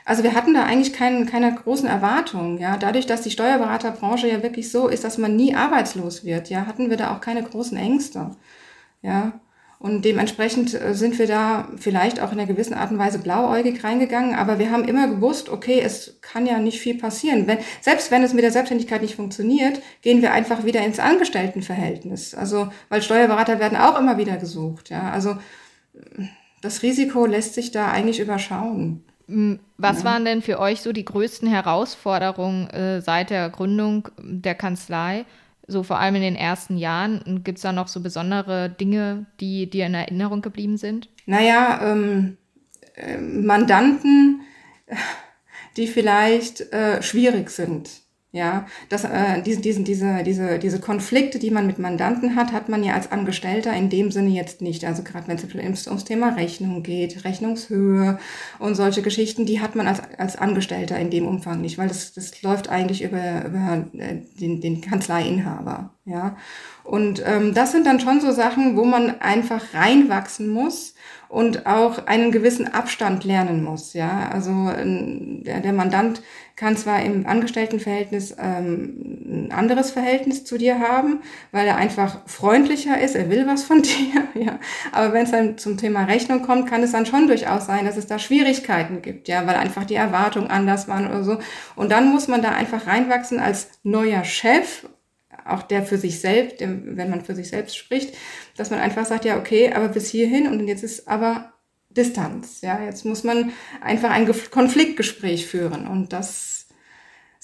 Also 0.08 0.24
wir 0.24 0.36
hatten 0.36 0.54
da 0.54 0.64
eigentlich 0.64 0.94
kein, 0.94 1.26
keine 1.26 1.54
großen 1.54 1.88
Erwartungen. 1.88 2.60
Ja, 2.60 2.78
dadurch, 2.78 3.06
dass 3.08 3.24
die 3.24 3.32
Steuerberaterbranche 3.32 4.30
ja 4.30 4.42
wirklich 4.42 4.72
so 4.72 4.88
ist, 4.88 5.04
dass 5.04 5.18
man 5.18 5.36
nie 5.36 5.54
arbeitslos 5.54 6.24
wird, 6.24 6.50
ja, 6.50 6.66
hatten 6.66 6.90
wir 6.90 6.96
da 6.96 7.14
auch 7.14 7.20
keine 7.20 7.44
großen 7.44 7.78
Ängste. 7.78 8.32
Ja, 9.02 9.40
Und 9.80 10.06
dementsprechend 10.06 10.74
äh, 10.74 10.94
sind 10.96 11.20
wir 11.20 11.28
da 11.28 11.68
vielleicht 11.78 12.22
auch 12.22 12.32
in 12.32 12.40
einer 12.40 12.48
gewissen 12.48 12.74
Art 12.74 12.92
und 12.92 13.00
Weise 13.00 13.20
blauäugig 13.20 13.84
reingegangen, 13.84 14.34
aber 14.36 14.60
wir 14.60 14.72
haben 14.72 14.86
immer 14.86 15.08
gewusst, 15.08 15.50
okay, 15.50 15.82
es 15.82 16.20
kann 16.22 16.46
ja 16.48 16.60
nicht 16.60 16.80
viel 16.80 16.98
passieren. 16.98 17.46
Wenn, 17.48 17.60
selbst 17.82 18.10
wenn 18.10 18.24
es 18.24 18.34
mit 18.34 18.44
der 18.44 18.52
Selbstständigkeit 18.52 19.02
nicht 19.02 19.16
funktioniert, 19.16 19.82
gehen 20.02 20.22
wir 20.22 20.32
einfach 20.32 20.64
wieder 20.66 20.86
ins 20.86 21.00
Angestelltenverhältnis. 21.00 22.34
Also, 22.34 22.70
weil 22.90 23.02
Steuerberater 23.02 23.60
werden 23.60 23.78
auch 23.78 24.00
immer 24.00 24.18
wieder 24.18 24.38
gesucht. 24.38 24.90
Ja, 24.90 25.12
also 25.12 25.38
das 26.62 26.82
Risiko 26.82 27.26
lässt 27.26 27.54
sich 27.56 27.72
da 27.72 27.92
eigentlich 27.92 28.20
überschauen. 28.20 29.04
Was 29.28 30.06
waren 30.06 30.24
denn 30.24 30.42
für 30.42 30.60
euch 30.60 30.82
so 30.82 30.94
die 30.94 31.04
größten 31.04 31.50
Herausforderungen 31.50 32.70
äh, 32.70 33.02
seit 33.02 33.30
der 33.30 33.50
Gründung 33.50 34.08
der 34.20 34.56
Kanzlei? 34.56 35.26
so 35.68 35.84
vor 35.84 36.00
allem 36.00 36.16
in 36.16 36.22
den 36.22 36.36
ersten 36.36 36.78
Jahren? 36.78 37.42
Gibt 37.44 37.58
es 37.58 37.62
da 37.62 37.72
noch 37.72 37.88
so 37.88 38.00
besondere 38.00 38.70
Dinge, 38.70 39.26
die 39.40 39.70
dir 39.70 39.86
in 39.86 39.94
Erinnerung 39.94 40.42
geblieben 40.42 40.78
sind? 40.78 41.10
Naja, 41.26 41.92
ähm, 41.92 42.38
äh, 42.96 43.18
Mandanten, 43.18 44.42
die 45.76 45.88
vielleicht 45.88 46.62
äh, 46.74 47.02
schwierig 47.04 47.50
sind. 47.50 47.90
Ja, 48.38 48.68
das, 48.90 49.04
äh, 49.04 49.42
diese, 49.42 49.62
diese, 49.62 49.82
diese, 49.82 50.22
diese, 50.24 50.60
diese 50.60 50.80
Konflikte, 50.80 51.40
die 51.40 51.50
man 51.50 51.66
mit 51.66 51.80
Mandanten 51.80 52.36
hat, 52.36 52.52
hat 52.52 52.70
man 52.70 52.84
ja 52.84 52.94
als 52.94 53.12
Angestellter 53.12 53.74
in 53.74 53.90
dem 53.90 54.12
Sinne 54.12 54.30
jetzt 54.30 54.62
nicht. 54.62 54.86
Also 54.86 55.02
gerade 55.02 55.28
wenn 55.28 55.74
es 55.74 55.88
ums 55.88 56.04
Thema 56.04 56.36
Rechnung 56.36 56.84
geht, 56.84 57.26
Rechnungshöhe 57.26 58.20
und 58.60 58.76
solche 58.76 59.02
Geschichten, 59.02 59.48
die 59.48 59.60
hat 59.60 59.76
man 59.76 59.88
als, 59.88 60.02
als 60.20 60.36
Angestellter 60.36 61.00
in 61.00 61.10
dem 61.10 61.26
Umfang 61.26 61.62
nicht, 61.62 61.80
weil 61.80 61.88
das, 61.88 62.14
das 62.14 62.44
läuft 62.44 62.70
eigentlich 62.70 63.02
über, 63.02 63.46
über 63.46 63.88
äh, 63.98 64.22
den, 64.40 64.62
den 64.62 64.82
Kanzleiinhaber. 64.82 65.96
Ja, 66.06 66.38
und 66.84 67.22
ähm, 67.26 67.56
das 67.56 67.72
sind 67.72 67.88
dann 67.88 68.00
schon 68.00 68.22
so 68.22 68.32
Sachen, 68.32 68.78
wo 68.78 68.86
man 68.86 69.20
einfach 69.20 69.74
reinwachsen 69.74 70.48
muss 70.48 70.94
und 71.30 71.66
auch 71.66 72.08
einen 72.08 72.32
gewissen 72.32 72.68
Abstand 72.74 73.24
lernen 73.24 73.64
muss. 73.64 73.94
Ja, 73.94 74.30
also 74.32 74.72
der, 74.72 75.60
der 75.60 75.74
Mandant 75.74 76.22
kann 76.56 76.76
zwar 76.76 77.04
im 77.04 77.28
Angestelltenverhältnis 77.28 78.36
ähm, 78.40 79.48
ein 79.48 79.52
anderes 79.52 79.92
Verhältnis 79.92 80.44
zu 80.44 80.58
dir 80.58 80.80
haben, 80.80 81.22
weil 81.52 81.68
er 81.68 81.76
einfach 81.78 82.22
freundlicher 82.26 83.00
ist, 83.00 83.16
er 83.16 83.30
will 83.30 83.46
was 83.46 83.64
von 83.64 83.82
dir, 83.84 84.24
ja. 84.34 84.60
Aber 84.92 85.14
wenn 85.14 85.26
es 85.26 85.32
dann 85.32 85.58
zum 85.58 85.78
Thema 85.78 86.06
Rechnung 86.06 86.42
kommt, 86.42 86.68
kann 86.68 86.82
es 86.82 86.94
dann 86.94 87.06
schon 87.06 87.28
durchaus 87.28 87.68
sein, 87.68 87.86
dass 87.86 87.98
es 87.98 88.08
da 88.08 88.18
Schwierigkeiten 88.18 89.02
gibt, 89.04 89.28
ja, 89.28 89.46
weil 89.46 89.56
einfach 89.56 89.86
die 89.86 89.96
Erwartungen 89.96 90.50
anders 90.50 90.88
waren 90.88 91.08
oder 91.08 91.24
so. 91.24 91.38
Und 91.76 91.92
dann 91.92 92.12
muss 92.12 92.28
man 92.28 92.42
da 92.42 92.50
einfach 92.50 92.88
reinwachsen 92.88 93.40
als 93.40 93.70
neuer 93.84 94.24
Chef, 94.24 94.88
auch 95.48 95.64
der 95.64 95.84
für 95.84 95.98
sich 95.98 96.20
selbst, 96.20 96.60
wenn 96.60 97.10
man 97.10 97.24
für 97.24 97.36
sich 97.36 97.50
selbst 97.50 97.78
spricht, 97.78 98.16
dass 98.56 98.70
man 98.70 98.80
einfach 98.80 99.06
sagt, 99.06 99.26
ja, 99.26 99.38
okay, 99.38 99.72
aber 99.74 99.90
bis 99.90 100.10
hierhin 100.10 100.48
und 100.48 100.68
jetzt 100.68 100.84
ist 100.84 101.08
aber 101.08 101.54
Distanz. 101.90 102.62
Ja, 102.62 102.84
jetzt 102.84 103.06
muss 103.06 103.24
man 103.24 103.52
einfach 103.82 104.12
ein 104.12 104.30
Konfliktgespräch 104.52 105.48
führen 105.48 105.88
und 105.88 106.14
das 106.14 106.57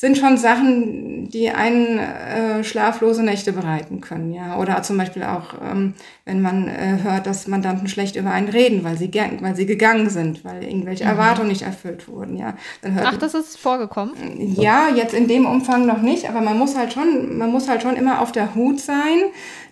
sind 0.03 0.17
schon 0.17 0.35
Sachen, 0.35 1.29
die 1.29 1.49
einen 1.49 1.97
äh, 1.97 2.61
schlaflose 2.65 3.23
Nächte 3.23 3.53
bereiten 3.53 4.01
können, 4.01 4.33
ja. 4.33 4.59
Oder 4.59 4.83
zum 4.83 4.97
Beispiel 4.97 5.23
auch, 5.23 5.53
ähm, 5.63 5.93
wenn 6.25 6.41
man 6.41 6.67
äh, 6.67 6.97
hört, 7.03 7.25
dass 7.25 7.47
Mandanten 7.47 7.87
schlecht 7.87 8.17
über 8.17 8.31
einen 8.31 8.49
reden, 8.49 8.83
weil 8.83 8.97
sie 8.97 9.09
weil 9.39 9.55
sie 9.55 9.65
gegangen 9.65 10.09
sind, 10.09 10.43
weil 10.43 10.61
irgendwelche 10.61 11.05
mhm. 11.05 11.11
Erwartungen 11.11 11.47
nicht 11.47 11.61
erfüllt 11.61 12.09
wurden, 12.09 12.35
ja. 12.35 12.55
Dann 12.81 12.95
hört 12.95 13.07
Ach, 13.07 13.17
das 13.17 13.33
ist 13.33 13.57
vorgekommen? 13.57 14.13
Ja, 14.57 14.89
jetzt 14.93 15.13
in 15.13 15.29
dem 15.29 15.45
Umfang 15.45 15.85
noch 15.85 16.01
nicht, 16.01 16.27
aber 16.27 16.41
man 16.41 16.59
muss 16.59 16.75
halt 16.75 16.91
schon, 16.91 17.37
man 17.37 17.49
muss 17.49 17.69
halt 17.69 17.81
schon 17.81 17.95
immer 17.95 18.19
auf 18.19 18.33
der 18.33 18.55
Hut 18.55 18.81
sein, 18.81 19.19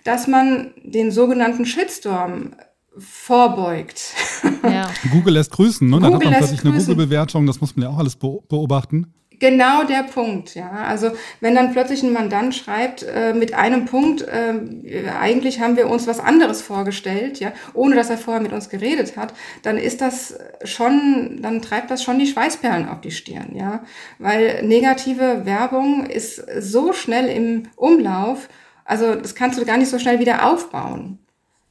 dass 0.05 0.27
man 0.27 0.71
den 0.81 1.11
sogenannten 1.11 1.65
Shitstorm 1.65 2.51
vorbeugt. 2.97 4.13
Ja. 4.63 4.89
Google 5.11 5.33
lässt 5.33 5.51
grüßen, 5.51 5.89
ne? 5.89 5.97
Google 5.97 6.11
da 6.11 6.15
hat 6.15 6.23
man 6.23 6.33
plötzlich 6.35 6.63
eine 6.63 6.77
Google-Bewertung, 6.77 7.45
das 7.47 7.59
muss 7.59 7.75
man 7.75 7.83
ja 7.83 7.89
auch 7.89 7.97
alles 7.97 8.15
beobachten. 8.15 9.13
Genau 9.41 9.83
der 9.83 10.03
Punkt, 10.03 10.53
ja. 10.53 10.69
Also 10.69 11.13
wenn 11.39 11.55
dann 11.55 11.71
plötzlich 11.71 12.03
ein 12.03 12.13
Mandant 12.13 12.53
schreibt 12.53 13.01
äh, 13.01 13.33
mit 13.33 13.55
einem 13.55 13.85
Punkt, 13.85 14.21
äh, 14.21 14.53
eigentlich 15.19 15.59
haben 15.59 15.75
wir 15.75 15.89
uns 15.89 16.05
was 16.05 16.19
anderes 16.19 16.61
vorgestellt, 16.61 17.39
ja, 17.39 17.51
ohne 17.73 17.95
dass 17.95 18.11
er 18.11 18.19
vorher 18.19 18.39
mit 18.39 18.53
uns 18.53 18.69
geredet 18.69 19.17
hat, 19.17 19.33
dann 19.63 19.79
ist 19.79 19.99
das 19.99 20.37
schon, 20.63 21.39
dann 21.41 21.63
treibt 21.63 21.89
das 21.89 22.03
schon 22.03 22.19
die 22.19 22.27
Schweißperlen 22.27 22.87
auf 22.87 23.01
die 23.01 23.09
Stirn, 23.09 23.55
ja, 23.55 23.83
weil 24.19 24.61
negative 24.61 25.43
Werbung 25.43 26.05
ist 26.05 26.35
so 26.59 26.93
schnell 26.93 27.27
im 27.27 27.63
Umlauf, 27.75 28.47
also 28.85 29.15
das 29.15 29.33
kannst 29.33 29.59
du 29.59 29.65
gar 29.65 29.77
nicht 29.77 29.89
so 29.89 29.97
schnell 29.97 30.19
wieder 30.19 30.45
aufbauen. 30.51 31.17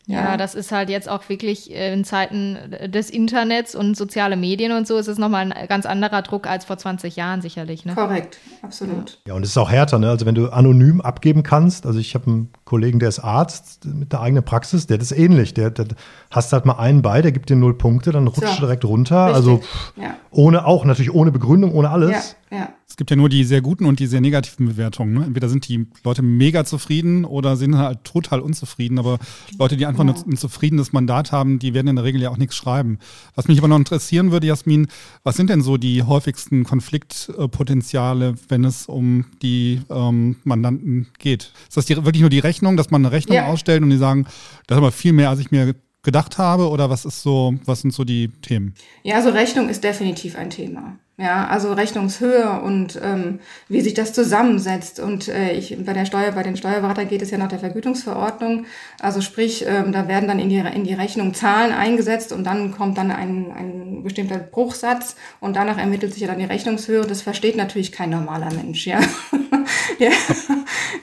Ja, 0.07 0.37
das 0.37 0.55
ist 0.55 0.73
halt 0.73 0.91
jetzt 0.91 1.09
auch 1.09 1.29
wirklich 1.29 1.73
äh, 1.73 1.93
in 1.93 2.05
Zeiten 2.05 2.59
des 2.89 3.11
Internets 3.11 3.75
und 3.75 3.97
soziale 3.97 4.37
Medien 4.37 4.73
und 4.73 4.87
so 4.87 4.97
ist 4.97 5.07
es 5.07 5.19
nochmal 5.19 5.53
ein 5.53 5.69
ganz 5.69 5.87
anderer 5.87 6.23
Druck 6.23 6.47
als 6.47 6.65
vor 6.65 6.79
20 6.79 7.17
Jahren 7.17 7.43
sicherlich. 7.43 7.85
Ne? 7.85 7.95
Korrekt, 7.95 8.39
absolut. 8.63 9.21
Ja, 9.27 9.35
und 9.35 9.43
es 9.43 9.51
ist 9.51 9.59
auch 9.59 9.71
härter, 9.71 9.99
ne? 9.99 10.11
Also 10.11 10.27
wenn 10.27 10.35
du 10.35 10.49
anonym 10.49 11.01
abgeben 11.01 11.43
kannst, 11.43 11.87
also 11.87 11.99
ich 11.99 12.15
habe 12.15 12.27
einen 12.27 12.53
Kollegen, 12.71 13.01
der 13.01 13.09
ist 13.09 13.19
Arzt 13.19 13.85
mit 13.85 14.13
der 14.13 14.21
eigenen 14.21 14.45
Praxis, 14.45 14.87
der 14.87 15.01
ist 15.01 15.11
ähnlich. 15.11 15.55
Der, 15.55 15.71
der 15.71 15.89
hast 16.31 16.53
halt 16.53 16.67
mal 16.67 16.75
einen 16.75 17.03
bei, 17.03 17.21
der 17.21 17.33
gibt 17.33 17.51
dir 17.51 17.57
null 17.57 17.77
Punkte, 17.77 18.13
dann 18.13 18.29
rutscht 18.29 18.47
so, 18.47 18.55
du 18.55 18.61
direkt 18.61 18.85
runter. 18.85 19.27
Richtig. 19.27 19.37
Also 19.37 19.59
pff, 19.59 19.93
ja. 19.97 20.15
ohne 20.31 20.65
auch, 20.65 20.85
natürlich 20.85 21.13
ohne 21.13 21.33
Begründung, 21.33 21.73
ohne 21.73 21.91
alles. 21.91 22.37
Ja, 22.51 22.59
ja. 22.59 22.69
Es 22.91 22.97
gibt 22.97 23.11
ja 23.11 23.17
nur 23.17 23.29
die 23.29 23.45
sehr 23.45 23.61
guten 23.61 23.87
und 23.87 24.01
die 24.01 24.09
sehr 24.09 24.21
negativen 24.21 24.67
Bewertungen. 24.67 25.15
Ne? 25.15 25.25
Entweder 25.25 25.49
sind 25.49 25.69
die 25.69 25.87
Leute 26.03 26.23
mega 26.23 26.65
zufrieden 26.65 27.25
oder 27.25 27.57
sind 27.57 27.79
halt 27.79 28.03
total 28.03 28.41
unzufrieden. 28.41 28.99
Aber 28.99 29.19
Leute, 29.61 29.77
die 29.77 29.87
einfach 29.87 30.05
ja. 30.05 30.13
ein 30.13 30.37
zufriedenes 30.37 30.93
Mandat 30.93 31.31
haben, 31.31 31.61
die 31.61 31.73
werden 31.73 31.87
in 31.87 31.97
der 31.97 32.05
Regel 32.05 32.21
ja 32.21 32.31
auch 32.31 32.37
nichts 32.37 32.57
schreiben. 32.57 32.99
Was 33.37 33.47
mich 33.47 33.59
aber 33.59 33.69
noch 33.69 33.77
interessieren 33.77 34.33
würde, 34.33 34.49
Jasmin, 34.49 34.89
was 35.23 35.37
sind 35.37 35.51
denn 35.51 35.63
so 35.63 35.77
die 35.77 36.03
häufigsten 36.03 36.65
Konfliktpotenziale, 36.65 38.35
wenn 38.49 38.65
es 38.65 38.87
um 38.87 39.27
die 39.41 39.81
ähm, 39.89 40.37
Mandanten 40.43 41.07
geht? 41.21 41.53
Ist 41.69 41.77
das 41.77 41.87
die, 41.87 41.95
wirklich 41.97 42.23
nur 42.23 42.31
die 42.31 42.41
Rechnung, 42.41 42.60
dass 42.77 42.91
man 42.91 43.05
eine 43.05 43.13
Rechnung 43.13 43.37
ja. 43.37 43.47
ausstellt 43.47 43.83
und 43.83 43.91
die 43.91 43.97
sagen, 43.97 44.25
das 44.67 44.77
ist 44.77 44.79
aber 44.79 44.93
viel 44.93 45.13
mehr, 45.13 45.31
als 45.31 45.41
ich 45.41 45.51
mir 45.51 45.75
gedacht 46.03 46.39
habe? 46.39 46.69
Oder 46.69 46.91
was 46.91 47.05
ist 47.05 47.23
so, 47.23 47.55
was 47.65 47.81
sind 47.81 47.93
so 47.93 48.05
die 48.05 48.29
Themen? 48.43 48.75
Ja, 49.03 49.17
also 49.17 49.31
Rechnung 49.31 49.69
ist 49.69 49.85
definitiv 49.85 50.37
ein 50.37 50.51
Thema. 50.51 50.99
Ja, 51.21 51.49
also 51.49 51.75
Rechnungshöhe 51.75 52.63
und 52.63 52.99
ähm, 53.03 53.41
wie 53.69 53.83
sich 53.83 53.93
das 53.93 54.15
zusammensetzt. 54.15 55.01
Und 55.01 55.29
äh, 55.29 55.53
ich, 55.53 55.77
bei 55.85 55.93
der 55.93 56.07
Steuer, 56.07 56.33
bei 56.33 56.43
den 56.43 56.57
Steuerberatern 56.57 57.09
geht 57.11 57.21
es 57.21 57.31
ja 57.31 57.37
nach 57.37 57.51
der 57.51 57.59
Vergütungsverordnung. 57.59 58.65
Also 58.99 59.21
sprich, 59.21 59.67
ähm, 59.69 59.93
da 59.93 60.09
werden 60.09 60.29
dann 60.29 60.39
in 60.39 60.49
die, 60.49 60.57
in 60.57 60.85
die 60.85 60.95
Rechnung 60.95 61.35
Zahlen 61.35 61.73
eingesetzt 61.73 62.33
und 62.33 62.45
dann 62.45 62.73
kommt 62.73 62.97
dann 62.97 63.11
ein, 63.11 63.53
ein 63.53 64.03
bestimmter 64.03 64.39
Bruchsatz 64.39 65.15
und 65.41 65.57
danach 65.57 65.77
ermittelt 65.77 66.15
sich 66.15 66.23
ja 66.23 66.29
dann 66.29 66.39
die 66.39 66.47
Rechnungshöhe. 66.47 67.03
Das 67.03 67.21
versteht 67.21 67.57
natürlich 67.57 67.93
kein 67.93 68.09
normaler 68.09 68.51
Mensch, 68.55 68.87
ja. 68.87 69.01
ja. 69.99 70.11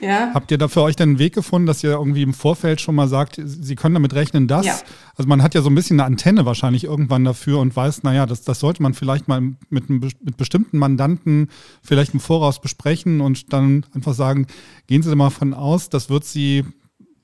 ja. 0.00 0.30
Habt 0.34 0.50
ihr 0.50 0.58
da 0.58 0.68
für 0.68 0.82
euch 0.82 0.96
denn 0.96 1.10
einen 1.10 1.18
Weg 1.18 1.34
gefunden, 1.34 1.66
dass 1.66 1.82
ihr 1.84 1.90
irgendwie 1.90 2.22
im 2.22 2.34
Vorfeld 2.34 2.80
schon 2.80 2.94
mal 2.94 3.08
sagt, 3.08 3.40
Sie 3.44 3.74
können 3.74 3.94
damit 3.94 4.14
rechnen, 4.14 4.48
dass? 4.48 4.66
Ja. 4.66 4.78
Also 5.16 5.28
man 5.28 5.42
hat 5.42 5.54
ja 5.54 5.62
so 5.62 5.70
ein 5.70 5.74
bisschen 5.74 6.00
eine 6.00 6.06
Antenne 6.06 6.46
wahrscheinlich 6.46 6.84
irgendwann 6.84 7.24
dafür 7.24 7.58
und 7.60 7.74
weiß, 7.74 8.02
naja, 8.02 8.26
das, 8.26 8.42
das 8.42 8.60
sollte 8.60 8.82
man 8.82 8.94
vielleicht 8.94 9.28
mal 9.28 9.40
mit 9.68 9.88
einem 9.88 10.00
mit 10.20 10.36
bestimmten 10.36 10.78
Mandanten 10.78 11.48
vielleicht 11.82 12.14
im 12.14 12.20
Voraus 12.20 12.60
besprechen 12.60 13.20
und 13.20 13.52
dann 13.52 13.86
einfach 13.94 14.14
sagen, 14.14 14.46
gehen 14.86 15.02
Sie 15.02 15.14
mal 15.14 15.30
von 15.30 15.54
aus, 15.54 15.88
das 15.90 16.10
wird 16.10 16.24
Sie, 16.24 16.64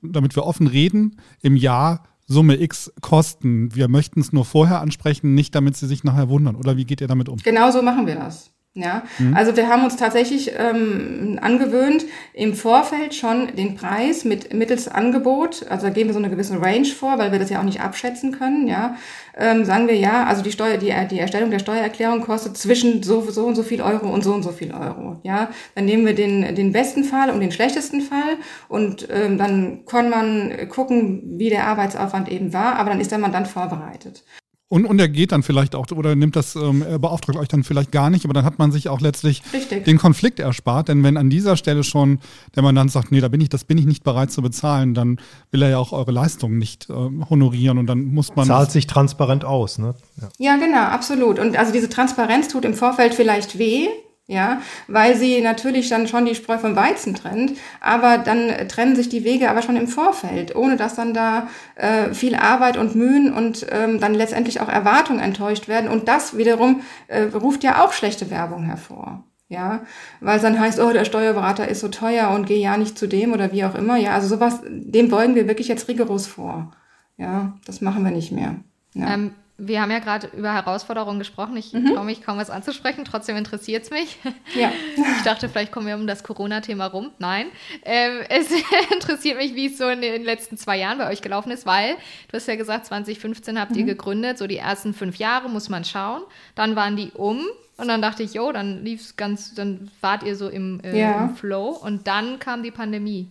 damit 0.01 0.35
wir 0.35 0.45
offen 0.45 0.67
reden, 0.67 1.17
im 1.41 1.55
Jahr 1.55 2.03
Summe 2.27 2.59
X 2.59 2.91
kosten. 3.01 3.75
Wir 3.75 3.87
möchten 3.87 4.19
es 4.19 4.33
nur 4.33 4.45
vorher 4.45 4.81
ansprechen, 4.81 5.35
nicht 5.35 5.53
damit 5.53 5.77
Sie 5.77 5.87
sich 5.87 6.03
nachher 6.03 6.27
wundern. 6.27 6.55
Oder 6.55 6.75
wie 6.75 6.85
geht 6.85 7.01
ihr 7.01 7.07
damit 7.07 7.29
um? 7.29 7.37
Genau 7.37 7.69
so 7.71 7.81
machen 7.83 8.07
wir 8.07 8.15
das. 8.15 8.51
Ja, 8.77 9.03
mhm. 9.19 9.33
also 9.33 9.55
wir 9.55 9.69
haben 9.69 9.85
uns 9.85 9.95
tatsächlich 9.95 10.51
ähm, 10.57 11.39
angewöhnt, 11.41 12.03
im 12.33 12.53
Vorfeld 12.53 13.15
schon 13.15 13.55
den 13.55 13.75
Preis 13.75 14.25
mit 14.25 14.53
mittels 14.53 14.89
Angebot, 14.89 15.65
also 15.69 15.87
da 15.87 15.93
geben 15.93 16.09
wir 16.09 16.13
so 16.13 16.19
eine 16.19 16.29
gewisse 16.29 16.61
Range 16.61 16.85
vor, 16.85 17.17
weil 17.17 17.31
wir 17.31 17.39
das 17.39 17.49
ja 17.49 17.59
auch 17.59 17.63
nicht 17.63 17.79
abschätzen 17.79 18.33
können, 18.33 18.67
ja, 18.67 18.97
ähm, 19.37 19.63
sagen 19.63 19.87
wir 19.87 19.95
ja, 19.95 20.25
also 20.25 20.41
die 20.41 20.51
Steuer, 20.51 20.75
die, 20.75 20.93
die 21.09 21.19
Erstellung 21.19 21.51
der 21.51 21.59
Steuererklärung 21.59 22.19
kostet 22.19 22.57
zwischen 22.57 23.01
so, 23.01 23.21
so 23.31 23.45
und 23.45 23.55
so 23.55 23.63
viel 23.63 23.81
Euro 23.81 24.09
und 24.09 24.25
so 24.25 24.33
und 24.33 24.43
so 24.43 24.51
viel 24.51 24.73
Euro, 24.73 25.21
ja. 25.23 25.47
Dann 25.75 25.85
nehmen 25.85 26.05
wir 26.05 26.13
den, 26.13 26.53
den 26.53 26.73
besten 26.73 27.05
Fall 27.05 27.29
und 27.29 27.39
den 27.39 27.53
schlechtesten 27.53 28.01
Fall 28.01 28.35
und 28.67 29.07
ähm, 29.09 29.37
dann 29.37 29.85
kann 29.85 30.09
man 30.09 30.67
gucken, 30.67 31.37
wie 31.37 31.49
der 31.49 31.67
Arbeitsaufwand 31.67 32.29
eben 32.29 32.51
war, 32.51 32.75
aber 32.75 32.89
dann 32.89 32.99
ist 32.99 33.11
der 33.11 33.19
Mandant 33.19 33.47
vorbereitet. 33.47 34.25
Und, 34.67 34.85
und 34.85 34.99
er 34.99 35.07
geht 35.07 35.31
dann 35.31 35.43
vielleicht 35.43 35.75
auch 35.75 35.85
oder 35.91 36.15
nimmt 36.15 36.35
das, 36.35 36.55
ähm, 36.55 36.81
er 36.81 36.97
beauftragt 36.97 37.37
euch 37.37 37.47
dann 37.47 37.63
vielleicht 37.63 37.91
gar 37.91 38.09
nicht, 38.09 38.25
aber 38.25 38.33
dann 38.33 38.45
hat 38.45 38.57
man 38.57 38.71
sich 38.71 38.89
auch 38.89 38.99
letztlich 38.99 39.43
Richtig. 39.53 39.85
den 39.85 39.99
Konflikt 39.99 40.39
erspart. 40.39 40.87
Denn 40.87 41.03
wenn 41.03 41.17
an 41.17 41.29
dieser 41.29 41.55
Stelle 41.55 41.83
schon 41.83 42.19
der 42.55 42.63
Mandant 42.63 42.91
sagt, 42.91 43.11
nee, 43.11 43.21
da 43.21 43.27
bin 43.27 43.41
ich, 43.41 43.49
das 43.49 43.63
bin 43.63 43.77
ich 43.77 43.85
nicht 43.85 44.03
bereit 44.03 44.31
zu 44.31 44.41
bezahlen, 44.41 44.95
dann 44.95 45.19
will 45.51 45.61
er 45.61 45.69
ja 45.69 45.77
auch 45.77 45.91
eure 45.91 46.11
Leistungen 46.11 46.57
nicht 46.57 46.89
äh, 46.89 46.93
honorieren 46.93 47.77
und 47.77 47.85
dann 47.85 48.05
muss 48.05 48.35
man. 48.35 48.47
Zahlt 48.47 48.71
sich 48.71 48.87
transparent 48.87 49.45
aus, 49.45 49.77
ne? 49.77 49.93
Ja. 50.19 50.29
ja, 50.39 50.55
genau, 50.57 50.81
absolut. 50.81 51.37
Und 51.37 51.55
also 51.55 51.71
diese 51.71 51.87
Transparenz 51.87 52.47
tut 52.47 52.65
im 52.65 52.73
Vorfeld 52.73 53.13
vielleicht 53.13 53.59
weh, 53.59 53.87
ja, 54.27 54.61
weil 54.87 55.15
sie 55.15 55.39
natürlich 55.41 55.87
dann 55.89 56.07
schon 56.07 56.25
die 56.25 56.33
Spreu 56.33 56.57
vom 56.57 56.75
Weizen 56.75 57.13
trennt, 57.13 57.57
aber 57.79 58.17
dann 58.17 58.67
trennen 58.67 58.95
sich 58.95 59.07
die 59.07 59.23
Wege 59.23 59.51
aber 59.51 59.61
schon 59.61 59.77
im 59.77 59.87
Vorfeld, 59.87 60.55
ohne 60.55 60.77
dass 60.77 60.95
dann 60.95 61.13
da 61.13 61.47
äh, 61.75 62.11
viel 62.13 62.35
Arbeit 62.35 62.77
und 62.77 62.95
Mühen 62.95 63.31
und 63.31 63.67
ähm, 63.69 63.99
dann 63.99 64.15
letztendlich 64.15 64.61
auch 64.61 64.69
Erwartungen 64.69 65.19
enttäuscht 65.19 65.67
werden 65.67 65.91
und 65.91 66.07
das 66.07 66.37
wiederum 66.37 66.81
äh, 67.07 67.21
ruft 67.21 67.63
ja 67.63 67.83
auch 67.83 67.93
schlechte 67.93 68.31
Werbung 68.31 68.63
hervor. 68.63 69.23
Ja, 69.47 69.81
weil 70.21 70.37
es 70.37 70.41
dann 70.41 70.59
heißt, 70.59 70.79
oh, 70.79 70.91
der 70.91 71.05
Steuerberater 71.05 71.67
ist 71.67 71.81
so 71.81 71.87
teuer 71.87 72.31
und 72.31 72.47
geh 72.47 72.57
ja 72.57 72.77
nicht 72.77 72.97
zu 72.97 73.07
dem 73.07 73.31
oder 73.31 73.51
wie 73.51 73.63
auch 73.63 73.75
immer. 73.75 73.95
Ja, 73.95 74.13
also 74.15 74.27
sowas, 74.27 74.61
dem 74.67 75.09
beugen 75.09 75.35
wir 75.35 75.47
wirklich 75.47 75.67
jetzt 75.67 75.87
rigoros 75.87 76.25
vor. 76.25 76.71
Ja, 77.17 77.53
das 77.63 77.79
machen 77.79 78.03
wir 78.03 78.11
nicht 78.11 78.31
mehr. 78.31 78.55
Ja. 78.95 79.13
Ähm, 79.13 79.35
wir 79.57 79.81
haben 79.81 79.91
ja 79.91 79.99
gerade 79.99 80.27
über 80.35 80.53
Herausforderungen 80.53 81.17
gesprochen. 81.17 81.55
Ich 81.55 81.71
mhm. 81.71 81.93
traue 81.93 82.03
mich 82.03 82.21
kaum 82.21 82.37
was 82.37 82.49
anzusprechen, 82.49 83.05
trotzdem 83.05 83.37
interessiert 83.37 83.83
es 83.83 83.89
mich. 83.89 84.17
Ja. 84.53 84.71
Ich 85.17 85.23
dachte, 85.23 85.49
vielleicht 85.49 85.71
kommen 85.71 85.87
wir 85.87 85.95
um 85.95 86.07
das 86.07 86.23
Corona-Thema 86.23 86.87
rum. 86.87 87.09
Nein. 87.19 87.47
Ähm, 87.83 88.19
es 88.29 88.47
interessiert 88.91 89.37
mich, 89.37 89.55
wie 89.55 89.67
es 89.67 89.77
so 89.77 89.87
in 89.87 90.01
den 90.01 90.23
letzten 90.23 90.57
zwei 90.57 90.77
Jahren 90.77 90.97
bei 90.97 91.09
euch 91.09 91.21
gelaufen 91.21 91.51
ist, 91.51 91.65
weil 91.65 91.95
du 92.27 92.37
hast 92.37 92.47
ja 92.47 92.55
gesagt, 92.55 92.85
2015 92.85 93.59
habt 93.59 93.71
mhm. 93.71 93.77
ihr 93.77 93.83
gegründet. 93.85 94.37
So 94.37 94.45
die 94.45 94.57
ersten 94.57 94.93
fünf 94.93 95.17
Jahre 95.17 95.49
muss 95.49 95.69
man 95.69 95.83
schauen. 95.83 96.21
Dann 96.53 96.75
waren 96.75 96.95
die 96.95 97.11
um. 97.11 97.41
Und 97.77 97.87
dann 97.87 98.01
dachte 98.01 98.23
ich, 98.23 98.33
jo, 98.33 98.51
dann 98.51 98.83
lief 98.83 99.01
es 99.01 99.15
ganz, 99.15 99.53
dann 99.53 99.89
wart 100.01 100.23
ihr 100.23 100.35
so 100.35 100.47
im, 100.47 100.79
äh, 100.83 100.99
ja. 100.99 101.25
im 101.25 101.35
Flow. 101.35 101.69
Und 101.69 102.07
dann 102.07 102.39
kam 102.39 102.61
die 102.61 102.71
Pandemie. 102.71 103.27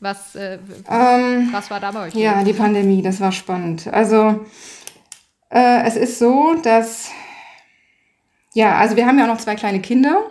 Was, 0.00 0.34
äh, 0.34 0.58
ähm, 0.88 1.48
was 1.52 1.70
war 1.70 1.80
da 1.80 1.90
bei 1.90 2.08
euch? 2.08 2.14
Ja, 2.14 2.42
die 2.42 2.52
Pandemie, 2.52 3.02
das 3.02 3.20
war 3.20 3.32
spannend. 3.32 3.86
Also 3.86 4.44
äh, 5.54 5.84
es 5.84 5.96
ist 5.96 6.18
so, 6.18 6.54
dass, 6.62 7.10
ja, 8.52 8.76
also 8.76 8.96
wir 8.96 9.06
haben 9.06 9.18
ja 9.18 9.24
auch 9.24 9.28
noch 9.28 9.40
zwei 9.40 9.54
kleine 9.54 9.80
Kinder, 9.80 10.22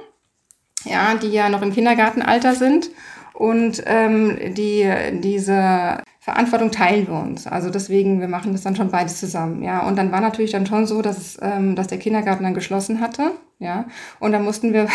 ja, 0.84 1.16
die 1.16 1.30
ja 1.30 1.50
noch 1.50 1.62
im 1.62 1.74
Kindergartenalter 1.74 2.56
sind. 2.56 2.90
Und 3.34 3.82
ähm, 3.88 4.54
die, 4.54 4.88
diese 5.14 5.98
Verantwortung 6.20 6.72
teilen 6.72 7.08
wir 7.08 7.16
uns. 7.16 7.48
Also 7.48 7.70
deswegen, 7.70 8.22
wir 8.22 8.28
machen 8.28 8.52
das 8.52 8.62
dann 8.62 8.76
schon 8.76 8.92
beides 8.92 9.20
zusammen. 9.20 9.64
Ja, 9.64 9.88
und 9.88 9.98
dann 9.98 10.12
war 10.12 10.22
natürlich 10.22 10.52
dann 10.52 10.68
schon 10.68 10.86
so, 10.86 11.02
dass, 11.02 11.40
ähm, 11.42 11.76
dass 11.76 11.88
der 11.88 11.98
Kindergarten 11.98 12.44
dann 12.44 12.54
geschlossen 12.54 13.02
hatte. 13.02 13.32
Ja, 13.60 13.86
und 14.20 14.34
dann 14.34 14.44
mussten 14.44 14.72
wir 14.72 14.88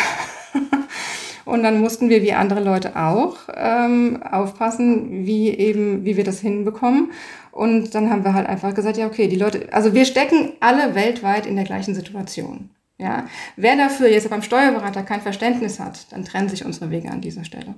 und 1.44 1.62
dann 1.64 1.80
mussten 1.80 2.08
wir 2.10 2.22
wie 2.22 2.32
andere 2.32 2.60
Leute 2.60 2.96
auch 2.96 3.36
ähm, 3.54 4.22
aufpassen, 4.22 5.26
wie 5.26 5.48
eben, 5.50 6.04
wie 6.04 6.16
wir 6.16 6.24
das 6.24 6.40
hinbekommen. 6.40 7.10
Und 7.52 7.94
dann 7.94 8.10
haben 8.10 8.24
wir 8.24 8.34
halt 8.34 8.46
einfach 8.46 8.74
gesagt, 8.74 8.96
ja, 8.96 9.06
okay, 9.06 9.28
die 9.28 9.36
Leute, 9.36 9.72
also 9.72 9.94
wir 9.94 10.04
stecken 10.04 10.52
alle 10.60 10.94
weltweit 10.94 11.46
in 11.46 11.56
der 11.56 11.64
gleichen 11.64 11.94
Situation. 11.94 12.70
Ja, 12.98 13.26
wer 13.56 13.76
dafür 13.76 14.08
jetzt 14.08 14.28
beim 14.28 14.42
Steuerberater 14.42 15.04
kein 15.04 15.20
Verständnis 15.20 15.78
hat, 15.78 16.12
dann 16.12 16.24
trennen 16.24 16.48
sich 16.48 16.64
unsere 16.64 16.90
Wege 16.90 17.10
an 17.10 17.20
dieser 17.20 17.44
Stelle. 17.44 17.74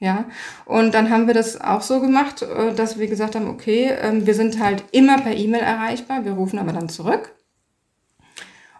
Ja, 0.00 0.24
und 0.64 0.94
dann 0.94 1.10
haben 1.10 1.28
wir 1.28 1.34
das 1.34 1.60
auch 1.60 1.82
so 1.82 2.00
gemacht, 2.00 2.42
äh, 2.42 2.74
dass 2.74 2.98
wir 2.98 3.06
gesagt 3.06 3.36
haben, 3.36 3.48
okay, 3.48 3.92
ähm, 4.00 4.26
wir 4.26 4.34
sind 4.34 4.58
halt 4.58 4.82
immer 4.90 5.20
per 5.20 5.36
E-Mail 5.36 5.60
erreichbar, 5.60 6.24
wir 6.24 6.32
rufen 6.32 6.58
aber 6.58 6.72
dann 6.72 6.88
zurück. 6.88 7.32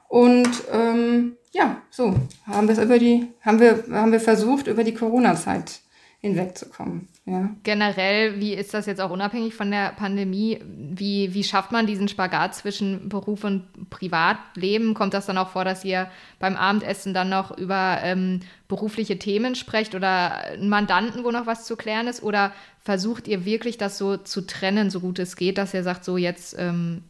Und 0.08 0.50
ähm, 0.72 1.36
ja, 1.52 1.80
so 1.90 2.16
haben 2.46 2.66
wir 2.66 2.76
es 2.76 2.82
über 2.82 2.98
die, 2.98 3.28
haben 3.42 3.60
wir, 3.60 3.84
haben 3.92 4.12
wir 4.12 4.20
versucht, 4.20 4.66
über 4.66 4.82
die 4.82 4.94
Corona-Zeit 4.94 5.80
hinwegzukommen. 6.20 7.08
Ja. 7.24 7.50
Generell, 7.62 8.40
wie 8.40 8.52
ist 8.52 8.74
das 8.74 8.86
jetzt 8.86 9.00
auch 9.00 9.10
unabhängig 9.10 9.54
von 9.54 9.70
der 9.70 9.92
Pandemie? 9.92 10.58
Wie, 10.64 11.32
wie 11.34 11.44
schafft 11.44 11.70
man 11.70 11.86
diesen 11.86 12.08
Spagat 12.08 12.56
zwischen 12.56 13.08
Beruf 13.08 13.44
und 13.44 13.90
Privatleben? 13.90 14.94
Kommt 14.94 15.14
das 15.14 15.26
dann 15.26 15.38
auch 15.38 15.50
vor, 15.50 15.64
dass 15.64 15.84
ihr 15.84 16.10
beim 16.40 16.56
Abendessen 16.56 17.14
dann 17.14 17.28
noch 17.28 17.56
über 17.56 18.00
ähm, 18.02 18.40
berufliche 18.66 19.20
Themen 19.20 19.54
sprecht 19.54 19.94
oder 19.94 20.38
einen 20.46 20.68
Mandanten, 20.68 21.22
wo 21.22 21.30
noch 21.30 21.46
was 21.46 21.64
zu 21.64 21.76
klären 21.76 22.08
ist? 22.08 22.24
Oder 22.24 22.52
versucht 22.80 23.28
ihr 23.28 23.44
wirklich 23.44 23.78
das 23.78 23.98
so 23.98 24.16
zu 24.16 24.44
trennen, 24.44 24.90
so 24.90 24.98
gut 24.98 25.20
es 25.20 25.36
geht, 25.36 25.58
dass 25.58 25.74
ihr 25.74 25.84
sagt, 25.84 26.04
so 26.04 26.16
jetzt 26.16 26.56
ähm, 26.58 27.04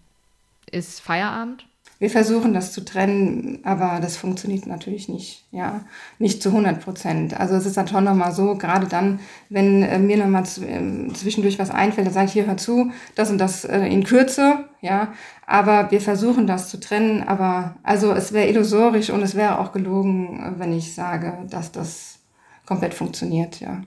ist 0.70 1.00
Feierabend? 1.00 1.64
Wir 2.02 2.10
versuchen 2.10 2.52
das 2.52 2.72
zu 2.72 2.84
trennen, 2.84 3.60
aber 3.62 4.00
das 4.00 4.16
funktioniert 4.16 4.66
natürlich 4.66 5.08
nicht, 5.08 5.44
ja, 5.52 5.82
nicht 6.18 6.42
zu 6.42 6.48
100 6.48 6.82
Prozent. 6.82 7.38
Also 7.38 7.54
es 7.54 7.64
ist 7.64 7.76
dann 7.76 7.86
schon 7.86 8.02
nochmal 8.02 8.32
so, 8.32 8.56
gerade 8.56 8.88
dann, 8.88 9.20
wenn 9.50 9.84
äh, 9.84 10.00
mir 10.00 10.16
nochmal 10.16 10.42
äh, 10.42 11.12
zwischendurch 11.12 11.60
was 11.60 11.70
einfällt, 11.70 12.08
dann 12.08 12.14
sage 12.14 12.26
ich 12.26 12.32
hier, 12.32 12.48
hör 12.48 12.56
zu, 12.56 12.90
das 13.14 13.30
und 13.30 13.38
das 13.38 13.64
äh, 13.64 13.86
in 13.86 14.02
Kürze, 14.02 14.64
ja, 14.80 15.12
aber 15.46 15.92
wir 15.92 16.00
versuchen 16.00 16.48
das 16.48 16.68
zu 16.68 16.80
trennen, 16.80 17.22
aber 17.22 17.76
also 17.84 18.10
es 18.10 18.32
wäre 18.32 18.48
illusorisch 18.48 19.10
und 19.10 19.22
es 19.22 19.36
wäre 19.36 19.60
auch 19.60 19.70
gelogen, 19.70 20.40
äh, 20.40 20.58
wenn 20.58 20.76
ich 20.76 20.96
sage, 20.96 21.34
dass 21.50 21.70
das 21.70 22.18
komplett 22.66 22.94
funktioniert, 22.94 23.60
ja. 23.60 23.80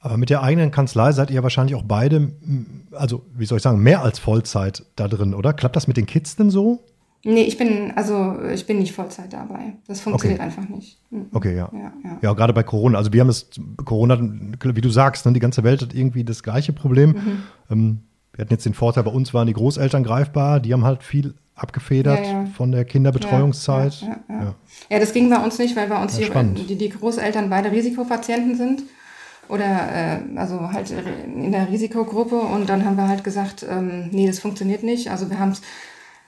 Aber 0.00 0.16
mit 0.16 0.30
der 0.30 0.42
eigenen 0.42 0.72
Kanzlei 0.72 1.12
seid 1.12 1.30
ihr 1.30 1.44
wahrscheinlich 1.44 1.76
auch 1.76 1.84
beide, 1.84 2.32
also 2.90 3.24
wie 3.36 3.46
soll 3.46 3.58
ich 3.58 3.62
sagen, 3.62 3.84
mehr 3.84 4.02
als 4.02 4.18
Vollzeit 4.18 4.84
da 4.96 5.06
drin, 5.06 5.32
oder? 5.32 5.52
Klappt 5.52 5.76
das 5.76 5.86
mit 5.86 5.96
den 5.96 6.06
Kids 6.06 6.34
denn 6.34 6.50
so? 6.50 6.80
Nee, 7.24 7.42
ich 7.42 7.56
bin, 7.56 7.92
also 7.94 8.40
ich 8.52 8.66
bin 8.66 8.78
nicht 8.80 8.92
Vollzeit 8.92 9.32
dabei. 9.32 9.74
Das 9.86 10.00
funktioniert 10.00 10.40
okay. 10.40 10.48
einfach 10.48 10.68
nicht. 10.68 10.98
Mhm. 11.10 11.26
Okay, 11.32 11.56
ja. 11.56 11.70
Ja, 11.72 11.92
ja. 12.04 12.18
ja, 12.20 12.32
gerade 12.32 12.52
bei 12.52 12.64
Corona. 12.64 12.98
Also 12.98 13.12
wir 13.12 13.20
haben 13.20 13.28
es, 13.28 13.48
Corona, 13.84 14.18
wie 14.20 14.80
du 14.80 14.90
sagst, 14.90 15.24
ne, 15.24 15.32
die 15.32 15.40
ganze 15.40 15.62
Welt 15.62 15.82
hat 15.82 15.94
irgendwie 15.94 16.24
das 16.24 16.42
gleiche 16.42 16.72
Problem. 16.72 17.10
Mhm. 17.10 17.42
Ähm, 17.70 17.98
wir 18.32 18.44
hatten 18.44 18.52
jetzt 18.52 18.66
den 18.66 18.74
Vorteil, 18.74 19.04
bei 19.04 19.10
uns 19.10 19.32
waren 19.34 19.46
die 19.46 19.52
Großeltern 19.52 20.02
greifbar, 20.02 20.58
die 20.58 20.72
haben 20.72 20.84
halt 20.84 21.02
viel 21.02 21.34
abgefedert 21.54 22.26
ja, 22.26 22.32
ja. 22.32 22.46
von 22.46 22.72
der 22.72 22.84
Kinderbetreuungszeit. 22.84 24.00
Ja, 24.28 24.54
ja, 24.90 24.98
das 24.98 25.12
ging 25.12 25.28
bei 25.28 25.36
uns 25.36 25.58
nicht, 25.58 25.76
weil 25.76 25.88
bei 25.88 26.02
uns 26.02 26.16
hier 26.16 26.30
die, 26.30 26.76
die, 26.76 26.88
Großeltern 26.88 27.50
beide 27.50 27.70
Risikopatienten 27.70 28.56
sind 28.56 28.82
oder 29.48 29.64
äh, 29.64 30.18
also 30.36 30.72
halt 30.72 30.90
in 30.90 31.52
der 31.52 31.68
Risikogruppe 31.68 32.36
und 32.36 32.70
dann 32.70 32.86
haben 32.86 32.96
wir 32.96 33.06
halt 33.06 33.22
gesagt, 33.22 33.66
ähm, 33.68 34.08
nee, 34.10 34.26
das 34.26 34.38
funktioniert 34.38 34.82
nicht. 34.82 35.10
Also 35.10 35.28
wir 35.28 35.38
haben 35.38 35.50
es 35.50 35.60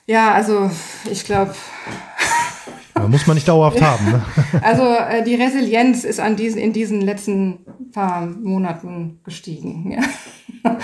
ja, 0.06 0.32
also 0.32 0.70
ich 1.10 1.24
glaube. 1.24 1.54
muss 3.08 3.26
man 3.26 3.34
nicht 3.34 3.48
dauerhaft 3.48 3.80
haben. 3.82 4.04
Ne? 4.06 4.24
Also 4.62 4.82
äh, 4.82 5.24
die 5.24 5.34
Resilienz 5.34 6.04
ist 6.04 6.20
an 6.20 6.36
diesen, 6.36 6.60
in 6.60 6.72
diesen 6.72 7.00
letzten 7.00 7.60
paar 7.92 8.26
Monaten 8.26 9.20
gestiegen. 9.24 9.98
Ja. 10.64 10.78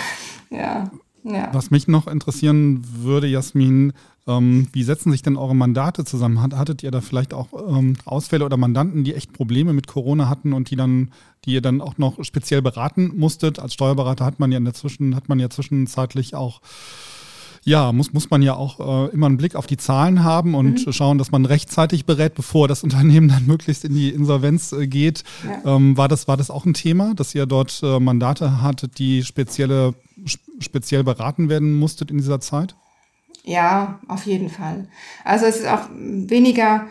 ja. 0.51 0.91
ja. 1.25 1.49
Was 1.55 1.71
mich 1.71 1.89
noch 1.89 2.07
interessieren 2.07 2.85
würde, 3.03 3.29
Jasmin, 3.29 3.95
ähm, 4.27 4.69
wie 4.73 4.83
setzen 4.83 5.11
sich 5.11 5.23
denn 5.23 5.37
eure 5.37 5.57
Mandate 5.57 6.05
zusammen? 6.05 6.43
Hattet 6.43 6.83
ihr 6.83 6.91
da 6.91 7.01
vielleicht 7.01 7.33
auch 7.33 7.49
ähm, 7.69 7.97
Ausfälle 8.05 8.45
oder 8.45 8.57
Mandanten, 8.57 9.05
die 9.05 9.15
echt 9.15 9.33
Probleme 9.33 9.73
mit 9.73 9.87
Corona 9.87 10.29
hatten 10.29 10.53
und 10.53 10.71
die 10.71 10.77
dann, 10.77 11.13
die 11.45 11.53
ihr 11.55 11.63
dann 11.63 11.81
auch 11.81 11.99
noch 11.99 12.23
speziell 12.25 12.63
beraten 12.63 13.13
musstet? 13.17 13.59
Als 13.59 13.75
Steuerberater 13.75 14.25
hat 14.25 14.39
man 14.39 14.53
ja 14.53 14.59
in 14.59 14.65
der 14.65 14.75
Zwischen, 14.75 15.17
hat 15.17 15.29
man 15.29 15.41
ja 15.41 15.49
zwischenzeitlich 15.49 16.35
auch 16.35 16.61
ja, 17.63 17.93
muss, 17.93 18.13
muss 18.13 18.31
man 18.31 18.43
ja 18.43 18.55
auch 18.55 18.81
äh, 18.81 19.13
immer 19.13 19.27
einen 19.27 19.37
Blick 19.37 19.55
auf 19.55 19.67
die 19.67 19.77
Zahlen 19.77 20.25
haben 20.25 20.55
und 20.55 20.87
mhm. 20.87 20.93
schauen, 20.93 21.19
dass 21.19 21.31
man 21.31 21.45
rechtzeitig 21.45 22.07
berät, 22.07 22.35
bevor 22.35 22.69
das 22.69 22.83
Unternehmen 22.85 23.29
dann 23.29 23.47
möglichst 23.47 23.85
in 23.85 23.95
die 23.95 24.11
Insolvenz 24.11 24.73
äh, 24.73 24.87
geht. 24.87 25.25
Ja. 25.45 25.77
Ähm, 25.77 25.97
war, 25.97 26.09
das, 26.09 26.27
war 26.27 26.37
das 26.37 26.51
auch 26.51 26.65
ein 26.65 26.75
Thema, 26.75 27.15
dass 27.15 27.35
ihr 27.35 27.47
dort 27.47 27.81
äh, 27.83 28.01
Mandate 28.01 28.63
hattet, 28.63 28.99
die 28.99 29.25
spezielle, 29.25 29.95
speziell 30.59 31.05
beraten 31.05 31.49
werden 31.49 31.79
musstet 31.79 32.11
in 32.11 32.19
dieser 32.19 32.41
Zeit? 32.41 32.75
Ja, 33.45 34.01
auf 34.09 34.27
jeden 34.27 34.51
Fall. 34.51 34.89
Also 35.25 35.47
es 35.47 35.57
ist 35.57 35.69
auch 35.69 35.89
weniger 35.95 36.87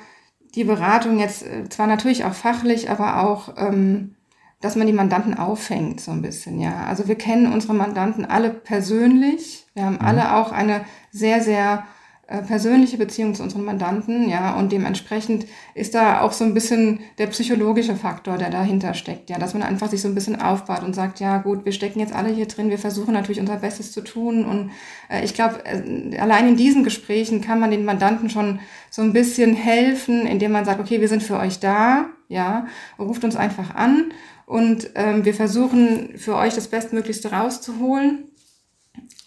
die 0.56 0.64
Beratung 0.64 1.20
jetzt 1.20 1.44
äh, 1.46 1.68
zwar 1.70 1.88
natürlich 1.88 2.26
auch 2.26 2.34
fachlich, 2.34 2.90
aber 2.90 3.24
auch 3.24 3.54
ähm, 3.58 4.16
dass 4.62 4.76
man 4.76 4.88
die 4.88 4.94
Mandanten 4.94 5.38
auffängt 5.38 6.02
so 6.02 6.12
ein 6.12 6.22
bisschen, 6.22 6.60
ja. 6.60 6.86
Also 6.86 7.08
wir 7.08 7.16
kennen 7.16 7.52
unsere 7.52 7.74
Mandanten 7.74 8.26
alle 8.26 8.50
persönlich. 8.50 9.66
Wir 9.74 9.86
haben 9.86 9.96
mhm. 9.96 10.06
alle 10.06 10.36
auch 10.36 10.52
eine 10.52 10.86
sehr, 11.12 11.42
sehr 11.42 11.86
äh, 12.30 12.44
persönliche 12.44 12.98
Beziehung 12.98 13.34
zu 13.34 13.42
unseren 13.42 13.66
Mandanten, 13.66 14.30
ja, 14.30 14.54
und 14.54 14.72
dementsprechend 14.72 15.48
ist 15.74 15.96
da 15.96 16.22
auch 16.22 16.32
so 16.32 16.46
ein 16.46 16.54
bisschen 16.54 17.00
der 17.18 17.26
psychologische 17.26 17.96
Faktor, 17.96 18.38
der 18.38 18.52
dahinter 18.52 18.94
steckt, 18.94 19.32
ja, 19.32 19.40
dass 19.40 19.56
man 19.56 19.64
einfach 19.64 19.90
sich 19.90 20.04
so 20.04 20.08
ein 20.08 20.14
bisschen 20.14 20.40
aufbaut 20.40 20.84
und 20.84 20.94
sagt, 20.94 21.20
ja, 21.20 21.40
gut, 21.40 21.66
wir 21.66 21.72
stecken 21.72 22.00
jetzt 22.00 22.14
alle 22.14 22.30
hier 22.30 22.46
drin, 22.46 22.70
wir 22.70 22.78
versuchen 22.78 23.16
natürlich 23.16 23.40
unser 23.40 23.56
Bestes 23.56 23.92
zu 23.92 24.02
tun 24.02 24.46
und 24.46 24.70
äh, 25.10 25.26
ich 25.26 25.34
glaube, 25.34 25.66
äh, 25.66 26.20
allein 26.20 26.50
in 26.50 26.56
diesen 26.56 26.84
Gesprächen 26.84 27.42
kann 27.42 27.60
man 27.60 27.72
den 27.72 27.84
Mandanten 27.84 28.30
schon 28.30 28.60
so 28.92 29.02
ein 29.02 29.12
bisschen 29.12 29.56
helfen, 29.56 30.28
indem 30.28 30.52
man 30.52 30.66
sagt, 30.66 30.80
okay, 30.80 31.02
wir 31.02 31.08
sind 31.08 31.24
für 31.24 31.40
euch 31.40 31.60
da, 31.60 32.10
ja, 32.28 32.68
ruft 33.00 33.24
uns 33.24 33.38
einfach 33.38 33.74
an 33.74 34.12
und 34.50 34.90
ähm, 34.96 35.26
wir 35.26 35.36
versuchen 35.36 36.18
für 36.18 36.36
euch 36.36 36.56
das 36.56 36.70
Bestmöglichste 36.70 37.32
rauszuholen. 37.32 38.24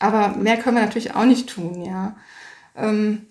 Aber 0.00 0.36
mehr 0.36 0.56
können 0.56 0.78
wir 0.78 0.82
natürlich 0.82 1.14
auch 1.14 1.24
nicht 1.24 1.48
tun, 1.48 1.80
ja. 1.84 2.16
Ähm, 2.76 3.26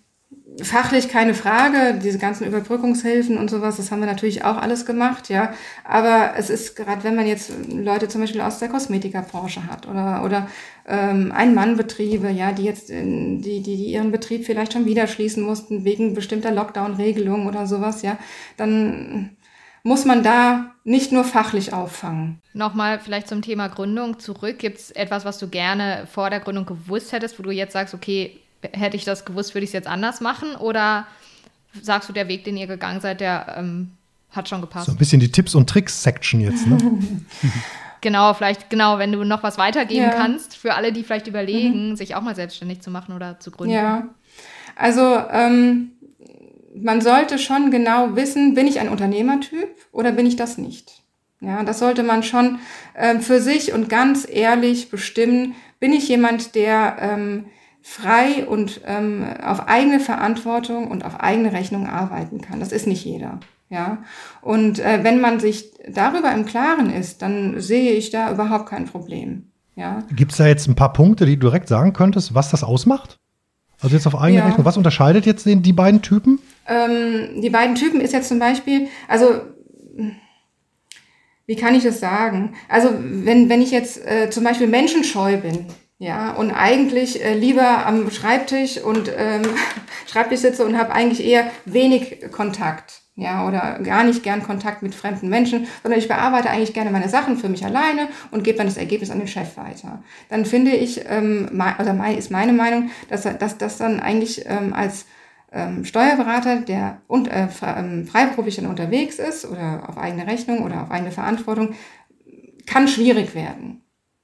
fachlich 0.63 1.09
keine 1.09 1.33
Frage, 1.33 1.99
diese 2.01 2.17
ganzen 2.17 2.47
Überbrückungshilfen 2.47 3.37
und 3.37 3.49
sowas, 3.49 3.75
das 3.75 3.91
haben 3.91 3.99
wir 3.99 4.07
natürlich 4.07 4.45
auch 4.45 4.55
alles 4.55 4.85
gemacht, 4.85 5.27
ja. 5.27 5.53
Aber 5.83 6.35
es 6.37 6.49
ist 6.49 6.77
gerade, 6.77 7.03
wenn 7.03 7.17
man 7.17 7.27
jetzt 7.27 7.51
Leute 7.69 8.07
zum 8.07 8.21
Beispiel 8.21 8.39
aus 8.39 8.59
der 8.59 8.69
Kosmetikerbranche 8.69 9.67
hat 9.67 9.85
oder, 9.85 10.23
oder 10.23 10.47
ähm, 10.87 11.33
Ein-Mann-Betriebe, 11.33 12.29
ja, 12.29 12.53
die 12.53 12.63
jetzt 12.63 12.89
in, 12.89 13.41
die, 13.41 13.61
die, 13.61 13.75
die 13.75 13.91
ihren 13.91 14.13
Betrieb 14.13 14.45
vielleicht 14.45 14.71
schon 14.71 14.85
wieder 14.85 15.07
schließen 15.07 15.43
mussten 15.43 15.83
wegen 15.83 16.13
bestimmter 16.13 16.51
Lockdown-Regelungen 16.51 17.49
oder 17.49 17.67
sowas, 17.67 18.01
ja, 18.01 18.17
dann 18.55 19.35
muss 19.83 20.05
man 20.05 20.23
da 20.23 20.70
nicht 20.83 21.11
nur 21.11 21.23
fachlich 21.23 21.73
auffangen. 21.73 22.41
Nochmal 22.53 22.99
vielleicht 22.99 23.27
zum 23.27 23.41
Thema 23.41 23.67
Gründung 23.67 24.19
zurück. 24.19 24.59
Gibt 24.59 24.79
es 24.79 24.91
etwas, 24.91 25.25
was 25.25 25.37
du 25.37 25.47
gerne 25.47 26.07
vor 26.11 26.29
der 26.29 26.39
Gründung 26.39 26.65
gewusst 26.65 27.11
hättest, 27.11 27.37
wo 27.37 27.43
du 27.43 27.51
jetzt 27.51 27.73
sagst, 27.73 27.93
okay, 27.93 28.39
hätte 28.73 28.97
ich 28.97 29.05
das 29.05 29.25
gewusst, 29.25 29.53
würde 29.53 29.63
ich 29.63 29.69
es 29.69 29.73
jetzt 29.73 29.87
anders 29.87 30.21
machen? 30.21 30.55
Oder 30.55 31.05
sagst 31.81 32.09
du, 32.09 32.13
der 32.13 32.27
Weg, 32.27 32.43
den 32.43 32.57
ihr 32.57 32.67
gegangen 32.67 32.99
seid, 32.99 33.21
der 33.21 33.55
ähm, 33.57 33.91
hat 34.31 34.49
schon 34.49 34.61
gepasst? 34.61 34.87
So 34.87 34.91
ein 34.91 34.97
bisschen 34.97 35.19
die 35.19 35.31
Tipps 35.31 35.53
und 35.55 35.69
Tricks-Section 35.69 36.41
jetzt, 36.41 36.65
ne? 36.65 36.77
genau, 38.01 38.33
vielleicht, 38.33 38.69
genau, 38.69 38.97
wenn 38.97 39.11
du 39.11 39.23
noch 39.23 39.43
was 39.43 39.57
weitergeben 39.59 40.05
ja. 40.05 40.11
kannst 40.11 40.57
für 40.57 40.73
alle, 40.73 40.91
die 40.91 41.03
vielleicht 41.03 41.27
überlegen, 41.27 41.91
mhm. 41.91 41.95
sich 41.95 42.15
auch 42.15 42.21
mal 42.21 42.35
selbstständig 42.35 42.81
zu 42.81 42.89
machen 42.89 43.15
oder 43.15 43.39
zu 43.39 43.51
gründen. 43.51 43.75
Ja, 43.75 44.07
also 44.75 45.23
ähm, 45.31 45.91
man 46.75 47.01
sollte 47.01 47.37
schon 47.37 47.71
genau 47.71 48.15
wissen, 48.15 48.53
bin 48.53 48.67
ich 48.67 48.79
ein 48.79 48.89
Unternehmertyp 48.89 49.69
oder 49.91 50.11
bin 50.11 50.25
ich 50.25 50.35
das 50.35 50.57
nicht? 50.57 51.01
Ja, 51.41 51.63
das 51.63 51.79
sollte 51.79 52.03
man 52.03 52.21
schon 52.23 52.59
ähm, 52.95 53.19
für 53.19 53.41
sich 53.41 53.73
und 53.73 53.89
ganz 53.89 54.27
ehrlich 54.29 54.91
bestimmen. 54.91 55.55
Bin 55.79 55.91
ich 55.91 56.07
jemand, 56.07 56.53
der 56.53 56.97
ähm, 56.99 57.45
frei 57.81 58.45
und 58.45 58.81
ähm, 58.85 59.25
auf 59.43 59.67
eigene 59.67 59.99
Verantwortung 59.99 60.89
und 60.89 61.03
auf 61.03 61.19
eigene 61.19 61.51
Rechnung 61.51 61.87
arbeiten 61.87 62.41
kann? 62.41 62.59
Das 62.59 62.71
ist 62.71 62.85
nicht 62.85 63.03
jeder. 63.03 63.39
Ja, 63.69 63.99
und 64.41 64.79
äh, 64.79 64.99
wenn 65.03 65.21
man 65.21 65.39
sich 65.39 65.71
darüber 65.87 66.31
im 66.33 66.45
Klaren 66.45 66.91
ist, 66.91 67.21
dann 67.21 67.59
sehe 67.61 67.93
ich 67.93 68.09
da 68.09 68.31
überhaupt 68.31 68.67
kein 68.67 68.85
Problem. 68.85 69.47
Ja. 69.75 70.03
Gibt 70.11 70.33
es 70.33 70.37
da 70.37 70.45
jetzt 70.45 70.67
ein 70.67 70.75
paar 70.75 70.91
Punkte, 70.93 71.25
die 71.25 71.37
du 71.37 71.47
direkt 71.47 71.69
sagen 71.69 71.93
könntest, 71.93 72.35
was 72.35 72.51
das 72.51 72.63
ausmacht? 72.63 73.17
Also 73.79 73.95
jetzt 73.95 74.05
auf 74.05 74.19
eigene 74.19 74.41
ja. 74.41 74.45
Rechnung, 74.45 74.65
was 74.65 74.77
unterscheidet 74.77 75.25
jetzt 75.25 75.45
den, 75.45 75.63
die 75.63 75.73
beiden 75.73 76.01
Typen? 76.01 76.39
Ähm, 76.71 77.41
die 77.41 77.49
beiden 77.49 77.75
Typen 77.75 77.99
ist 77.99 78.13
jetzt 78.13 78.29
zum 78.29 78.39
Beispiel, 78.39 78.87
also 79.07 79.41
wie 81.45 81.55
kann 81.57 81.75
ich 81.75 81.83
das 81.83 81.99
sagen? 81.99 82.53
Also 82.69 82.89
wenn, 82.97 83.49
wenn 83.49 83.61
ich 83.61 83.71
jetzt 83.71 84.05
äh, 84.05 84.29
zum 84.29 84.45
Beispiel 84.45 84.67
menschenscheu 84.67 85.37
bin, 85.37 85.65
ja, 85.97 86.31
und 86.31 86.49
eigentlich 86.49 87.23
äh, 87.23 87.35
lieber 87.35 87.85
am 87.85 88.09
Schreibtisch 88.09 88.79
und 88.79 89.11
ähm, 89.15 89.43
Schreibtisch 90.07 90.39
sitze 90.39 90.65
und 90.65 90.77
habe 90.77 90.93
eigentlich 90.93 91.23
eher 91.23 91.51
wenig 91.65 92.31
Kontakt 92.31 93.01
ja, 93.15 93.47
oder 93.47 93.79
gar 93.83 94.03
nicht 94.03 94.23
gern 94.23 94.41
Kontakt 94.41 94.81
mit 94.81 94.95
fremden 94.95 95.29
Menschen, 95.29 95.67
sondern 95.83 95.99
ich 95.99 96.07
bearbeite 96.07 96.49
eigentlich 96.49 96.73
gerne 96.73 96.89
meine 96.89 97.09
Sachen 97.09 97.37
für 97.37 97.49
mich 97.49 97.65
alleine 97.65 98.07
und 98.31 98.43
gebe 98.43 98.57
dann 98.57 98.67
das 98.67 98.77
Ergebnis 98.77 99.11
an 99.11 99.19
den 99.19 99.27
Chef 99.27 99.57
weiter. 99.57 100.01
Dann 100.29 100.45
finde 100.45 100.71
ich, 100.71 101.01
ähm, 101.07 101.49
oder 101.79 101.93
mein, 101.93 102.17
ist 102.17 102.31
meine 102.31 102.53
Meinung, 102.53 102.89
dass, 103.09 103.23
dass 103.37 103.57
das 103.57 103.77
dann 103.77 103.99
eigentlich 103.99 104.45
ähm, 104.47 104.73
als 104.73 105.05
ähm, 105.51 105.85
Steuerberater, 105.85 106.61
der 106.61 107.01
und, 107.07 107.27
äh, 107.27 107.47
ähm, 107.61 108.07
freiberuflich 108.07 108.55
dann 108.55 108.67
unterwegs 108.67 109.19
ist 109.19 109.45
oder 109.45 109.89
auf 109.89 109.97
eigene 109.97 110.27
Rechnung 110.27 110.63
oder 110.63 110.83
auf 110.83 110.91
eigene 110.91 111.11
Verantwortung, 111.11 111.75
kann 112.65 112.87
schwierig 112.87 113.35
werden 113.35 113.81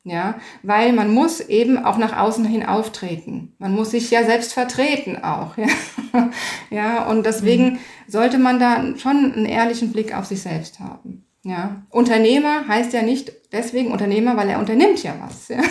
ja, 0.08 0.36
weil 0.63 0.94
man 0.94 1.13
muss 1.13 1.42
eben 1.42 1.78
auch 1.78 1.98
nach 1.98 2.18
außen 2.18 2.46
hin 2.46 2.66
auftreten. 2.66 3.54
Man 3.60 3.74
muss 3.74 3.92
sich 3.92 4.10
ja 4.10 4.24
selbst 4.24 4.54
vertreten 4.54 5.22
auch, 5.22 5.58
ja, 6.13 6.30
ja 6.70 7.06
und 7.08 7.26
deswegen 7.26 7.72
mhm. 7.72 7.80
sollte 8.08 8.38
man 8.38 8.60
da 8.60 8.96
schon 8.98 9.34
einen 9.34 9.46
ehrlichen 9.46 9.92
Blick 9.92 10.16
auf 10.16 10.26
sich 10.26 10.42
selbst 10.42 10.80
haben. 10.80 11.26
Ja, 11.44 11.84
Unternehmer 11.90 12.68
heißt 12.68 12.94
ja 12.94 13.02
nicht 13.02 13.32
deswegen 13.52 13.92
Unternehmer, 13.92 14.38
weil 14.38 14.50
er 14.50 14.60
unternimmt 14.60 15.04
ja 15.04 15.13
was. 15.22 15.50
Ja? 15.50 15.62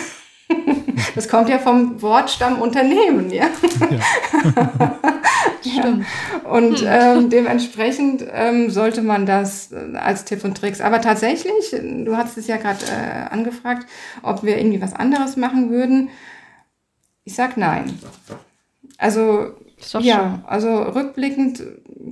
Das 1.15 1.27
kommt 1.29 1.49
ja 1.49 1.59
vom 1.59 2.01
Wortstamm 2.01 2.61
Unternehmen, 2.61 3.29
ja. 3.29 3.45
ja. 3.89 4.99
Stimmt. 5.61 6.05
Und 6.43 6.79
hm. 6.79 6.87
ähm, 6.87 7.29
dementsprechend 7.29 8.25
ähm, 8.31 8.69
sollte 8.69 9.01
man 9.01 9.25
das 9.25 9.71
äh, 9.71 9.97
als 9.97 10.25
Tipp 10.25 10.43
und 10.43 10.55
Tricks. 10.57 10.81
Aber 10.81 11.01
tatsächlich, 11.01 11.71
du 11.71 12.15
hast 12.15 12.37
es 12.37 12.47
ja 12.47 12.57
gerade 12.57 12.85
äh, 12.85 13.33
angefragt, 13.33 13.85
ob 14.23 14.43
wir 14.43 14.57
irgendwie 14.57 14.81
was 14.81 14.93
anderes 14.93 15.35
machen 15.37 15.69
würden. 15.69 16.09
Ich 17.23 17.35
sag 17.35 17.57
nein. 17.57 17.99
Also 18.97 19.53
ja, 19.99 19.99
schön. 19.99 20.43
also 20.47 20.81
rückblickend 20.83 21.63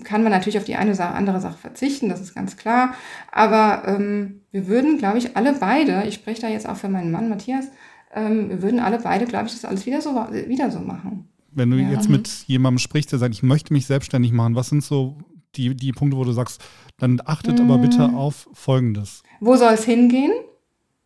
kann 0.03 0.23
man 0.23 0.31
natürlich 0.31 0.57
auf 0.57 0.65
die 0.65 0.75
eine 0.75 0.93
oder 0.93 1.15
andere 1.15 1.39
Sache 1.41 1.57
verzichten, 1.57 2.09
das 2.09 2.21
ist 2.21 2.35
ganz 2.35 2.57
klar. 2.57 2.93
Aber 3.31 3.83
ähm, 3.87 4.41
wir 4.51 4.67
würden, 4.67 4.97
glaube 4.97 5.17
ich, 5.17 5.35
alle 5.35 5.53
beide, 5.53 6.03
ich 6.05 6.15
spreche 6.15 6.41
da 6.41 6.47
jetzt 6.47 6.67
auch 6.69 6.75
für 6.77 6.89
meinen 6.89 7.11
Mann 7.11 7.29
Matthias, 7.29 7.69
ähm, 8.15 8.49
wir 8.49 8.61
würden 8.61 8.79
alle 8.79 8.99
beide, 8.99 9.25
glaube 9.25 9.47
ich, 9.47 9.53
das 9.53 9.65
alles 9.65 9.85
wieder 9.85 10.01
so, 10.01 10.11
wieder 10.11 10.71
so 10.71 10.79
machen. 10.79 11.27
Wenn 11.51 11.69
du 11.69 11.77
ja. 11.77 11.89
jetzt 11.89 12.09
mit 12.09 12.27
jemandem 12.47 12.79
sprichst, 12.79 13.11
der 13.11 13.19
sagt, 13.19 13.33
ich 13.33 13.43
möchte 13.43 13.73
mich 13.73 13.85
selbstständig 13.85 14.31
machen, 14.31 14.55
was 14.55 14.69
sind 14.69 14.83
so 14.83 15.17
die, 15.55 15.75
die 15.75 15.91
Punkte, 15.91 16.17
wo 16.17 16.23
du 16.23 16.31
sagst, 16.31 16.61
dann 16.97 17.21
achtet 17.25 17.59
mhm. 17.59 17.69
aber 17.69 17.81
bitte 17.81 18.07
mm. 18.07 18.15
auf 18.15 18.49
Folgendes. 18.53 19.23
Wo 19.39 19.55
soll 19.55 19.73
es 19.73 19.85
hingehen? 19.85 20.31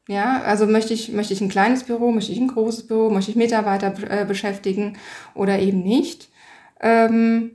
Ja, 0.07 0.41
also 0.41 0.65
möchte 0.65 0.93
ich, 0.93 1.11
möchte 1.11 1.33
ich 1.33 1.41
ein 1.41 1.49
kleines 1.49 1.83
Büro, 1.83 2.11
möchte 2.11 2.31
ich 2.31 2.39
ein 2.39 2.47
großes 2.47 2.87
Büro, 2.87 3.11
möchte 3.11 3.29
ich 3.29 3.37
Mitarbeiter 3.37 3.93
äh, 4.09 4.25
beschäftigen 4.25 4.97
oder 5.35 5.59
eben 5.59 5.83
nicht? 5.83 6.29
Ähm, 6.81 7.51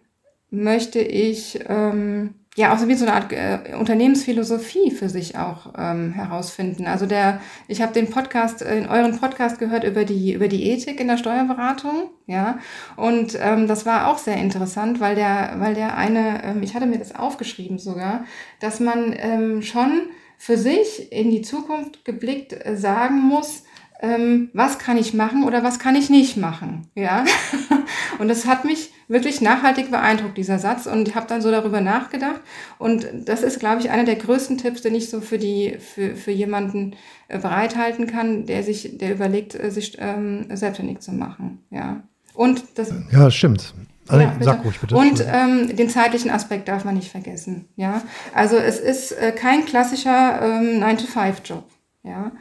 möchte 0.50 1.00
ich 1.00 1.58
ähm, 1.66 2.34
ja 2.56 2.72
auch 2.72 2.78
so 2.78 2.88
wie 2.88 2.94
so 2.94 3.04
eine 3.04 3.14
Art 3.14 3.32
äh, 3.32 3.74
Unternehmensphilosophie 3.76 4.90
für 4.92 5.08
sich 5.08 5.36
auch 5.36 5.72
ähm, 5.76 6.12
herausfinden. 6.12 6.86
Also 6.86 7.06
der, 7.06 7.40
ich 7.66 7.82
habe 7.82 7.92
den 7.92 8.10
Podcast, 8.10 8.62
äh, 8.62 8.78
in 8.78 8.86
euren 8.86 9.18
Podcast 9.18 9.58
gehört 9.58 9.84
über 9.84 10.04
die 10.04 10.32
über 10.32 10.48
die 10.48 10.70
Ethik 10.70 11.00
in 11.00 11.08
der 11.08 11.18
Steuerberatung, 11.18 12.10
ja, 12.26 12.58
und 12.96 13.36
ähm, 13.40 13.66
das 13.66 13.84
war 13.86 14.08
auch 14.08 14.18
sehr 14.18 14.36
interessant, 14.36 15.00
weil 15.00 15.14
der, 15.14 15.56
weil 15.58 15.74
der 15.74 15.96
eine, 15.96 16.42
ähm, 16.44 16.62
ich 16.62 16.74
hatte 16.74 16.86
mir 16.86 16.98
das 16.98 17.14
aufgeschrieben 17.14 17.78
sogar, 17.78 18.24
dass 18.60 18.80
man 18.80 19.14
ähm, 19.18 19.62
schon 19.62 20.08
für 20.38 20.56
sich 20.56 21.12
in 21.12 21.30
die 21.30 21.42
Zukunft 21.42 22.04
geblickt 22.04 22.52
äh, 22.52 22.76
sagen 22.76 23.20
muss, 23.20 23.64
ähm, 24.00 24.50
was 24.52 24.78
kann 24.78 24.96
ich 24.96 25.14
machen 25.14 25.44
oder 25.44 25.62
was 25.64 25.78
kann 25.78 25.96
ich 25.96 26.10
nicht 26.10 26.36
machen. 26.36 26.88
Ja? 26.94 27.24
und 28.18 28.28
das 28.28 28.46
hat 28.46 28.64
mich 28.64 28.92
wirklich 29.08 29.40
nachhaltig 29.40 29.90
beeindruckt, 29.90 30.36
dieser 30.36 30.58
Satz. 30.58 30.86
Und 30.86 31.08
ich 31.08 31.14
habe 31.14 31.26
dann 31.26 31.42
so 31.42 31.50
darüber 31.50 31.80
nachgedacht. 31.80 32.40
Und 32.78 33.06
das 33.26 33.42
ist, 33.42 33.60
glaube 33.60 33.80
ich, 33.80 33.90
einer 33.90 34.04
der 34.04 34.16
größten 34.16 34.58
Tipps, 34.58 34.82
den 34.82 34.94
ich 34.94 35.10
so 35.10 35.20
für, 35.20 35.38
die, 35.38 35.76
für, 35.78 36.16
für 36.16 36.30
jemanden 36.30 36.96
äh, 37.28 37.38
bereithalten 37.38 38.06
kann, 38.06 38.46
der 38.46 38.62
sich, 38.62 38.98
der 38.98 39.12
überlegt, 39.12 39.54
äh, 39.54 39.70
sich 39.70 39.96
ähm, 39.98 40.46
selbstständig 40.54 41.00
zu 41.00 41.12
machen. 41.12 41.64
Ja. 41.70 42.02
Und 42.34 42.64
das. 42.76 42.92
Ja, 43.12 43.30
stimmt. 43.30 43.74
Also, 44.06 44.24
ja, 44.24 44.36
sag 44.40 44.64
ruhig 44.64 44.78
bitte. 44.80 44.96
Und 44.96 45.24
ähm, 45.26 45.74
den 45.74 45.88
zeitlichen 45.88 46.30
Aspekt 46.30 46.68
darf 46.68 46.84
man 46.84 46.94
nicht 46.94 47.10
vergessen. 47.10 47.68
Ja, 47.76 48.02
also 48.34 48.56
es 48.56 48.78
ist 48.78 49.12
äh, 49.12 49.32
kein 49.32 49.64
klassischer 49.64 50.42
ähm, 50.42 50.82
9-to-5-Job. 50.82 51.64
Ja, 52.02 52.32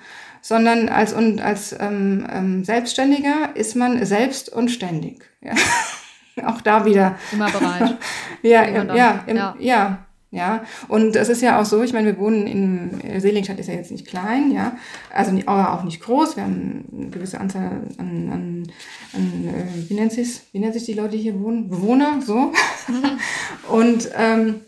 sondern 0.41 0.89
als, 0.89 1.13
und 1.13 1.39
als 1.39 1.73
ähm, 1.79 2.27
ähm, 2.29 2.65
Selbstständiger 2.65 3.55
ist 3.55 3.77
man 3.77 4.05
selbst 4.05 4.49
und 4.49 4.69
ständig. 4.69 5.23
Ja. 5.41 5.53
Auch 6.45 6.61
da 6.61 6.85
wieder. 6.85 7.17
Immer 7.31 7.51
bereit. 7.51 7.97
ja, 8.41 8.63
Immer 8.63 8.95
ja, 8.95 9.23
im, 9.27 9.35
ja, 9.35 9.55
ja, 9.59 10.05
ja. 10.31 10.63
Und 10.87 11.15
es 11.15 11.29
ist 11.29 11.41
ja 11.41 11.61
auch 11.61 11.65
so, 11.65 11.83
ich 11.83 11.93
meine, 11.93 12.07
wir 12.07 12.17
wohnen 12.17 12.47
in 12.47 13.19
Seligenstadt 13.19 13.59
ist 13.59 13.67
ja 13.67 13.75
jetzt 13.75 13.91
nicht 13.91 14.07
klein, 14.07 14.51
ja, 14.51 14.75
also 15.13 15.31
aber 15.45 15.73
auch 15.73 15.83
nicht 15.83 16.01
groß. 16.01 16.35
Wir 16.35 16.43
haben 16.43 16.85
eine 16.91 17.09
gewisse 17.09 17.39
Anzahl 17.39 17.81
an, 17.97 18.29
an, 18.31 18.67
an 19.13 19.47
äh, 19.47 19.89
wie 19.89 19.93
nennt 19.93 20.11
sich 20.11 20.41
wie 20.51 20.59
nennt 20.59 20.73
sich 20.73 20.85
die 20.85 20.93
Leute, 20.93 21.17
die 21.17 21.23
hier 21.23 21.39
wohnen? 21.39 21.69
Bewohner, 21.69 22.19
so. 22.21 22.51
Mhm. 22.87 23.19
Und 23.69 24.09
ähm, 24.17 24.61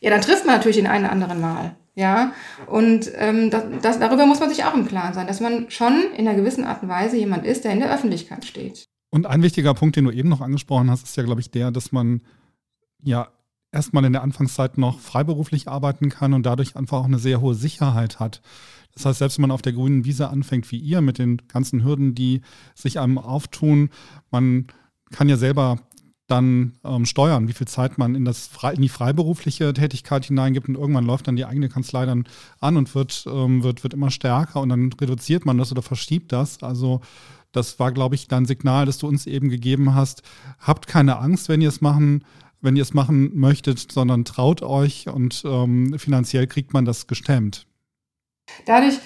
ja, 0.00 0.10
dann 0.10 0.22
trifft 0.22 0.46
man 0.46 0.56
natürlich 0.56 0.78
den 0.78 0.86
einen 0.86 1.04
oder 1.04 1.12
anderen 1.12 1.40
Mal. 1.40 1.76
Ja, 1.96 2.32
und 2.66 3.10
ähm, 3.16 3.50
das, 3.50 3.64
das, 3.82 3.98
darüber 3.98 4.24
muss 4.24 4.40
man 4.40 4.48
sich 4.48 4.64
auch 4.64 4.74
im 4.74 4.86
Klaren 4.86 5.12
sein, 5.12 5.26
dass 5.26 5.40
man 5.40 5.70
schon 5.70 6.12
in 6.16 6.26
einer 6.26 6.36
gewissen 6.36 6.64
Art 6.64 6.82
und 6.82 6.88
Weise 6.88 7.16
jemand 7.16 7.44
ist, 7.44 7.64
der 7.64 7.72
in 7.72 7.80
der 7.80 7.92
Öffentlichkeit 7.92 8.44
steht. 8.44 8.88
Und 9.10 9.26
ein 9.26 9.42
wichtiger 9.42 9.74
Punkt, 9.74 9.96
den 9.96 10.04
du 10.04 10.10
eben 10.10 10.28
noch 10.28 10.40
angesprochen 10.40 10.90
hast, 10.90 11.04
ist 11.04 11.16
ja, 11.16 11.24
glaube 11.24 11.40
ich, 11.40 11.50
der, 11.50 11.70
dass 11.70 11.92
man 11.92 12.22
ja 13.02 13.28
erstmal 13.72 14.04
in 14.04 14.12
der 14.12 14.22
Anfangszeit 14.22 14.78
noch 14.78 14.98
freiberuflich 14.98 15.68
arbeiten 15.68 16.08
kann 16.08 16.32
und 16.32 16.44
dadurch 16.44 16.76
einfach 16.76 16.98
auch 16.98 17.04
eine 17.04 17.18
sehr 17.18 17.40
hohe 17.40 17.54
Sicherheit 17.54 18.20
hat. 18.20 18.40
Das 18.94 19.04
heißt, 19.04 19.18
selbst 19.20 19.38
wenn 19.38 19.42
man 19.42 19.50
auf 19.52 19.62
der 19.62 19.72
grünen 19.72 20.04
Wiese 20.04 20.28
anfängt 20.28 20.70
wie 20.72 20.78
ihr 20.78 21.00
mit 21.00 21.18
den 21.18 21.38
ganzen 21.48 21.84
Hürden, 21.84 22.14
die 22.14 22.40
sich 22.74 22.98
einem 22.98 23.18
auftun, 23.18 23.90
man 24.30 24.66
kann 25.10 25.28
ja 25.28 25.36
selber 25.36 25.78
dann 26.26 26.74
ähm, 26.84 27.06
steuern, 27.06 27.48
wie 27.48 27.52
viel 27.52 27.66
Zeit 27.66 27.98
man 27.98 28.14
in, 28.14 28.24
das, 28.24 28.50
in 28.74 28.82
die 28.82 28.88
freiberufliche 28.88 29.72
Tätigkeit 29.72 30.24
hineingibt 30.24 30.68
und 30.68 30.76
irgendwann 30.76 31.04
läuft 31.04 31.26
dann 31.26 31.36
die 31.36 31.44
eigene 31.44 31.68
Kanzlei 31.68 32.06
dann 32.06 32.24
an 32.60 32.76
und 32.76 32.94
wird, 32.94 33.24
ähm, 33.26 33.64
wird, 33.64 33.82
wird 33.82 33.94
immer 33.94 34.10
stärker 34.10 34.60
und 34.60 34.68
dann 34.68 34.92
reduziert 34.92 35.44
man 35.44 35.58
das 35.58 35.72
oder 35.72 35.82
verschiebt 35.82 36.30
das. 36.30 36.62
Also 36.62 37.00
das 37.52 37.78
war, 37.78 37.92
glaube 37.92 38.14
ich, 38.14 38.28
dein 38.28 38.46
Signal, 38.46 38.86
das 38.86 38.98
du 38.98 39.08
uns 39.08 39.26
eben 39.26 39.48
gegeben 39.48 39.94
hast. 39.94 40.22
Habt 40.58 40.86
keine 40.86 41.18
Angst, 41.18 41.48
wenn 41.48 41.60
ihr 41.60 41.68
es 41.68 41.80
machen, 41.80 42.24
wenn 42.60 42.76
ihr 42.76 42.82
es 42.82 42.94
machen 42.94 43.36
möchtet, 43.38 43.90
sondern 43.90 44.24
traut 44.24 44.62
euch 44.62 45.08
und 45.08 45.42
ähm, 45.44 45.98
finanziell 45.98 46.46
kriegt 46.46 46.72
man 46.72 46.84
das 46.84 47.06
gestemmt. 47.06 47.66
Dadurch, 48.66 48.98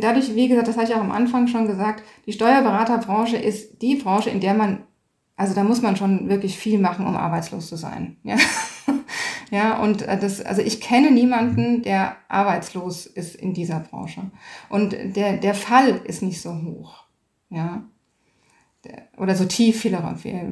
dadurch, 0.00 0.34
wie 0.34 0.48
gesagt, 0.48 0.68
das 0.68 0.76
hatte 0.76 0.92
ich 0.92 0.96
auch 0.96 1.02
am 1.02 1.10
Anfang 1.10 1.46
schon 1.46 1.66
gesagt, 1.66 2.02
die 2.26 2.32
Steuerberaterbranche 2.32 3.36
ist 3.36 3.82
die 3.82 3.96
Branche, 3.96 4.30
in 4.30 4.40
der 4.40 4.54
man, 4.54 4.84
also 5.36 5.54
da 5.54 5.62
muss 5.62 5.82
man 5.82 5.96
schon 5.96 6.28
wirklich 6.28 6.56
viel 6.56 6.78
machen, 6.78 7.06
um 7.06 7.14
arbeitslos 7.14 7.68
zu 7.68 7.76
sein. 7.76 8.16
Ja? 8.24 8.36
Ja, 9.50 9.82
und 9.82 10.02
äh, 10.02 10.18
das, 10.18 10.40
also 10.42 10.60
ich 10.62 10.80
kenne 10.80 11.10
niemanden, 11.10 11.82
der 11.82 12.16
arbeitslos 12.28 13.06
ist 13.06 13.34
in 13.34 13.54
dieser 13.54 13.80
Branche. 13.80 14.30
Und 14.68 14.92
der, 14.92 15.38
der 15.38 15.54
Fall 15.54 16.02
ist 16.04 16.22
nicht 16.22 16.40
so 16.40 16.54
hoch. 16.54 17.07
Ja. 17.50 17.84
Oder 19.16 19.34
so 19.34 19.44
tief, 19.44 19.80
viel, 19.80 19.98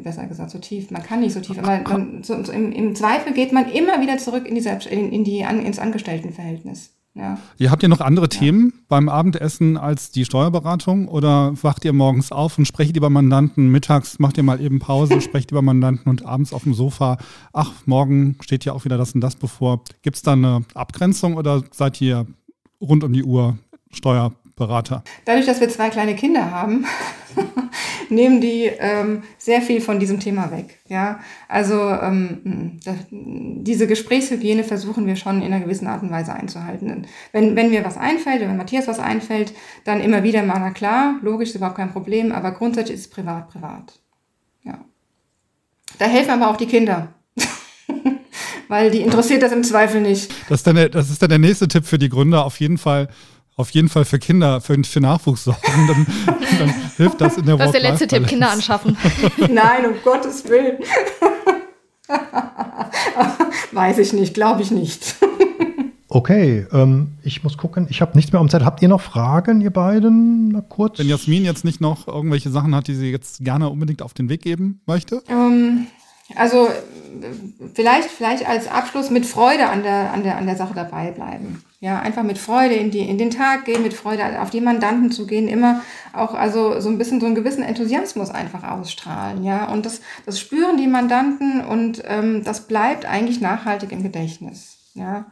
besser 0.02 0.26
gesagt, 0.26 0.50
so 0.50 0.58
tief. 0.58 0.90
Man 0.90 1.02
kann 1.02 1.20
nicht 1.20 1.32
so 1.32 1.40
tief, 1.40 1.58
aber 1.58 1.80
man, 1.88 2.22
so, 2.24 2.42
so 2.42 2.52
im, 2.52 2.72
im, 2.72 2.94
Zweifel 2.94 3.32
geht 3.32 3.52
man 3.52 3.70
immer 3.70 4.00
wieder 4.00 4.18
zurück 4.18 4.46
in 4.46 4.54
die, 4.54 4.60
Selbst, 4.60 4.88
in, 4.88 5.12
in 5.12 5.22
die, 5.22 5.40
ins 5.40 5.78
Angestelltenverhältnis. 5.78 6.90
Ja. 7.16 7.38
Ihr 7.56 7.70
habt 7.70 7.82
ihr 7.82 7.88
noch 7.88 8.02
andere 8.02 8.26
ja. 8.26 8.38
Themen 8.38 8.74
beim 8.88 9.08
Abendessen 9.08 9.78
als 9.78 10.10
die 10.10 10.26
Steuerberatung 10.26 11.08
oder 11.08 11.54
wacht 11.62 11.84
ihr 11.86 11.94
morgens 11.94 12.30
auf 12.30 12.58
und 12.58 12.66
sprecht 12.66 12.94
über 12.94 13.08
Mandanten, 13.08 13.70
mittags 13.70 14.18
macht 14.18 14.36
ihr 14.36 14.42
mal 14.42 14.60
eben 14.60 14.80
Pause, 14.80 15.20
sprecht 15.22 15.50
über 15.50 15.62
Mandanten 15.62 16.10
und 16.10 16.26
abends 16.26 16.52
auf 16.52 16.64
dem 16.64 16.74
Sofa, 16.74 17.16
ach, 17.54 17.72
morgen 17.86 18.36
steht 18.42 18.66
ja 18.66 18.74
auch 18.74 18.84
wieder 18.84 18.98
das 18.98 19.12
und 19.12 19.22
das 19.22 19.34
bevor. 19.34 19.82
Gibt 20.02 20.16
es 20.16 20.22
da 20.22 20.32
eine 20.32 20.64
Abgrenzung 20.74 21.36
oder 21.36 21.62
seid 21.70 22.00
ihr 22.02 22.26
rund 22.82 23.02
um 23.02 23.14
die 23.14 23.24
Uhr 23.24 23.56
Steuerberater? 24.56 25.02
Dadurch, 25.26 25.44
dass 25.44 25.60
wir 25.60 25.68
zwei 25.68 25.90
kleine 25.90 26.14
Kinder 26.14 26.50
haben, 26.50 26.86
nehmen 28.08 28.40
die 28.40 28.64
ähm, 28.64 29.22
sehr 29.36 29.60
viel 29.60 29.82
von 29.82 30.00
diesem 30.00 30.18
Thema 30.18 30.50
weg. 30.50 30.78
Ja, 30.88 31.20
also 31.46 31.74
ähm, 31.74 32.80
das, 32.82 32.96
diese 33.10 33.86
Gesprächshygiene 33.86 34.64
versuchen 34.64 35.06
wir 35.06 35.16
schon 35.16 35.42
in 35.42 35.52
einer 35.52 35.62
gewissen 35.62 35.86
Art 35.86 36.02
und 36.02 36.10
Weise 36.10 36.32
einzuhalten. 36.32 37.06
Wenn, 37.32 37.54
wenn 37.54 37.68
mir 37.68 37.84
was 37.84 37.98
einfällt, 37.98 38.40
wenn 38.40 38.56
Matthias 38.56 38.88
was 38.88 38.98
einfällt, 38.98 39.52
dann 39.84 40.00
immer 40.00 40.22
wieder 40.22 40.42
mal, 40.42 40.58
na 40.58 40.70
klar, 40.70 41.16
logisch, 41.22 41.50
ist 41.50 41.56
überhaupt 41.56 41.76
kein 41.76 41.92
Problem, 41.92 42.32
aber 42.32 42.52
grundsätzlich 42.52 42.96
ist 42.96 43.06
es 43.06 43.10
privat, 43.10 43.50
privat. 43.50 44.00
Ja. 44.64 44.78
Da 45.98 46.06
helfen 46.06 46.30
aber 46.30 46.50
auch 46.50 46.56
die 46.56 46.66
Kinder. 46.66 47.08
Weil 48.68 48.90
die 48.90 49.02
interessiert 49.02 49.42
das 49.42 49.52
im 49.52 49.62
Zweifel 49.62 50.00
nicht. 50.00 50.32
Das 50.48 50.60
ist, 50.60 50.66
dann 50.66 50.76
der, 50.76 50.88
das 50.88 51.10
ist 51.10 51.20
dann 51.20 51.28
der 51.28 51.38
nächste 51.38 51.68
Tipp 51.68 51.84
für 51.84 51.98
die 51.98 52.08
Gründer. 52.08 52.44
Auf 52.44 52.58
jeden 52.58 52.78
Fall 52.78 53.08
auf 53.56 53.70
jeden 53.70 53.88
Fall 53.88 54.04
für 54.04 54.18
Kinder, 54.18 54.60
für, 54.60 54.76
für 54.84 55.00
Nachwuchs 55.00 55.44
sorgen, 55.44 55.88
dann, 55.88 56.06
dann 56.58 56.74
hilft 56.96 57.20
das 57.20 57.38
in 57.38 57.46
der 57.46 57.56
Das 57.56 57.66
ist 57.68 57.72
der 57.72 57.90
letzte 57.90 58.06
Tipp, 58.06 58.26
Kinder 58.26 58.50
anschaffen. 58.50 58.96
Nein, 59.38 59.86
um 59.86 59.94
Gottes 60.04 60.46
Willen. 60.48 60.78
Weiß 63.72 63.98
ich 63.98 64.12
nicht, 64.12 64.34
glaube 64.34 64.62
ich 64.62 64.70
nicht. 64.70 65.16
Okay, 66.08 66.66
ähm, 66.72 67.18
ich 67.22 67.42
muss 67.42 67.58
gucken. 67.58 67.88
Ich 67.90 68.00
habe 68.00 68.14
nichts 68.14 68.32
mehr 68.32 68.40
um 68.40 68.48
Zeit. 68.48 68.64
Habt 68.64 68.80
ihr 68.80 68.88
noch 68.88 69.00
Fragen, 69.00 69.60
ihr 69.60 69.72
beiden? 69.72 70.52
Mal 70.52 70.62
kurz. 70.62 70.98
Wenn 70.98 71.08
Jasmin 71.08 71.44
jetzt 71.44 71.64
nicht 71.64 71.80
noch 71.80 72.06
irgendwelche 72.06 72.50
Sachen 72.50 72.74
hat, 72.74 72.86
die 72.86 72.94
sie 72.94 73.10
jetzt 73.10 73.44
gerne 73.44 73.68
unbedingt 73.70 74.02
auf 74.02 74.14
den 74.14 74.28
Weg 74.28 74.42
geben 74.42 74.80
möchte? 74.86 75.22
Ähm, 75.28 75.88
also 76.34 76.68
vielleicht, 77.74 78.08
vielleicht 78.10 78.46
als 78.46 78.68
Abschluss 78.68 79.10
mit 79.10 79.26
Freude 79.26 79.68
an 79.68 79.82
der, 79.82 80.12
an 80.12 80.22
der, 80.22 80.36
an 80.36 80.46
der 80.46 80.56
Sache 80.56 80.74
dabei 80.74 81.10
bleiben. 81.10 81.62
Ja, 81.78 82.00
einfach 82.00 82.22
mit 82.22 82.38
Freude 82.38 82.74
in, 82.74 82.90
die, 82.90 83.00
in 83.00 83.18
den 83.18 83.30
Tag 83.30 83.66
gehen, 83.66 83.82
mit 83.82 83.92
Freude 83.92 84.40
auf 84.40 84.48
die 84.48 84.62
Mandanten 84.62 85.12
zu 85.12 85.26
gehen, 85.26 85.46
immer 85.46 85.82
auch 86.14 86.32
also 86.32 86.80
so 86.80 86.88
ein 86.88 86.96
bisschen 86.96 87.20
so 87.20 87.26
einen 87.26 87.34
gewissen 87.34 87.62
Enthusiasmus 87.62 88.30
einfach 88.30 88.64
ausstrahlen. 88.64 89.44
Ja, 89.44 89.70
und 89.70 89.84
das, 89.84 90.00
das 90.24 90.40
spüren 90.40 90.78
die 90.78 90.86
Mandanten 90.86 91.62
und 91.62 92.02
ähm, 92.06 92.42
das 92.44 92.66
bleibt 92.66 93.04
eigentlich 93.04 93.42
nachhaltig 93.42 93.92
im 93.92 94.02
Gedächtnis. 94.02 94.78
Ja. 94.94 95.26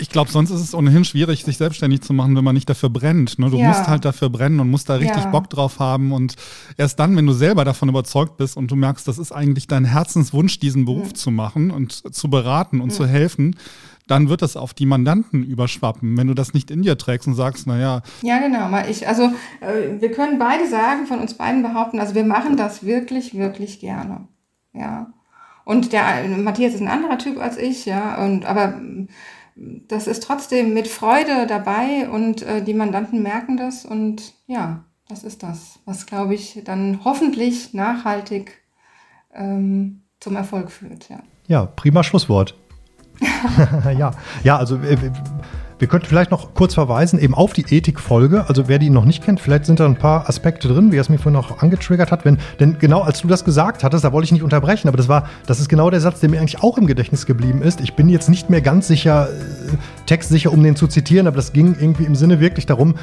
Ich 0.00 0.08
glaube, 0.08 0.30
sonst 0.30 0.50
ist 0.50 0.60
es 0.60 0.74
ohnehin 0.74 1.04
schwierig, 1.04 1.44
sich 1.44 1.58
selbstständig 1.58 2.00
zu 2.00 2.14
machen, 2.14 2.34
wenn 2.34 2.44
man 2.44 2.54
nicht 2.54 2.70
dafür 2.70 2.88
brennt. 2.88 3.38
Ne? 3.38 3.50
Du 3.50 3.58
ja. 3.58 3.68
musst 3.68 3.86
halt 3.86 4.04
dafür 4.04 4.30
brennen 4.30 4.60
und 4.60 4.70
musst 4.70 4.88
da 4.88 4.94
richtig 4.94 5.24
ja. 5.24 5.30
Bock 5.30 5.50
drauf 5.50 5.78
haben. 5.78 6.12
Und 6.12 6.36
erst 6.78 6.98
dann, 6.98 7.16
wenn 7.16 7.26
du 7.26 7.32
selber 7.32 7.64
davon 7.64 7.88
überzeugt 7.88 8.38
bist 8.38 8.56
und 8.56 8.70
du 8.70 8.76
merkst, 8.76 9.06
das 9.06 9.18
ist 9.18 9.32
eigentlich 9.32 9.66
dein 9.66 9.84
Herzenswunsch, 9.84 10.58
diesen 10.58 10.86
Beruf 10.86 11.08
mhm. 11.08 11.14
zu 11.16 11.30
machen 11.30 11.70
und 11.70 12.14
zu 12.14 12.30
beraten 12.30 12.80
und 12.80 12.88
mhm. 12.88 12.94
zu 12.94 13.06
helfen, 13.06 13.56
dann 14.10 14.28
wird 14.28 14.42
das 14.42 14.56
auf 14.56 14.74
die 14.74 14.86
Mandanten 14.86 15.44
überschwappen, 15.44 16.16
wenn 16.18 16.26
du 16.26 16.34
das 16.34 16.52
nicht 16.52 16.70
in 16.70 16.82
dir 16.82 16.98
trägst 16.98 17.28
und 17.28 17.34
sagst, 17.34 17.66
naja. 17.66 18.02
Ja, 18.22 18.38
genau. 18.40 18.68
Ich, 18.88 19.06
also 19.06 19.24
äh, 19.60 20.00
wir 20.00 20.10
können 20.10 20.38
beide 20.38 20.68
sagen, 20.68 21.06
von 21.06 21.20
uns 21.20 21.34
beiden 21.34 21.62
behaupten, 21.62 22.00
also 22.00 22.14
wir 22.16 22.24
machen 22.24 22.56
das 22.56 22.84
wirklich, 22.84 23.36
wirklich 23.36 23.78
gerne. 23.78 24.26
Ja. 24.72 25.12
Und 25.64 25.92
der 25.92 26.26
Matthias 26.26 26.74
ist 26.74 26.80
ein 26.80 26.88
anderer 26.88 27.18
Typ 27.18 27.38
als 27.38 27.56
ich, 27.56 27.86
ja. 27.86 28.24
Und 28.24 28.46
aber 28.46 28.80
das 29.54 30.08
ist 30.08 30.24
trotzdem 30.24 30.74
mit 30.74 30.88
Freude 30.88 31.46
dabei 31.46 32.08
und 32.08 32.42
äh, 32.42 32.64
die 32.64 32.74
Mandanten 32.74 33.22
merken 33.22 33.56
das 33.56 33.84
und 33.84 34.34
ja, 34.46 34.84
das 35.08 35.22
ist 35.22 35.42
das, 35.42 35.78
was 35.84 36.06
glaube 36.06 36.34
ich 36.34 36.62
dann 36.64 37.00
hoffentlich 37.04 37.74
nachhaltig 37.74 38.58
ähm, 39.32 40.02
zum 40.18 40.34
Erfolg 40.34 40.72
führt. 40.72 41.08
Ja, 41.08 41.20
ja 41.46 41.66
prima 41.66 42.02
Schlusswort. 42.02 42.56
ja, 43.98 44.10
ja, 44.42 44.56
also 44.56 44.76
äh, 44.76 44.96
wir 45.80 45.88
könnten 45.88 46.06
vielleicht 46.06 46.30
noch 46.30 46.52
kurz 46.54 46.74
verweisen 46.74 47.18
eben 47.18 47.34
auf 47.34 47.54
die 47.54 47.62
Ethikfolge. 47.62 48.44
Also 48.48 48.68
wer 48.68 48.78
die 48.78 48.90
noch 48.90 49.06
nicht 49.06 49.24
kennt, 49.24 49.40
vielleicht 49.40 49.64
sind 49.64 49.80
da 49.80 49.86
ein 49.86 49.96
paar 49.96 50.28
Aspekte 50.28 50.68
drin, 50.68 50.92
wie 50.92 50.98
er 50.98 51.00
es 51.00 51.08
mir 51.08 51.16
vorhin 51.16 51.32
noch 51.32 51.62
angetriggert 51.62 52.12
hat. 52.12 52.26
Wenn, 52.26 52.38
denn 52.60 52.78
genau 52.78 53.00
als 53.00 53.22
du 53.22 53.28
das 53.28 53.46
gesagt 53.46 53.82
hattest, 53.82 54.04
da 54.04 54.12
wollte 54.12 54.26
ich 54.26 54.32
nicht 54.32 54.42
unterbrechen, 54.42 54.88
aber 54.88 54.98
das 54.98 55.08
war, 55.08 55.28
das 55.46 55.58
ist 55.58 55.70
genau 55.70 55.88
der 55.88 56.00
Satz, 56.00 56.20
der 56.20 56.28
mir 56.28 56.38
eigentlich 56.38 56.62
auch 56.62 56.76
im 56.76 56.86
Gedächtnis 56.86 57.24
geblieben 57.24 57.62
ist. 57.62 57.80
Ich 57.80 57.94
bin 57.94 58.10
jetzt 58.10 58.28
nicht 58.28 58.50
mehr 58.50 58.60
ganz 58.60 58.88
sicher, 58.88 59.30
äh, 59.30 59.76
textsicher, 60.04 60.52
um 60.52 60.62
den 60.62 60.76
zu 60.76 60.86
zitieren, 60.86 61.26
aber 61.26 61.36
das 61.36 61.54
ging 61.54 61.74
irgendwie 61.80 62.04
im 62.04 62.14
Sinne 62.14 62.40
wirklich 62.40 62.66
darum, 62.66 62.96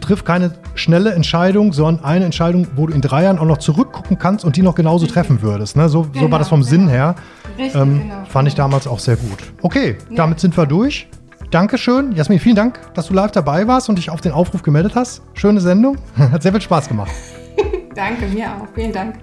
triff 0.00 0.24
keine 0.24 0.54
schnelle 0.74 1.12
Entscheidung, 1.12 1.74
sondern 1.74 2.04
eine 2.04 2.24
Entscheidung, 2.24 2.68
wo 2.74 2.86
du 2.86 2.94
in 2.94 3.02
drei 3.02 3.24
Jahren 3.24 3.38
auch 3.38 3.44
noch 3.44 3.58
zurückgucken 3.58 4.18
kannst 4.18 4.46
und 4.46 4.56
die 4.56 4.62
noch 4.62 4.74
genauso 4.74 5.06
treffen 5.06 5.42
würdest. 5.42 5.76
Ne? 5.76 5.90
So, 5.90 6.04
genau, 6.04 6.24
so 6.24 6.30
war 6.30 6.38
das 6.38 6.48
vom 6.48 6.60
genau. 6.60 6.70
Sinn 6.70 6.88
her. 6.88 7.16
Richtig, 7.58 7.80
ähm, 7.80 8.00
genau. 8.00 8.24
Fand 8.30 8.48
ich 8.48 8.54
damals 8.54 8.86
auch 8.86 8.98
sehr 8.98 9.16
gut. 9.16 9.38
Okay, 9.60 9.96
ja. 10.08 10.16
damit 10.16 10.40
sind 10.40 10.56
wir 10.56 10.64
durch. 10.64 11.06
Dankeschön. 11.54 12.10
Jasmin, 12.10 12.40
vielen 12.40 12.56
Dank, 12.56 12.80
dass 12.94 13.06
du 13.06 13.14
live 13.14 13.30
dabei 13.30 13.68
warst 13.68 13.88
und 13.88 13.94
dich 13.94 14.10
auf 14.10 14.20
den 14.20 14.32
Aufruf 14.32 14.64
gemeldet 14.64 14.96
hast. 14.96 15.22
Schöne 15.34 15.60
Sendung. 15.60 15.98
Hat 16.16 16.42
sehr 16.42 16.50
viel 16.50 16.60
Spaß 16.60 16.88
gemacht. 16.88 17.12
Danke, 17.94 18.26
mir 18.26 18.48
auch. 18.48 18.66
Vielen 18.74 18.92
Dank. 18.92 19.20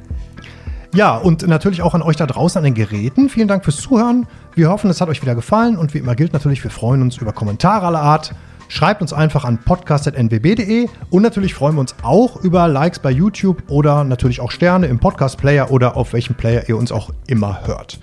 Ja, 0.95 1.17
und 1.17 1.45
natürlich 1.45 1.81
auch 1.81 1.93
an 1.93 2.01
euch 2.01 2.15
da 2.15 2.25
draußen 2.25 2.57
an 2.57 2.63
den 2.63 2.73
Geräten. 2.73 3.27
Vielen 3.27 3.49
Dank 3.49 3.65
fürs 3.65 3.81
Zuhören. 3.81 4.27
Wir 4.55 4.69
hoffen, 4.69 4.89
es 4.89 5.01
hat 5.01 5.09
euch 5.09 5.21
wieder 5.21 5.35
gefallen 5.35 5.75
und 5.75 5.93
wie 5.93 5.97
immer 5.97 6.15
gilt 6.15 6.31
natürlich, 6.31 6.63
wir 6.63 6.71
freuen 6.71 7.01
uns 7.01 7.17
über 7.17 7.33
Kommentare 7.33 7.87
aller 7.87 8.01
Art. 8.01 8.33
Schreibt 8.71 9.01
uns 9.01 9.11
einfach 9.11 9.43
an 9.43 9.57
podcast.nwb.de 9.57 10.87
und 11.09 11.21
natürlich 11.21 11.53
freuen 11.53 11.75
wir 11.75 11.81
uns 11.81 11.93
auch 12.03 12.37
über 12.37 12.69
Likes 12.69 12.99
bei 12.99 13.11
YouTube 13.11 13.63
oder 13.67 14.05
natürlich 14.05 14.39
auch 14.39 14.49
Sterne 14.49 14.87
im 14.87 14.97
Podcast-Player 14.97 15.71
oder 15.71 15.97
auf 15.97 16.13
welchem 16.13 16.35
Player 16.35 16.69
ihr 16.69 16.77
uns 16.77 16.93
auch 16.93 17.09
immer 17.27 17.67
hört. 17.67 17.99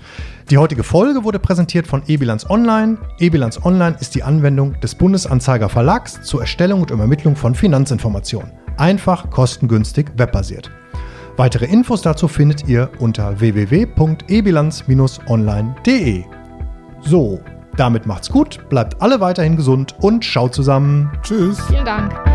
Die 0.50 0.58
heutige 0.58 0.82
Folge 0.82 1.24
wurde 1.24 1.38
präsentiert 1.38 1.86
von 1.86 2.02
eBilanz 2.06 2.50
Online. 2.50 2.98
eBilanz 3.18 3.64
Online 3.64 3.96
ist 3.98 4.14
die 4.14 4.22
Anwendung 4.22 4.78
des 4.80 4.94
Bundesanzeiger 4.94 5.70
Verlags 5.70 6.20
zur 6.20 6.42
Erstellung 6.42 6.82
und 6.82 6.90
Übermittlung 6.90 7.34
von 7.34 7.54
Finanzinformationen. 7.54 8.52
Einfach, 8.76 9.30
kostengünstig, 9.30 10.10
webbasiert. 10.18 10.70
Weitere 11.38 11.64
Infos 11.64 12.02
dazu 12.02 12.28
findet 12.28 12.68
ihr 12.68 12.90
unter 12.98 13.40
www.ebilanz-online.de. 13.40 16.24
So, 17.00 17.40
damit 17.78 18.06
macht's 18.06 18.30
gut, 18.30 18.68
bleibt 18.68 19.00
alle 19.00 19.20
weiterhin 19.20 19.56
gesund 19.56 19.94
und 20.00 20.24
schaut 20.24 20.54
zusammen. 20.54 21.10
Tschüss. 21.22 21.60
Vielen 21.68 21.84
Dank. 21.84 22.27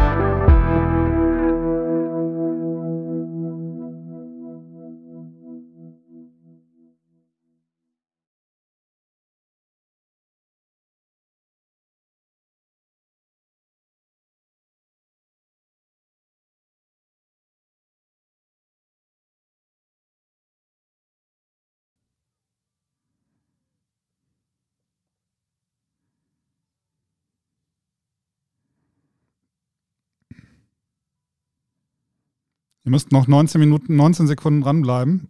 Ihr 32.85 32.91
müsst 32.91 33.11
noch 33.11 33.27
19 33.27 33.59
Minuten, 33.59 33.95
19 33.95 34.27
Sekunden 34.27 34.61
dranbleiben. 34.61 35.29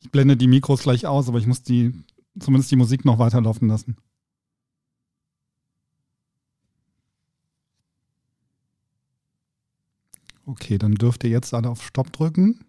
Ich 0.00 0.10
blende 0.10 0.36
die 0.36 0.48
Mikros 0.48 0.82
gleich 0.82 1.06
aus, 1.06 1.28
aber 1.28 1.38
ich 1.38 1.46
muss 1.46 1.62
die, 1.62 1.92
zumindest 2.38 2.70
die 2.70 2.76
Musik 2.76 3.04
noch 3.04 3.18
weiterlaufen 3.18 3.68
lassen. 3.68 3.96
Okay, 10.46 10.76
dann 10.76 10.94
dürft 10.94 11.24
ihr 11.24 11.30
jetzt 11.30 11.54
alle 11.54 11.70
auf 11.70 11.82
Stopp 11.82 12.12
drücken. 12.12 12.60